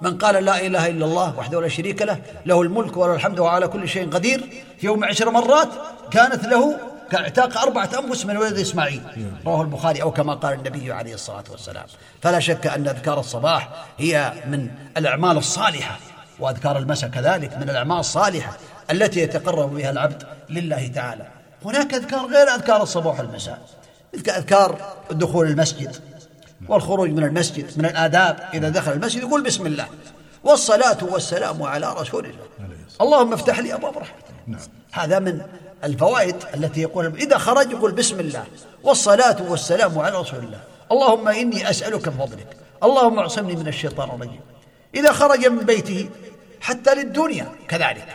من 0.00 0.18
قال 0.18 0.44
لا 0.44 0.66
إله 0.66 0.86
إلا 0.86 1.04
الله 1.04 1.38
وحده 1.38 1.60
لا 1.60 1.68
شريك 1.68 2.02
له 2.02 2.18
له 2.46 2.62
الملك 2.62 2.96
وله 2.96 3.14
الحمد 3.14 3.38
وهو 3.38 3.48
على 3.48 3.68
كل 3.68 3.88
شيء 3.88 4.10
قدير 4.10 4.64
في 4.78 4.86
يوم 4.86 5.04
عشر 5.04 5.30
مرات 5.30 5.68
كانت 6.10 6.44
له 6.44 6.76
كاعتاق 7.10 7.58
أربعة 7.58 7.90
أنفس 7.98 8.26
من 8.26 8.36
ولد 8.36 8.58
إسماعيل 8.58 9.02
رواه 9.46 9.62
البخاري 9.62 10.02
أو 10.02 10.10
كما 10.10 10.34
قال 10.34 10.52
النبي 10.54 10.92
عليه 10.92 11.14
الصلاة 11.14 11.44
والسلام. 11.50 11.86
فلا 12.22 12.40
شك 12.40 12.66
أن 12.66 12.88
أذكار 12.88 13.20
الصباح 13.20 13.86
هي 13.98 14.32
من 14.46 14.70
الأعمال 14.96 15.36
الصالحة 15.36 15.98
وأذكار 16.38 16.78
المساء 16.78 17.10
كذلك 17.10 17.56
من 17.56 17.70
الأعمال 17.70 17.98
الصالحة 17.98 18.52
التي 18.90 19.20
يتقرب 19.20 19.74
بها 19.74 19.90
العبد 19.90 20.26
لله 20.50 20.88
تعالى. 20.88 21.26
هناك 21.64 21.94
أذكار 21.94 22.26
غير 22.26 22.48
أذكار 22.48 22.82
الصباح 22.82 23.20
والمساء 23.20 23.62
مثل 24.14 24.30
أذكار 24.30 24.94
دخول 25.10 25.46
المسجد 25.46 25.96
والخروج 26.68 27.10
من 27.10 27.24
المسجد 27.24 27.78
من 27.78 27.86
الآداب. 27.86 28.40
إذا 28.54 28.68
دخل 28.68 28.92
المسجد 28.92 29.22
يقول 29.22 29.42
بسم 29.42 29.66
الله 29.66 29.86
والصلاة 30.44 30.98
والسلام 31.02 31.62
على 31.62 31.92
رسول 31.92 32.24
الله. 32.24 32.46
اللهم 33.00 33.32
افتح 33.32 33.58
لي 33.58 33.74
أبواب 33.74 33.98
رحمتك. 33.98 34.70
هذا 34.92 35.18
من 35.18 35.40
الفوائد 35.84 36.36
التي 36.54 36.80
يقول 36.80 37.06
إذا 37.06 37.38
خرج 37.38 37.70
يقول 37.70 37.92
بسم 37.92 38.20
الله 38.20 38.44
والصلاة 38.82 39.36
والسلام 39.48 39.98
على 39.98 40.20
رسول 40.20 40.38
الله. 40.38 40.60
اللهم 40.92 41.28
إني 41.28 41.70
أسألك 41.70 42.08
بفضلك 42.08 42.56
اللهم 42.82 43.18
اعصمني 43.18 43.56
من 43.56 43.68
الشيطان 43.68 44.08
الرجيم. 44.10 44.40
إذا 44.94 45.12
خرج 45.12 45.46
من 45.46 45.58
بيته 45.58 46.08
حتى 46.60 46.94
للدنيا 46.94 47.48
كذلك. 47.68 48.08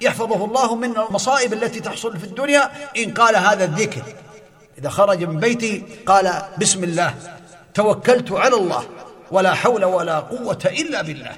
يحفظه 0.00 0.44
الله 0.44 0.74
من 0.74 0.96
المصائب 0.98 1.52
التي 1.52 1.80
تحصل 1.80 2.18
في 2.18 2.24
الدنيا 2.24 2.70
إن 2.96 3.14
قال 3.14 3.36
هذا 3.36 3.64
الذكر. 3.64 4.02
إذا 4.78 4.88
خرج 4.88 5.24
من 5.24 5.40
بيته 5.40 5.82
قال 6.06 6.42
بسم 6.58 6.84
الله 6.84 7.14
توكلت 7.74 8.32
على 8.32 8.56
الله 8.56 8.84
ولا 9.30 9.54
حول 9.54 9.84
ولا 9.84 10.18
قوة 10.20 10.58
إلا 10.66 11.02
بالله. 11.02 11.36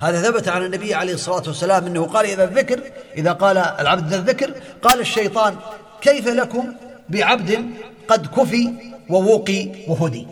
هذا 0.00 0.22
ثبت 0.22 0.48
عن 0.48 0.64
النبي 0.64 0.94
عليه 0.94 1.14
الصلاة 1.14 1.42
والسلام 1.46 1.86
أنه 1.86 2.06
قال 2.06 2.26
إذا 2.26 2.44
الذكر 2.44 2.80
إذا 3.16 3.32
قال 3.32 3.58
العبد 3.58 4.08
ذا 4.08 4.16
الذكر 4.16 4.54
قال 4.82 5.00
الشيطان 5.00 5.56
كيف 6.00 6.28
لكم 6.28 6.72
بعبد 7.08 7.64
قد 8.08 8.26
كفي 8.26 8.72
ووقي 9.08 9.68
وهدي؟ 9.88 10.26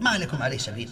ما 0.00 0.18
لكم 0.18 0.42
عليه 0.42 0.58
سبيل. 0.58 0.90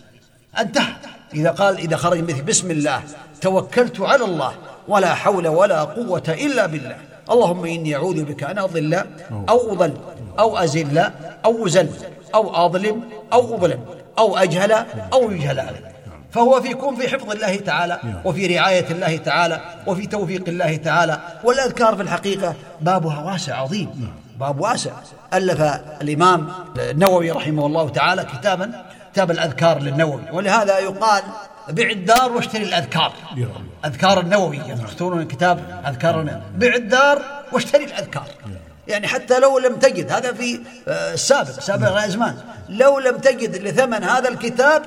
انتهى. 0.59 0.93
إذا 1.35 1.51
قال 1.51 1.79
إذا 1.79 1.97
خرج 1.97 2.31
مثل 2.31 2.43
بسم 2.43 2.71
الله 2.71 3.03
توكلت 3.41 4.01
على 4.01 4.25
الله 4.25 4.55
ولا 4.89 5.15
حول 5.15 5.49
ولا 5.49 5.85
قوة 5.85 6.23
إلا 6.29 6.67
بالله. 6.67 6.97
اللهم 7.31 7.65
إني 7.65 7.97
أعوذ 7.97 8.25
بك 8.25 8.43
أن 8.43 8.59
أضل 8.59 8.95
أو 9.49 9.73
أضل 9.73 9.95
أو 10.39 10.57
أزل 10.57 10.99
أو 11.45 11.67
أزل 11.67 11.89
أو 12.35 12.67
أظلم 12.67 13.03
أو 13.33 13.57
أظلم 13.57 13.85
أو 14.19 14.37
أجهل 14.37 14.73
أو 15.13 15.31
يجهل 15.31 15.61
علي. 15.61 15.92
فهو 16.33 16.63
في 16.63 16.69
يكون 16.69 16.97
في 16.97 17.09
حفظ 17.09 17.31
الله 17.31 17.57
تعالى 17.57 17.99
وفي 18.25 18.47
رعاية 18.47 18.87
الله 18.91 19.17
تعالى 19.17 19.61
وفي 19.87 20.07
توفيق 20.07 20.49
الله 20.49 20.77
تعالى. 20.77 21.21
والأذكار 21.45 21.97
في 21.97 22.03
الحقيقة 22.03 22.55
بابها 22.81 23.23
واسع 23.23 23.57
عظيم 23.57 24.13
باب 24.41 24.61
واسع. 24.61 24.91
ألف 25.35 25.61
الإمام 26.03 26.49
النووي 26.79 27.31
رحمه 27.31 27.67
الله 27.67 27.89
تعالى 27.89 28.25
كتابا 28.25 28.85
كتاب 29.13 29.31
الأذكار 29.31 29.79
للنووي. 29.79 30.23
ولهذا 30.33 30.79
يقال 30.79 31.23
بع 31.69 31.91
الدار 31.91 32.33
واشتري 32.33 32.63
الأذكار. 32.63 33.13
أذكار 33.85 34.21
النووي 34.21 34.57
يختارون 34.57 35.25
كتاب 35.25 35.83
أذكار 35.87 36.21
النووي 36.21 36.41
بع 36.55 36.75
الدار 36.75 37.23
واشتري 37.53 37.85
الأذكار. 37.85 38.27
يعني 38.89 39.09
حتى 39.09 39.39
لو 39.39 39.59
لم 39.59 39.77
تجد 39.77 40.13
هذا 40.13 40.33
في 40.33 40.61
آه، 40.89 41.15
السابق 41.15 41.51
سابق 41.51 41.93
الأزمان 41.93 42.37
لو 42.69 42.99
لم 42.99 43.19
تجد 43.19 43.57
لثمن 43.57 44.05
هذا 44.05 44.29
الكتاب 44.29 44.83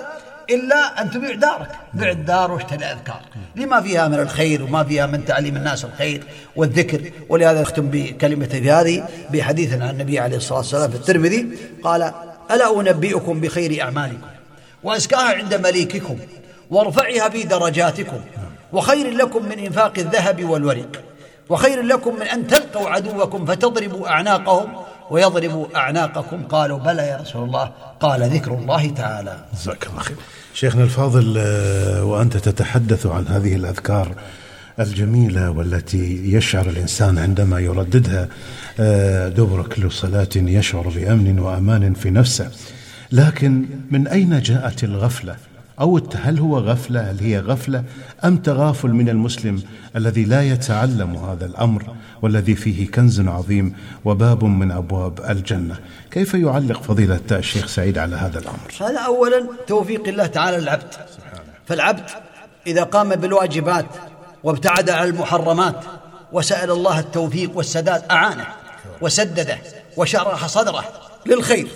إلا 0.49 1.01
أن 1.01 1.11
تبيع 1.11 1.35
دارك. 1.35 1.67
بيع 1.93 2.11
الدار 2.11 2.51
واشتري 2.51 2.85
أذكار. 2.85 3.21
لما 3.55 3.81
فيها 3.81 4.07
من 4.07 4.19
الخير 4.19 4.63
وما 4.63 4.83
فيها 4.83 5.05
من 5.05 5.25
تعليم 5.25 5.55
الناس 5.55 5.85
الخير 5.85 6.23
والذكر؟ 6.55 7.11
ولهذا 7.29 7.61
أختم 7.61 7.89
بكلمة 7.89 8.61
هذه 8.65 9.07
بحديث 9.29 9.73
عن 9.73 9.89
النبي 9.89 10.19
عليه 10.19 10.37
الصلاة 10.37 10.57
والسلام 10.57 10.89
في 10.89 10.95
الترمذي. 10.95 11.47
قال 11.83 12.11
ألا 12.51 12.79
أنبئكم 12.79 13.41
بخير 13.41 13.81
أعمالكم 13.81 14.27
وأزكاها 14.83 15.35
عند 15.35 15.53
مليككم 15.53 16.17
وأرفعها 16.71 17.29
في 17.29 17.43
درجاتكم 17.43 18.19
وخير 18.73 19.09
لكم 19.09 19.45
من 19.45 19.59
إنفاق 19.59 19.93
الذهب 19.97 20.43
والورق 20.43 21.01
وخير 21.49 21.81
لكم 21.81 22.15
من 22.15 22.21
أن 22.21 22.47
تلقوا 22.47 22.89
عدوكم 22.89 23.45
فتضربوا 23.45 24.09
أعناقهم 24.09 24.73
ويضرب 25.11 25.67
أعناقكم. 25.75 26.43
قالوا 26.43 26.79
بلى 26.79 27.01
يا 27.01 27.17
رسول 27.17 27.43
الله. 27.43 27.71
قال 27.99 28.23
ذكر 28.23 28.53
الله 28.53 28.89
تعالى. 28.89 29.45
جزاك 29.53 29.87
الله 29.87 29.99
خير. 29.99 30.17
شيخنا 30.53 30.83
الفاضل 30.83 31.35
آه، 31.37 32.03
وأنت 32.03 32.37
تتحدث 32.37 33.05
عن 33.05 33.27
هذه 33.27 33.55
الأذكار 33.55 34.15
الجميلة 34.79 35.51
والتي 35.51 36.33
يشعر 36.33 36.69
الإنسان 36.69 37.17
عندما 37.17 37.59
يرددها 37.59 38.27
آه، 38.79 39.29
دبر 39.29 39.67
كل 39.67 39.91
صلاة 39.91 40.27
يشعر 40.35 40.89
بأمن 40.95 41.39
وأمان 41.39 41.93
في 41.93 42.09
نفسه. 42.09 42.51
لكن 43.11 43.65
من 43.91 44.07
أين 44.07 44.41
جاءت 44.41 44.83
الغفلة؟ 44.83 45.35
أو 45.79 46.01
هل 46.15 46.39
هو 46.39 46.57
غفلة؟ 46.57 47.11
هل 47.11 47.19
هي 47.19 47.39
غفلة؟ 47.39 47.83
أم 48.25 48.37
تغافل 48.37 48.89
من 48.89 49.09
المسلم 49.09 49.63
الذي 49.95 50.23
لا 50.23 50.43
يتعلم 50.43 51.15
هذا 51.15 51.45
الأمر؟ 51.45 51.83
والذي 52.21 52.55
فيه 52.55 52.91
كنز 52.91 53.27
عظيم 53.27 53.75
وباب 54.05 54.43
من 54.43 54.71
أبواب 54.71 55.19
الجنة. 55.29 55.79
كيف 56.11 56.33
يعلق 56.33 56.81
فضيلة 56.81 57.19
الشيخ 57.31 57.67
سعيد 57.67 57.97
على 57.97 58.15
هذا 58.15 58.39
الأمر؟ 58.39 58.73
هذا 58.81 58.99
أولا 58.99 59.45
توفيق 59.67 60.07
الله 60.07 60.25
تعالى 60.25 60.57
للعبد. 60.57 60.93
فالعبد 61.67 62.09
إذا 62.67 62.83
قام 62.83 63.15
بالواجبات 63.15 63.85
وابتعد 64.43 64.89
عن 64.89 65.07
المحرمات 65.07 65.75
وسأل 66.31 66.71
الله 66.71 66.99
التوفيق 66.99 67.57
والسداد 67.57 68.03
أعانه 68.11 68.47
وسدده 69.01 69.57
وشرح 69.97 70.47
صدره 70.47 70.83
للخير. 71.25 71.67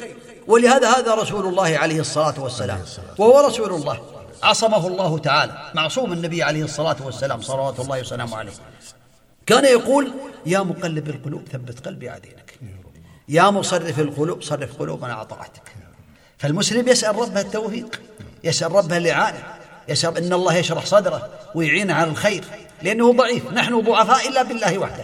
ولهذا 0.48 0.90
هذا 0.90 1.16
رسول 1.16 1.46
الله 1.46 1.78
عليه 1.78 2.00
الصلاة 2.00 2.34
والسلام. 2.38 2.80
وهو 3.18 3.48
رسول 3.48 3.74
الله. 3.74 4.00
عصمه 4.44 4.88
الله 4.88 5.18
تعالى. 5.18 5.54
معصوم 5.76 6.14
النبي 6.14 6.44
عليه 6.44 6.64
الصلاة 6.64 6.96
والسلام. 7.06 7.42
صلوات 7.42 7.80
الله 7.80 8.00
وسلامه 8.00 8.38
عليه. 8.38 8.52
كان 9.50 9.66
يقول 9.66 10.12
يا 10.46 10.60
مقلب 10.60 11.10
القلوب 11.10 11.44
ثبت 11.52 11.88
قلبي 11.88 12.10
على 12.10 12.20
دينك. 12.20 12.60
يا 13.30 13.50
مصرف 13.50 14.00
القلوب 14.00 14.42
صرف 14.42 14.76
قلوبنا 14.76 15.14
على 15.14 15.26
طاعتك. 15.26 15.62
فالمسلم 16.38 16.88
يسأل 16.88 17.16
ربه 17.16 17.42
التوفيق 17.42 18.02
يسأل 18.44 18.72
ربه 18.72 18.98
الإعانة 18.98 19.44
يسأل 19.88 20.18
أن 20.18 20.34
الله 20.34 20.56
يشرح 20.56 20.86
صدره 20.86 21.30
ويعينه 21.56 21.94
على 21.94 22.10
الخير 22.10 22.44
لأنه 22.82 23.14
ضعيف. 23.14 23.54
نحن 23.54 23.82
ضعفاء 23.82 24.30
إلا 24.30 24.44
بالله 24.44 24.78
وحده. 24.78 25.04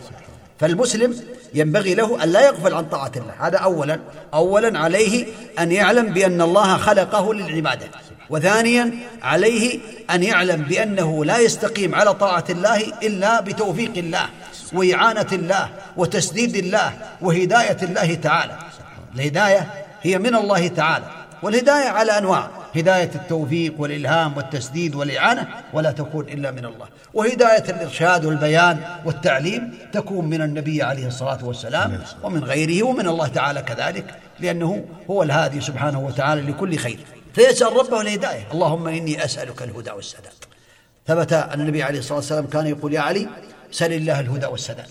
فالمسلم 0.59 1.21
ينبغي 1.53 1.95
له 1.95 2.23
أن 2.23 2.29
لا 2.29 2.45
يغفل 2.45 2.73
عن 2.73 2.85
طاعة 2.85 3.11
الله. 3.15 3.47
هذا 3.47 3.57
أولا. 3.57 3.99
أولا 4.33 4.79
عليه 4.79 5.27
أن 5.59 5.71
يعلم 5.71 6.13
بأن 6.13 6.41
الله 6.41 6.77
خلقه 6.77 7.33
للعبادة. 7.33 7.87
وثانيا 8.29 8.91
عليه 9.23 9.79
أن 10.11 10.23
يعلم 10.23 10.61
بأنه 10.61 11.25
لا 11.25 11.37
يستقيم 11.37 11.95
على 11.95 12.13
طاعة 12.13 12.45
الله 12.49 12.81
إلا 13.03 13.41
بتوفيق 13.41 13.97
الله 13.97 14.29
وإعانة 14.73 15.27
الله 15.33 15.69
وتسديد 15.97 16.55
الله 16.55 16.93
وهداية 17.21 17.77
الله 17.83 18.13
تعالى. 18.13 18.57
الهداية 19.15 19.67
هي 20.01 20.17
من 20.17 20.35
الله 20.35 20.67
تعالى 20.67 21.05
والهداية 21.43 21.89
على 21.89 22.17
أنواع. 22.17 22.49
هداية 22.75 23.11
التوفيق 23.15 23.73
والإلهام 23.77 24.37
والتسديد 24.37 24.95
والإعانة 24.95 25.47
ولا 25.73 25.91
تكون 25.91 26.25
إلا 26.29 26.51
من 26.51 26.65
الله. 26.65 26.87
وهداية 27.13 27.63
الإرشاد 27.69 28.25
والبيان 28.25 28.79
والتعليم 29.05 29.73
تكون 29.93 30.25
من 30.25 30.41
النبي 30.41 30.83
عليه 30.83 31.07
الصلاة 31.07 31.45
والسلام 31.45 31.99
ومن 32.23 32.43
غيره 32.43 32.85
ومن 32.85 33.07
الله 33.07 33.27
تعالى 33.27 33.61
كذلك 33.61 34.05
لأنه 34.39 34.85
هو 35.09 35.23
الهادي 35.23 35.61
سبحانه 35.61 35.99
وتعالى 35.99 36.41
لكل 36.41 36.77
خير. 36.77 36.99
فيسأل 37.35 37.77
ربه 37.77 38.01
الهداية 38.01 38.47
اللهم 38.51 38.87
إني 38.87 39.25
أسألك 39.25 39.61
الهدى 39.61 39.91
والسداد. 39.91 40.33
ثبت 41.07 41.33
أن 41.33 41.61
النبي 41.61 41.83
عليه 41.83 41.99
الصلاة 41.99 42.17
والسلام 42.17 42.47
كان 42.47 42.67
يقول 42.67 42.93
يا 42.93 42.99
علي 42.99 43.27
سل 43.71 43.93
الله 43.93 44.19
الهدى 44.19 44.45
والسداد. 44.45 44.89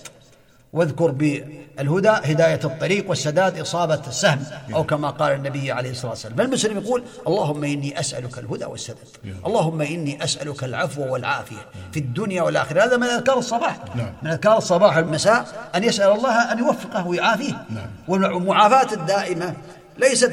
واذكر 0.73 1.11
بالهدى 1.11 2.09
هداية 2.09 2.61
الطريق 2.65 3.11
والسداد 3.11 3.59
إصابة 3.59 4.03
السهم 4.09 4.45
أو 4.75 4.85
كما 4.85 5.11
قال 5.11 5.33
النبي 5.33 5.73
عليه 5.73 5.91
الصلاة 5.91 6.11
والسلام. 6.11 6.37
فالمسلم 6.37 6.79
يقول 6.79 7.05
اللهم 7.29 7.65
إني 7.65 8.01
أسألك 8.01 8.39
الهدى 8.39 8.65
والسداد. 8.65 9.09
اللهم 9.47 9.81
إني 9.81 10.25
أسألك 10.25 10.65
العفو 10.65 11.13
والعافية 11.13 11.67
في 11.93 12.01
الدنيا 12.01 12.43
والآخرة. 12.43 12.85
هذا 12.85 12.97
من 12.97 13.07
أذكار 13.07 13.39
الصباح. 13.39 13.79
من 14.23 14.31
أذكار 14.31 14.59
الصباح 14.59 14.97
والمساء 14.97 15.71
أن 15.75 15.85
يسأل 15.85 16.13
الله 16.13 16.53
أن 16.53 16.59
يوفقه 16.59 17.07
ويعافيه. 17.07 17.67
والمعافاة 18.09 18.95
الدائمة 18.95 19.55
ليست 19.99 20.33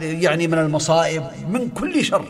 يعني 0.00 0.46
من 0.46 0.58
المصائب 0.58 1.24
من 1.48 1.68
كل 1.68 2.04
شر. 2.04 2.24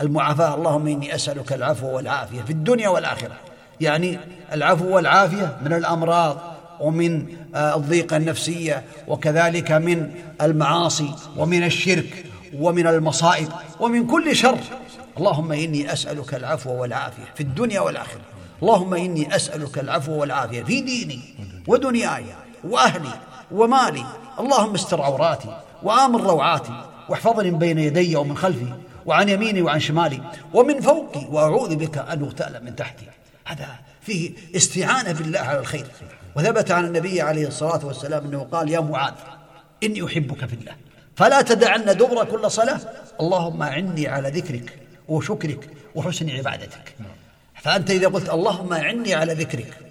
المعافاة 0.00 0.54
اللهم 0.54 0.86
إني 0.86 1.14
أسألك 1.14 1.52
العفو 1.52 1.86
والعافية 1.86 2.42
في 2.42 2.50
الدنيا 2.50 2.88
والآخرة. 2.88 3.36
يعني 3.80 4.18
العفو 4.52 4.94
والعافية 4.96 5.56
من 5.64 5.72
الأمراض 5.72 6.38
ومن 6.80 7.26
آه، 7.54 7.76
الضيقة 7.76 8.16
النفسية 8.16 8.84
وكذلك 9.08 9.72
من 9.72 10.10
المعاصي 10.42 11.14
ومن 11.36 11.62
الشرك 11.62 12.24
ومن 12.58 12.86
المصائب 12.86 13.48
ومن 13.80 14.06
كل 14.06 14.36
شر. 14.36 14.58
اللهم 15.18 15.52
إني 15.52 15.92
أسألك 15.92 16.34
العفو 16.34 16.70
والعافية 16.70 17.24
في 17.34 17.40
الدنيا 17.40 17.80
والآخرة. 17.80 18.20
اللهم 18.62 18.94
إني 18.94 19.36
أسألك 19.36 19.78
العفو 19.78 20.12
والعافية 20.12 20.62
في 20.62 20.80
ديني 20.80 21.20
ودنياي 21.66 22.24
وأهلي 22.64 23.12
ومالي. 23.52 24.04
اللهم 24.38 24.74
استر 24.74 25.02
عوراتي. 25.02 25.56
وآمن 25.82 26.16
روعاتي 26.16 26.84
واحفظني 27.08 27.50
من 27.50 27.58
بين 27.58 27.78
يدي 27.78 28.16
ومن 28.16 28.36
خلفي 28.36 28.72
وعن 29.06 29.28
يميني 29.28 29.62
وعن 29.62 29.80
شمالي 29.80 30.20
ومن 30.54 30.80
فوقي 30.80 31.26
وأعوذ 31.30 31.76
بك 31.76 31.98
أن 31.98 32.22
أغتال 32.22 32.64
من 32.64 32.76
تحتي. 32.76 33.04
هذا 33.44 33.68
فيه 34.00 34.32
استعانة 34.56 35.12
بالله 35.12 35.38
على 35.38 35.58
الخير. 35.58 35.86
وثبت 36.36 36.70
عن 36.70 36.84
النبي 36.84 37.20
عليه 37.20 37.46
الصلاة 37.46 37.86
والسلام 37.86 38.24
أنه 38.24 38.46
قال 38.52 38.70
يا 38.70 38.80
معاذ 38.80 39.14
إني 39.82 40.06
أحبك 40.06 40.46
في 40.46 40.54
الله 40.54 40.72
فلا 41.16 41.42
تدعن 41.42 41.84
دبر 41.84 42.24
كل 42.24 42.50
صلاة. 42.50 42.80
اللهم 43.20 43.62
أعني 43.62 44.08
على 44.08 44.30
ذكرك 44.30 44.78
وشكرك 45.08 45.70
وحسن 45.94 46.30
عبادتك. 46.30 46.96
فأنت 47.54 47.90
إذا 47.90 48.08
قلت 48.08 48.30
اللهم 48.30 48.72
أعني 48.72 49.14
على 49.14 49.32
ذكرك 49.32 49.89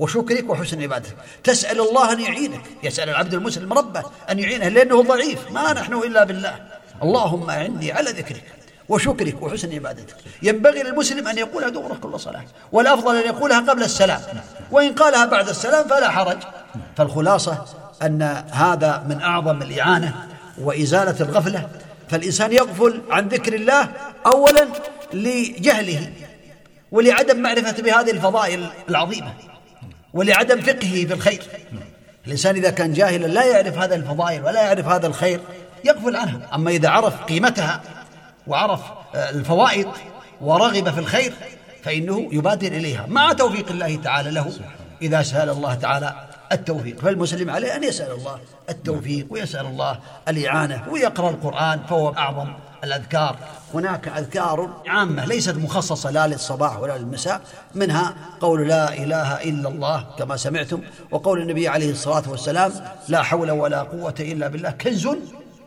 وشكرك 0.00 0.50
وحسن 0.50 0.82
عبادتك. 0.82 1.16
تسأل 1.44 1.80
الله 1.80 2.12
أن 2.12 2.20
يعينك. 2.20 2.60
يسأل 2.82 3.08
العبد 3.08 3.34
المسلم 3.34 3.72
ربه 3.72 4.02
أن 4.30 4.38
يعينه 4.38 4.68
لأنه 4.68 5.02
ضعيف. 5.02 5.50
ما 5.50 5.72
نحن 5.72 5.94
إلا 5.94 6.24
بالله. 6.24 6.54
اللهم 7.02 7.50
أعني 7.50 7.92
على 7.92 8.10
ذكرك 8.10 8.44
وشكرك 8.88 9.42
وحسن 9.42 9.74
عبادتك. 9.74 10.16
ينبغي 10.42 10.82
للمسلم 10.82 11.28
أن 11.28 11.38
يقولها 11.38 11.68
دبر 11.68 11.96
كل 12.02 12.20
صلاة. 12.20 12.44
والأفضل 12.72 13.16
أن 13.16 13.26
يقولها 13.26 13.60
قبل 13.60 13.82
السلام. 13.82 14.20
وإن 14.70 14.92
قالها 14.92 15.26
بعد 15.26 15.48
السلام 15.48 15.88
فلا 15.88 16.10
حرج. 16.10 16.38
فالخلاصة 16.96 17.64
أن 18.02 18.22
هذا 18.52 19.04
من 19.08 19.20
أعظم 19.22 19.62
الإعانة 19.62 20.28
وإزالة 20.58 21.16
الغفلة. 21.20 21.68
فالإنسان 22.08 22.52
يغفل 22.52 23.00
عن 23.10 23.28
ذكر 23.28 23.54
الله 23.54 23.88
أولا 24.26 24.68
لجهله 25.12 26.12
ولعدم 26.92 27.42
معرفة 27.42 27.82
بهذه 27.82 28.10
الفضائل 28.10 28.66
العظيمة. 28.88 29.34
ولعدم 30.14 30.60
فقهه 30.60 31.06
في 31.06 31.12
الخير. 31.12 31.42
الإنسان 32.26 32.56
إذا 32.56 32.70
كان 32.70 32.92
جاهلا 32.92 33.26
لا 33.26 33.44
يعرف 33.44 33.78
هذا 33.78 33.94
الفضائل 33.94 34.44
ولا 34.44 34.62
يعرف 34.62 34.86
هذا 34.86 35.06
الخير 35.06 35.40
يغفل 35.84 36.16
عنها 36.16 36.40
أما 36.54 36.70
إذا 36.70 36.88
عرف 36.88 37.22
قيمتها 37.22 37.80
وعرف 38.46 38.80
آه، 39.14 39.30
الفوائد 39.30 39.86
ورغب 40.40 40.90
في 40.90 41.00
الخير 41.00 41.32
فإنه 41.82 42.28
يبادر 42.32 42.68
إليها. 42.68 43.06
مع 43.08 43.32
توفيق 43.32 43.70
الله 43.70 43.96
تعالى 43.96 44.30
له 44.30 44.52
إذا 45.02 45.22
سأل 45.22 45.50
الله 45.50 45.74
تعالى 45.74 46.29
التوفيق. 46.52 47.00
فالمسلم 47.00 47.50
عليه 47.50 47.76
أن 47.76 47.84
يسأل 47.84 48.12
الله 48.12 48.40
التوفيق 48.68 49.26
ويسأل 49.30 49.66
الله 49.66 50.00
الإعانة 50.28 50.84
ويقرأ 50.90 51.30
القرآن 51.30 51.80
فهو 51.88 52.08
أعظم 52.08 52.52
الأذكار. 52.84 53.36
هناك 53.74 54.08
أذكار 54.08 54.82
عامة 54.86 55.24
ليست 55.24 55.54
مخصصة 55.54 56.10
لا 56.10 56.26
للصباح 56.26 56.78
ولا 56.78 56.98
للمساء 56.98 57.40
منها 57.74 58.14
قول 58.40 58.68
لا 58.68 58.94
إله 58.94 59.42
إلا 59.42 59.68
الله 59.68 60.06
كما 60.18 60.36
سمعتم 60.36 60.80
وقول 61.10 61.42
النبي 61.42 61.68
عليه 61.68 61.90
الصلاة 61.90 62.30
والسلام 62.30 62.72
لا 63.08 63.22
حول 63.22 63.50
ولا 63.50 63.82
قوة 63.82 64.14
إلا 64.20 64.48
بالله. 64.48 64.70
كنز 64.70 65.08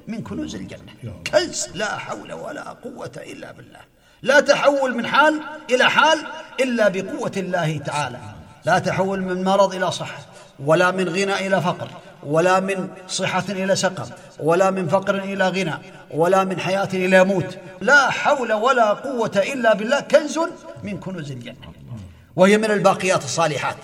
من 0.08 0.22
كنوز 0.24 0.56
الجنة. 0.56 0.94
كنز 1.32 1.68
لا 1.74 1.98
حول 1.98 2.34
ولا 2.34 2.70
قوة 2.70 3.12
إلا 3.18 3.52
بالله. 3.52 3.80
لا 4.22 4.40
تحول 4.40 4.98
من 4.98 5.08
حال 5.08 5.42
إلى 5.70 5.90
حال 5.90 6.20
إلا 6.60 6.88
بقوة 6.90 7.32
الله 7.38 7.78
تعالى. 7.78 8.20
لا 8.66 8.80
تحول 8.80 9.22
من 9.22 9.44
مرض 9.44 9.76
إلى 9.76 9.92
صحة. 9.92 10.20
ولا 10.60 10.92
من 10.92 11.10
غنى 11.10 11.48
إلى 11.48 11.62
فقر 11.62 11.88
ولا 12.24 12.60
من 12.60 12.90
صحة 13.08 13.44
إلى 13.50 13.76
سقم 13.76 14.06
ولا 14.40 14.72
من 14.72 14.88
فقر 14.88 15.16
إلى 15.16 15.48
غنى 15.48 15.74
ولا 16.12 16.44
من 16.44 16.60
حياة 16.60 16.90
إلى 16.94 17.24
موت 17.24 17.58
لا 17.82 18.10
حول 18.10 18.54
ولا 18.54 18.94
قوة 18.94 19.32
إلا 19.54 19.74
بالله. 19.74 20.00
كنز 20.00 20.40
من 20.84 21.00
كنوز 21.00 21.32
الجنة. 21.32 21.56
وهي 22.36 22.58
من 22.58 22.72
الباقيات 22.72 23.24
الصالحات. 23.24 23.76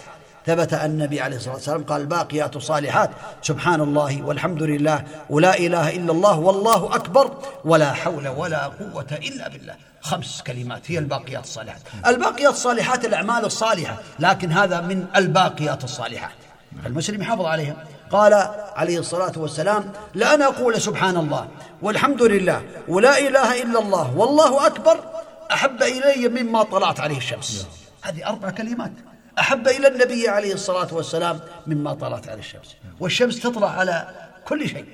ثبت 0.45 0.73
أن 0.73 0.91
النبي 0.91 1.21
عليه 1.21 1.37
الصلاة 1.37 1.53
والسلام 1.53 1.83
قال 1.83 2.01
الباقيات 2.01 2.55
الصالحات 2.55 3.09
سبحان 3.41 3.81
الله 3.81 4.21
والحمد 4.21 4.63
لله 4.63 5.03
ولا 5.29 5.57
إله 5.57 5.89
إلا 5.89 6.11
الله 6.11 6.39
والله 6.39 6.95
أكبر 6.95 7.37
ولا 7.65 7.93
حول 7.93 8.27
ولا 8.27 8.63
قوة 8.65 9.07
إلا 9.11 9.49
بالله. 9.49 9.75
خمس 10.01 10.41
كلمات 10.47 10.91
هي 10.91 10.97
الباقيات 10.97 11.43
الصالحات. 11.43 11.81
الباقيات 12.07 12.53
الصالحات 12.53 13.05
الأعمال 13.05 13.45
الصالحة 13.45 13.97
لكن 14.19 14.51
هذا 14.51 14.81
من 14.81 15.05
الباقيات 15.15 15.83
الصالحات. 15.83 16.48
المسلم 16.85 17.21
يحافظ 17.21 17.45
عليها. 17.45 17.85
قال 18.11 18.33
عليه 18.75 18.99
الصلاة 18.99 19.31
والسلام 19.37 19.91
لأن 20.13 20.41
أقول 20.41 20.81
سبحان 20.81 21.17
الله 21.17 21.47
والحمد 21.81 22.23
لله 22.23 22.61
ولا 22.87 23.19
إله 23.19 23.61
إلا 23.61 23.79
الله 23.79 24.17
والله 24.17 24.67
أكبر 24.67 25.03
أحب 25.51 25.83
إلي 25.83 26.27
مما 26.27 26.63
طلعت 26.63 26.99
عليه 26.99 27.17
الشمس. 27.17 27.67
هذه 28.01 28.27
أربع 28.27 28.49
كلمات. 28.49 28.91
أحب 29.39 29.67
إلى 29.67 29.87
النبي 29.87 30.29
عليه 30.29 30.53
الصلاة 30.53 30.93
والسلام 30.93 31.39
مما 31.67 31.93
طلعت 31.93 32.29
على 32.29 32.39
الشمس. 32.39 32.75
والشمس 32.99 33.39
تطلع 33.39 33.69
على 33.69 34.07
كل 34.47 34.69
شيء. 34.69 34.85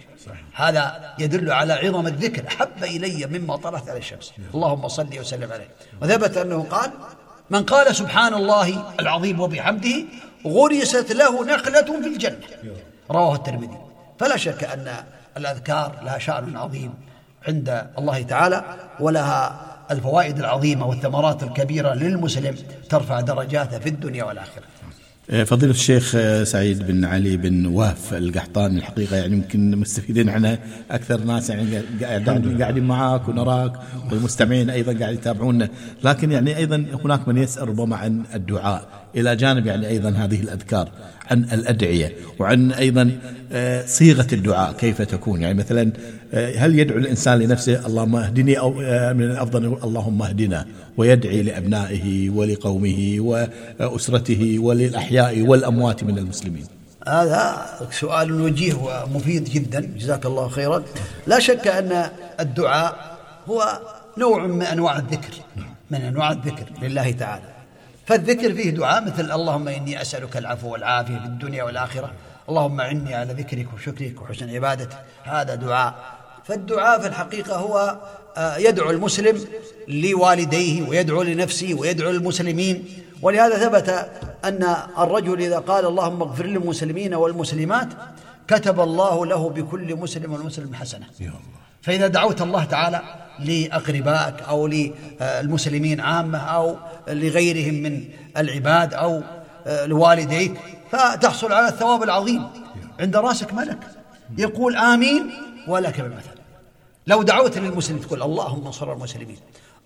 هذا 0.53 1.13
يدل 1.19 1.51
على 1.51 1.73
عظم 1.73 2.07
الذكر. 2.07 2.47
أحب 2.47 2.83
إلي 2.83 3.25
مما 3.25 3.55
طلعت 3.55 3.89
على 3.89 3.99
الشمس. 3.99 4.33
اللهم 4.53 4.87
صل 4.87 5.19
وسلم 5.19 5.51
عليه. 5.51 5.69
وثبت 6.01 6.37
أنه 6.37 6.63
قال 6.63 6.91
من 7.49 7.63
قال 7.63 7.95
سبحان 7.95 8.33
الله 8.33 8.93
العظيم 8.99 9.39
وبحمده 9.39 9.95
غرست 10.45 11.11
له 11.11 11.45
نخلة 11.45 12.01
في 12.01 12.07
الجنة. 12.07 12.37
رواه 13.11 13.35
الترمذي. 13.35 13.77
فلا 14.19 14.37
شك 14.37 14.63
أن 14.63 14.87
الأذكار 15.37 15.99
لها 16.03 16.17
شأن 16.17 16.57
عظيم 16.57 16.93
عند 17.47 17.87
الله 17.97 18.21
تعالى 18.21 18.63
ولها 18.99 19.65
الفوائد 19.91 20.39
العظيمة 20.39 20.85
والثمرات 20.85 21.43
الكبيرة 21.43 21.93
للمسلم 21.93 22.55
ترفع 22.89 23.21
درجاته 23.21 23.79
في 23.79 23.89
الدنيا 23.89 24.23
والآخرة. 24.23 24.63
آه، 25.29 25.43
فضيلة 25.43 25.71
الشيخ 25.71 26.15
آه، 26.15 26.43
سعيد 26.43 26.87
بن 26.87 27.05
علي 27.05 27.37
بن 27.37 27.65
واف 27.65 28.13
القحطاني 28.13 28.77
الحقيقة 28.77 29.15
يعني 29.15 29.33
يمكن 29.33 29.77
مستفيدين 29.77 30.29
عنه 30.29 30.59
أكثر 30.91 31.19
ناس 31.19 31.49
يعني 31.49 31.81
قاعدين 32.01 32.61
قاعدين 32.61 32.83
معاك 32.83 33.27
ونراك 33.29 33.73
والمستمعين 34.11 34.69
أيضا 34.69 34.99
قاعد 34.99 35.13
يتابعونا. 35.13 35.69
لكن 36.03 36.31
يعني 36.31 36.57
أيضا 36.57 36.85
هناك 37.05 37.27
من 37.27 37.37
يسأل 37.37 37.69
ربما 37.69 37.95
عن 37.95 38.23
الدعاء. 38.33 38.87
إلى 39.17 39.35
جانب 39.35 39.65
يعني 39.65 39.87
أيضا 39.87 40.09
هذه 40.09 40.41
الأذكار 40.41 40.89
عن 41.31 41.43
الأدعية 41.43 42.15
وعن 42.39 42.71
أيضا 42.71 43.11
آه، 43.51 43.85
صيغة 43.85 44.27
الدعاء 44.33 44.73
كيف 44.73 45.01
تكون. 45.01 45.41
يعني 45.41 45.53
مثلا 45.53 45.91
هل 46.33 46.79
يدعو 46.79 46.97
الإنسان 46.97 47.39
لنفسه 47.39 47.85
اللهم 47.85 48.15
اهدني 48.15 48.59
أو 48.59 48.71
من 49.13 49.23
الأفضل 49.23 49.77
اللهم 49.83 50.21
اهدنا 50.21 50.65
ويدعي 50.97 51.41
لأبنائه 51.41 52.29
ولقومه 52.29 53.15
وأسرته 53.19 54.59
وللأحياء 54.59 55.41
والأموات 55.41 56.03
من 56.03 56.17
المسلمين. 56.17 56.65
هذا 57.07 57.65
سؤال 57.91 58.41
وجيه 58.41 58.73
ومفيد 58.73 59.43
جدا. 59.43 59.79
جزاك 59.79 60.25
الله 60.25 60.47
خيرا. 60.47 60.83
لا 61.27 61.39
شك 61.39 61.67
أن 61.67 62.09
الدعاء 62.39 63.17
هو 63.47 63.79
نوع 64.17 64.47
من 64.47 64.61
أنواع 64.61 64.97
الذكر 64.97 65.33
من 65.91 66.01
أنواع 66.01 66.31
الذكر 66.31 66.65
لله 66.81 67.11
تعالى. 67.11 67.54
فالذكر 68.05 68.53
فيه 68.53 68.69
دعاء 68.69 69.05
مثل 69.05 69.31
اللهم 69.31 69.67
إني 69.67 70.01
أسألك 70.01 70.37
العفو 70.37 70.69
والعافية 70.69 71.17
في 71.17 71.25
الدنيا 71.25 71.63
والآخرة. 71.63 72.11
اللهم 72.49 72.81
عني 72.81 73.15
على 73.15 73.33
ذكرك 73.33 73.73
وشكرك 73.73 74.21
وحسن 74.21 74.49
عبادتك. 74.49 74.97
هذا 75.23 75.55
دعاء. 75.55 75.95
فالدعاء 76.43 77.01
في 77.01 77.07
الحقيقة 77.07 77.55
هو 77.55 77.97
آه، 78.37 78.57
يدعو 78.57 78.89
المسلم 78.89 79.45
لوالديه 79.87 80.89
ويدعو 80.89 81.21
لنفسه 81.23 81.73
ويدعو 81.73 82.11
للمسلمين 82.11 82.85
ولهذا 83.21 83.57
ثبت 83.57 83.89
أن 84.45 84.75
الرجل 84.99 85.41
إذا 85.41 85.59
قال 85.59 85.85
اللهم 85.85 86.21
اغفر 86.21 86.45
للمسلمين 86.45 87.13
والمسلمات 87.13 87.87
كتب 88.47 88.79
الله 88.79 89.25
له 89.25 89.49
بكل 89.49 89.95
مسلم 89.95 90.33
والمسلم 90.33 90.73
حسنة. 90.73 91.05
فإذا 91.81 92.07
دعوت 92.07 92.41
الله 92.41 92.63
تعالى 92.63 93.01
لأقربائك 93.39 94.41
أو 94.41 94.67
للمسلمين 94.67 96.01
عامة 96.01 96.37
أو 96.37 96.75
لغيرهم 97.07 97.73
من 97.73 98.03
العباد 98.37 98.93
أو 98.93 99.21
لوالديك 99.67 100.53
فتحصل 100.91 101.53
على 101.53 101.67
الثواب 101.67 102.03
العظيم. 102.03 102.47
عند 102.99 103.15
رأسك 103.15 103.53
ملك. 103.53 103.79
يقول 104.37 104.75
آمين 104.75 105.31
ولك 105.67 106.01
بالمثل 106.01 106.29
لو 107.07 107.23
دعوت 107.23 107.57
للمسلم 107.57 107.97
تقول 107.97 108.23
اللهم 108.23 108.65
انصر 108.65 108.93
المسلمين 108.93 109.37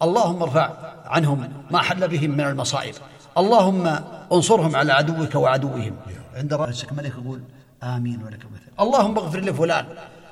اللهم 0.02 0.41
ارفع 0.43 0.74
عنهم 1.06 1.52
ما 1.72 1.82
حل 1.82 2.08
بهم 2.08 2.32
من 2.32 2.41
المصائب 2.41 2.95
اللهم 3.38 4.00
انصرهم 4.32 4.76
على 4.76 4.93
عدوك 4.93 5.36
وعدوهم. 5.36 5.95
عند 6.36 6.54
رأسك 6.54 6.93
ملك 6.93 7.14
يقول 7.24 7.41
آمين 7.84 8.24
ولك 8.24 8.41
المثل. 8.41 8.72
اللهم 8.80 9.18
اغفر 9.18 9.39
لفلان 9.39 9.86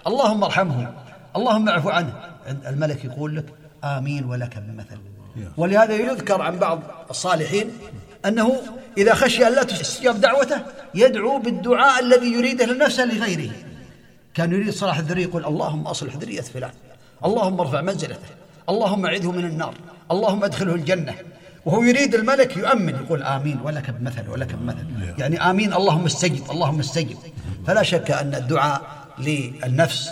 اللهم 0.07 0.43
ارحمه 0.43 0.93
اللهم 1.35 1.69
اعف 1.69 1.87
عنه. 1.87 2.13
الملك 2.67 3.05
يقول 3.05 3.35
لك 3.35 3.45
آمين 3.83 4.25
ولك 4.25 4.57
بالمثل 4.57 4.97
ولهذا 5.57 5.95
يذكر 5.95 6.41
عن 6.41 6.59
بعض 6.59 6.79
الصالحين 7.09 7.71
أنه 8.25 8.61
إذا 8.97 9.13
خشي 9.13 9.47
أن 9.47 9.53
لا 9.53 9.63
تستجاب 9.63 10.21
دعوته 10.21 10.61
يدعو 10.95 11.39
بالدعاء 11.39 12.03
الذي 12.03 12.33
يريده 12.33 12.65
لنفسه 12.65 13.05
لغيره. 13.05 13.51
كان 14.33 14.51
يريد 14.51 14.69
صلاح 14.69 14.97
الذرية 14.97 15.23
يقول 15.23 15.45
اللهم 15.45 15.87
أصلح 15.87 16.15
ذرية 16.15 16.41
فلان. 16.41 16.71
اللهم 17.25 17.59
ارفع 17.59 17.81
منزلته. 17.81 18.29
اللهم 18.69 19.05
أعذه 19.05 19.31
من 19.31 19.45
النار. 19.45 19.73
اللهم 20.11 20.43
ادخله 20.43 20.75
الجنة. 20.75 21.13
وهو 21.65 21.83
يريد 21.83 22.15
الملك 22.15 22.57
يؤمن. 22.57 22.95
يقول 22.95 23.23
آمين 23.23 23.59
ولك 23.63 23.89
بمثل 23.89 24.29
ولك 24.29 24.55
بمثل. 24.55 24.85
يعني 25.17 25.49
آمين 25.49 25.73
اللهم 25.73 26.05
استجب 26.05 26.51
اللهم 26.51 26.79
استجب. 26.79 27.17
فلا 27.67 27.83
شك 27.83 28.11
أن 28.11 28.35
الدعاء 28.35 28.81
للنفس 29.19 30.09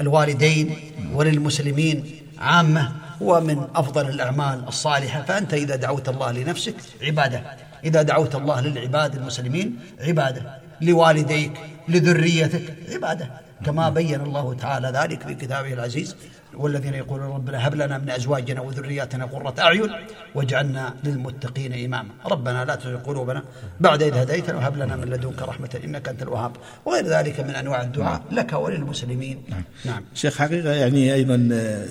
وللوالدين 0.00 0.76
وللمسلمين 1.12 2.04
عامة 2.38 2.92
هو 3.22 3.40
من 3.40 3.66
أفضل 3.74 4.08
الأعمال 4.08 4.64
الصالحة. 4.68 5.22
فأنت 5.22 5.54
إذا 5.54 5.76
دعوت 5.76 6.08
الله 6.08 6.32
لنفسك 6.32 6.74
عبادة. 7.02 7.42
إذا 7.84 8.02
دعوت 8.02 8.34
الله 8.34 8.60
للعباد 8.60 9.14
المسلمين 9.14 9.78
عبادة. 10.00 10.42
لوالديك 10.80 11.52
لذريتك 11.88 12.76
عبادة. 12.92 13.30
كما 13.66 13.90
بين 13.90 14.20
الله 14.20 14.54
تعالى 14.54 14.88
ذلك 14.88 15.22
في 15.26 15.34
كتابه 15.34 15.72
العزيز 15.72 16.16
والذين 16.54 16.94
يقولون 16.94 17.26
ربنا 17.34 17.68
هب 17.68 17.74
لنا 17.74 17.98
من 17.98 18.10
أزواجنا 18.10 18.60
وذرياتنا 18.60 19.24
قرة 19.24 19.54
أعين 19.58 19.90
واجعلنا 20.34 20.94
للمتقين 21.04 21.84
إماما، 21.84 22.08
ربنا 22.26 22.64
لا 22.64 22.74
تزغ 22.74 22.96
قلوبنا 22.96 23.42
بعد 23.80 24.02
إذ 24.02 24.14
هديتنا 24.14 24.56
وهب 24.56 24.76
لنا 24.76 24.96
من 24.96 25.04
لدنك 25.04 25.42
رحمة 25.42 25.80
إنك 25.84 26.08
أنت 26.08 26.22
الوهاب، 26.22 26.52
وغير 26.84 27.06
ذلك 27.06 27.40
من 27.40 27.50
أنواع 27.50 27.82
الدعاء 27.82 28.22
لك 28.32 28.52
وللمسلمين. 28.52 29.42
نعم. 29.84 30.02
شيخ 30.14 30.38
حقيقة 30.38 30.70
يعني 30.72 31.14
أيضا 31.14 31.36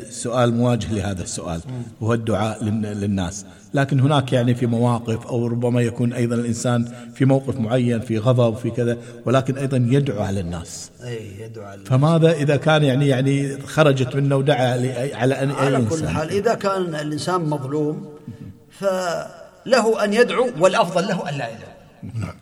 سؤال 0.10 0.54
مواجه 0.54 0.94
لهذا 0.94 1.24
السؤال 1.24 1.62
وهو 2.02 2.14
الدعاء 2.14 2.60
للن- 2.64 2.86
للناس. 2.86 3.46
لكن 3.74 4.00
هناك 4.00 4.34
يعني 4.34 4.56
في 4.56 4.66
مواقف 4.66 5.28
أو 5.28 5.48
ربما 5.48 5.82
يكون 5.82 6.14
أيضا 6.14 6.36
الإنسان 6.36 6.94
في 7.16 7.26
موقف 7.26 7.60
معين 7.60 8.00
في 8.00 8.18
غضب 8.18 8.58
في 8.58 8.72
كذا 8.72 8.98
ولكن 9.26 9.58
أيضا 9.58 9.78
يدعو 9.78 10.24
على 10.24 10.40
الناس. 10.40 10.92
أي 11.04 11.40
يدعو 11.40 11.66
على 11.66 11.86
فماذا 11.86 12.32
إذا 12.32 12.56
كان 12.56 12.84
يعني 12.84 13.08
يعني 13.08 13.62
خرجت 13.62 14.16
منه 14.16 14.36
ودعا 14.36 14.68
على 15.14 15.44
أن 15.44 15.52
أي 15.52 15.66
على 15.66 15.78
كل 15.78 15.96
إنسان 15.96 16.10
حال 16.10 16.30
إذا 16.30 16.54
كان 16.54 16.96
الإنسان 16.96 17.42
مظلوم 17.42 18.10
فله 18.72 20.04
أن 20.04 20.14
يدعو 20.14 20.50
والأفضل 20.60 21.08
له 21.08 21.30
أن 21.30 21.38
لا 21.38 21.48
يدعو. 21.50 22.34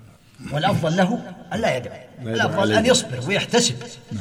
والأفضل 0.54 0.98
له 0.98 1.20
أن 1.54 1.60
لا 1.60 1.78
يدعو. 1.78 1.96
الأفضل 2.22 2.72
أن 2.72 2.86
يصبر 2.86 3.20
ويحتسب 3.28 3.76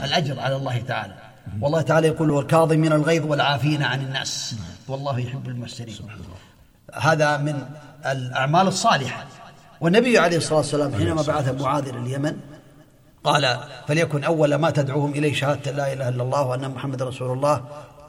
الأجر 0.04 0.40
على 0.40 0.56
الله 0.56 0.78
تعالى. 0.78 1.14
والله 1.60 1.80
تعالى 1.80 2.06
يقول 2.06 2.30
والكاظمين 2.30 2.92
الغيظ 2.92 3.26
والعافين 3.26 3.82
عن 3.82 4.00
الناس. 4.00 4.54
والله 4.88 5.18
يحب 5.18 5.48
المحسنين. 5.48 5.96
هذا 6.94 7.36
من 7.36 7.62
الأعمال 8.06 8.66
الصالحة. 8.66 9.26
والنبي 9.80 10.18
عليه 10.18 10.36
الصلاة 10.36 10.58
والسلام 10.58 10.94
حينما 10.94 11.22
بعث 11.22 11.60
معاذ 11.60 11.88
إلى 11.88 11.98
اليمن 11.98 12.36
قال 13.24 13.58
فليكن 13.88 14.24
أول 14.24 14.54
ما 14.54 14.70
تدعوهم 14.70 15.12
إليه 15.12 15.34
شهادة 15.34 15.70
لا 15.70 15.92
إله 15.92 16.08
إلا 16.08 16.22
الله 16.22 16.46
وأن 16.46 16.70
محمد 16.70 17.02
رسول 17.02 17.32
الله 17.32 17.62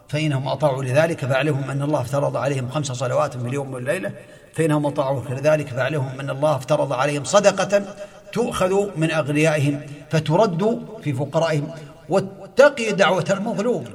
فإنهم 0.09 0.47
أطاعوا 0.47 0.83
لذلك 0.83 1.25
فاعلمهم 1.25 1.71
أن 1.71 1.81
الله 1.81 2.01
افترض 2.01 2.37
عليهم 2.37 2.69
خمس 2.69 2.91
صلوات 2.91 3.37
في 3.37 3.47
اليوم 3.47 3.73
والليلة 3.73 4.11
فإنهم 4.53 4.85
أطاعوا 4.85 5.21
لذلك 5.29 5.67
فاعلمهم 5.67 6.19
أن 6.19 6.29
الله 6.29 6.55
افترض 6.55 6.93
عليهم 6.93 7.23
صدقة 7.23 7.83
تؤخذ 8.33 8.97
من 8.97 9.11
أغنيائهم 9.11 9.81
فترد 10.09 10.81
في 11.03 11.13
فقرائهم 11.13 11.71
واتقي 12.09 12.91
دعوة 12.91 13.25
المظلوم 13.29 13.85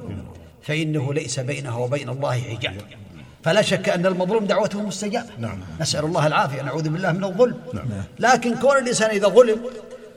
فإنه 0.61 1.13
ليس 1.13 1.39
بينه 1.39 1.79
وبين 1.79 2.09
الله 2.09 2.41
حجاب. 2.41 2.73
فلا 3.43 3.61
شك 3.61 3.89
أن 3.89 4.05
المظلوم 4.05 4.45
دعوته 4.45 4.81
مستجابة. 4.81 5.29
نعم. 5.39 5.59
نسأل 5.81 6.05
الله 6.05 6.27
العافية 6.27 6.61
نعوذ 6.61 6.89
بالله 6.89 7.11
من 7.11 7.23
الظلم. 7.23 7.55
لكن 8.19 8.55
كون 8.55 8.77
الإنسان 8.77 9.09
إذا 9.09 9.27
ظلم 9.27 9.57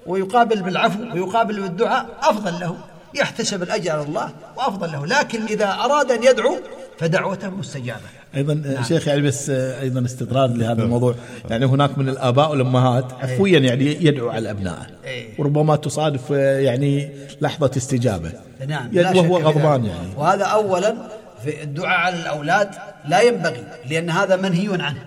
ويقابل 0.06 0.62
بالعفو 0.62 1.02
ويقابل 1.14 1.60
بالدعاء 1.60 2.06
أفضل 2.22 2.60
له 2.60 2.76
يحتسب 3.14 3.62
الأجر 3.62 3.90
على 3.90 4.02
الله 4.02 4.30
وأفضل 4.56 4.92
له. 4.92 5.06
لكن 5.06 5.42
إذا 5.42 5.70
أراد 5.70 6.10
أن 6.10 6.24
يدعو 6.24 6.56
فدعوته 6.98 7.50
مستجابة. 7.50 8.00
أيضا 8.34 8.54
نعم. 8.54 8.84
شيخ 8.84 9.08
يعني 9.08 9.22
بس 9.22 9.50
أيضا 9.50 10.04
استطراد 10.04 10.56
لهذا 10.56 10.82
الموضوع. 10.82 11.14
يعني 11.50 11.66
هناك 11.66 11.98
من 11.98 12.08
الآباء 12.08 12.50
والأمهات 12.50 13.12
عفويا 13.12 13.58
يعني 13.58 14.04
يدعو 14.04 14.28
على 14.30 14.50
ابنائه 14.50 14.86
إيه. 15.04 15.28
وربما 15.38 15.76
تصادف 15.76 16.30
يعني 16.30 17.10
لحظة 17.40 17.70
استجابة. 17.76 18.32
نعم 18.68 18.88
لا 18.92 19.10
وهو 19.16 19.38
غضبان. 19.38 19.84
يعني. 19.84 20.08
وهذا 20.16 20.44
أولا. 20.44 20.94
في 21.42 21.62
الدعاء 21.62 21.98
على 21.98 22.16
الأولاد 22.16 22.74
لا 23.08 23.20
ينبغي 23.20 23.64
لأن 23.86 24.10
هذا 24.10 24.36
منهي 24.36 24.82
عنه. 24.82 25.04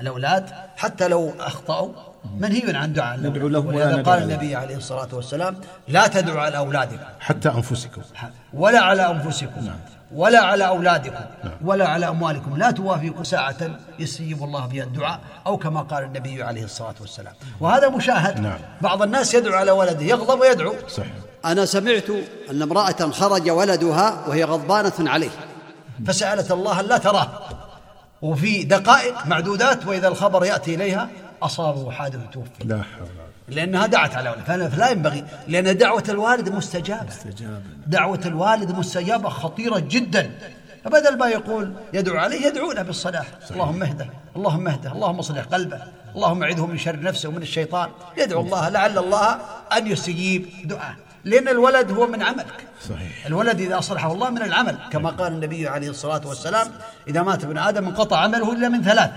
الأولاد 0.00 0.50
حتى 0.76 1.08
لو 1.08 1.34
أخطأوا 1.40 1.92
منهي 2.38 2.76
عن 2.76 2.92
دعاء. 2.92 3.18
ندعو 3.18 3.48
لهم 3.48 3.66
ولهذا 3.66 3.96
ندعو 3.96 4.14
قال. 4.14 4.22
النبي 4.22 4.56
عليه 4.56 4.76
الصلاة 4.76 5.08
والسلام 5.12 5.56
لا 5.88 6.06
تدعوا 6.06 6.40
على 6.40 6.56
أولادكم. 6.56 7.04
حتى 7.20 7.48
أنفسكم. 7.48 8.02
ولا 8.52 8.80
على 8.80 9.10
أنفسكم. 9.10 9.68
ولا 10.12 10.40
على 10.40 10.66
أولادكم. 10.66 11.24
ولا 11.64 11.88
على 11.88 12.08
أموالكم. 12.08 12.56
لا 12.56 12.70
توافقوا 12.70 13.24
ساعة 13.24 13.56
يستجيب 13.98 14.42
الله 14.42 14.68
فيها 14.68 14.84
الدعاء 14.84 15.20
أو 15.46 15.56
كما 15.56 15.80
قال 15.80 16.04
النبي 16.04 16.42
عليه 16.42 16.64
الصلاة 16.64 16.94
والسلام. 17.00 17.34
وهذا 17.60 17.88
مشاهد. 17.88 18.40
نعم. 18.40 18.58
بعض 18.80 19.02
الناس 19.02 19.34
يدعو 19.34 19.54
على 19.54 19.70
ولده 19.70 20.02
يغضب 20.02 20.40
ويدعو. 20.40 20.74
صحيح. 20.88 21.12
أنا 21.44 21.64
سمعت 21.64 22.10
أن 22.50 22.62
امرأة 22.62 23.10
خرج 23.10 23.50
ولدها 23.50 24.24
وهي 24.28 24.44
غضبانة 24.44 25.10
عليه. 25.10 25.30
فسألت 26.06 26.52
الله 26.52 26.80
لا 26.80 26.98
تراه. 26.98 27.28
وفي 28.22 28.62
دقائق 28.62 29.26
معدودات 29.26 29.86
وإذا 29.86 30.08
الخبر 30.08 30.44
يأتي 30.44 30.74
إليها 30.74 31.08
أصابه 31.42 31.90
حادث 31.90 32.20
توفي. 32.32 32.64
لا 32.64 32.82
حول 32.82 33.08
لأنها 33.48 33.86
دعت 33.86 34.16
على 34.16 34.30
ولد 34.30 34.70
فلا- 34.70 34.90
ينبغي. 34.90 35.24
لأن 35.48 35.76
دعوة 35.76 36.04
الوالد 36.08 36.48
مستجابة. 36.48 37.12
دعوة 37.86 38.20
الوالد 38.26 38.70
مستجابة 38.70 39.28
خطيرة 39.28 39.78
جدا. 39.78 40.30
فبدل 40.84 41.18
ما 41.18 41.26
يقول 41.26 41.72
يدعو 41.92 42.16
عليه 42.16 42.46
يدعو 42.46 42.72
له 42.72 42.82
بالصلاح 42.82 43.26
اللهم 43.50 43.82
اهده 43.82 44.06
اللهم 44.36 44.68
اهده 44.68 44.92
اللهم 44.92 45.18
اصلح 45.18 45.44
قلبه. 45.44 45.82
اللهم 46.16 46.42
اعذه 46.42 46.66
من 46.66 46.78
شر 46.78 47.00
نفسه 47.00 47.28
ومن 47.28 47.42
الشيطان. 47.42 47.88
يدعو 48.16 48.40
الله 48.40 48.68
لعل 48.68 48.98
الله 48.98 49.38
أن 49.76 49.86
يستجيب 49.86 50.48
دعاء. 50.64 50.94
لأن 51.26 51.48
الولد 51.48 51.90
هو 51.90 52.06
من 52.06 52.22
عملك. 52.22 52.66
صحيح. 52.88 53.26
الولد 53.26 53.60
إذا 53.60 53.78
أصلحه 53.78 54.12
الله 54.12 54.30
من 54.30 54.42
العمل. 54.42 54.78
كما 54.92 55.10
قال 55.10 55.32
النبي 55.32 55.68
عليه 55.68 55.90
الصلاة 55.90 56.26
والسلام 56.26 56.68
إذا 57.08 57.22
مات 57.22 57.44
ابن 57.44 57.58
آدم 57.58 57.88
انقطع 57.88 58.18
عمله 58.18 58.52
إلا 58.52 58.68
من 58.68 58.82
ثلاث. 58.82 59.10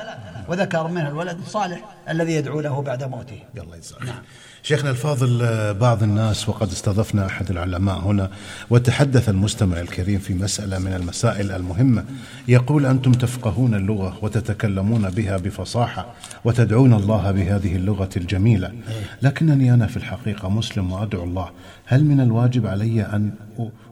وذكر 0.47 0.87
منها 0.87 1.09
الولد 1.09 1.37
الصالح 1.45 1.79
الذي 2.09 2.33
يدعو 2.33 2.61
له 2.61 2.81
بعد 2.81 3.03
موته. 3.03 3.43
الله 3.57 3.75
يجزاك 3.75 4.03
نعم. 4.03 4.23
شيخنا 4.63 4.89
الفاضل 4.89 5.41
آه، 5.41 5.71
بعض 5.71 6.03
الناس 6.03 6.49
وقد 6.49 6.67
استضفنا 6.67 7.25
أحد 7.25 7.49
العلماء 7.49 7.99
هنا 7.99 8.29
وتحدث 8.69 9.29
المستمع 9.29 9.79
الكريم 9.79 10.19
في 10.19 10.33
مسألة 10.33 10.79
من 10.79 10.93
المسائل 10.93 11.51
المهمة. 11.51 12.05
يقول 12.47 12.85
أنتم 12.85 13.11
تفقهون 13.11 13.73
اللغة 13.75 14.17
وتتكلمون 14.21 15.09
بها 15.09 15.37
بفصاحة 15.37 16.13
وتدعون 16.45 16.93
الله 16.93 17.31
بهذه 17.31 17.75
اللغة 17.75 18.09
الجميلة. 18.17 18.71
لكنني 19.21 19.73
أنا 19.73 19.87
في 19.87 19.97
الحقيقة 19.97 20.49
مسلم 20.49 20.91
وأدعو 20.91 21.23
الله. 21.23 21.49
هل 21.85 22.05
من 22.05 22.19
الواجب 22.19 22.67
علي 22.67 23.01
أن 23.01 23.31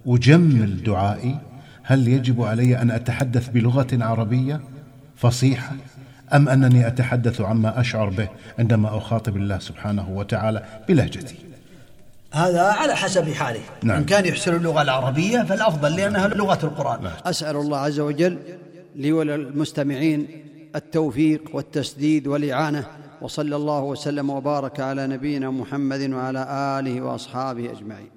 أجمل 0.07 0.84
دعائي؟ 0.84 1.39
هل 1.84 2.07
يجب 2.07 2.41
علي 2.41 2.82
أن 2.82 2.91
أتحدث 2.91 3.49
بلغة 3.49 3.88
عربية 3.93 4.61
فصيحة؟ 5.15 5.76
أم 6.34 6.49
أنني 6.49 6.88
أتحدث 6.88 7.41
عما 7.41 7.80
أشعر 7.80 8.09
به 8.09 8.30
عندما 8.59 8.97
أخاطب 8.97 9.38
الله 9.38 9.59
سبحانه 9.59 10.09
وتعالى 10.09 10.63
بلهجتي؟ 10.89 11.36
هذا 12.32 12.61
على 12.61 12.95
حسب 12.95 13.34
حاله. 13.34 13.59
نعم. 13.84 13.97
إن 13.97 14.05
كان 14.05 14.25
يحسن 14.25 14.55
اللغة 14.55 14.82
العربية 14.82 15.41
فالأفضل 15.43 15.95
لأنها 15.95 16.28
لغة 16.28 16.59
القرآن. 16.65 17.11
أسأل 17.25 17.55
الله 17.55 17.78
عز 17.78 17.99
وجل 17.99 18.38
لي 18.95 19.11
وللمستمعين 19.11 20.28
التوفيق 20.75 21.41
والتسديد 21.53 22.28
والإعانة 22.28 22.84
وصلى 23.21 23.55
الله 23.55 23.84
وسلم 23.84 24.30
وبارك 24.30 24.80
على 24.80 25.07
نبينا 25.07 25.51
محمد 25.51 26.09
وعلى 26.09 26.47
آله 26.80 27.01
وأصحابه 27.01 27.71
أجمعين. 27.71 28.16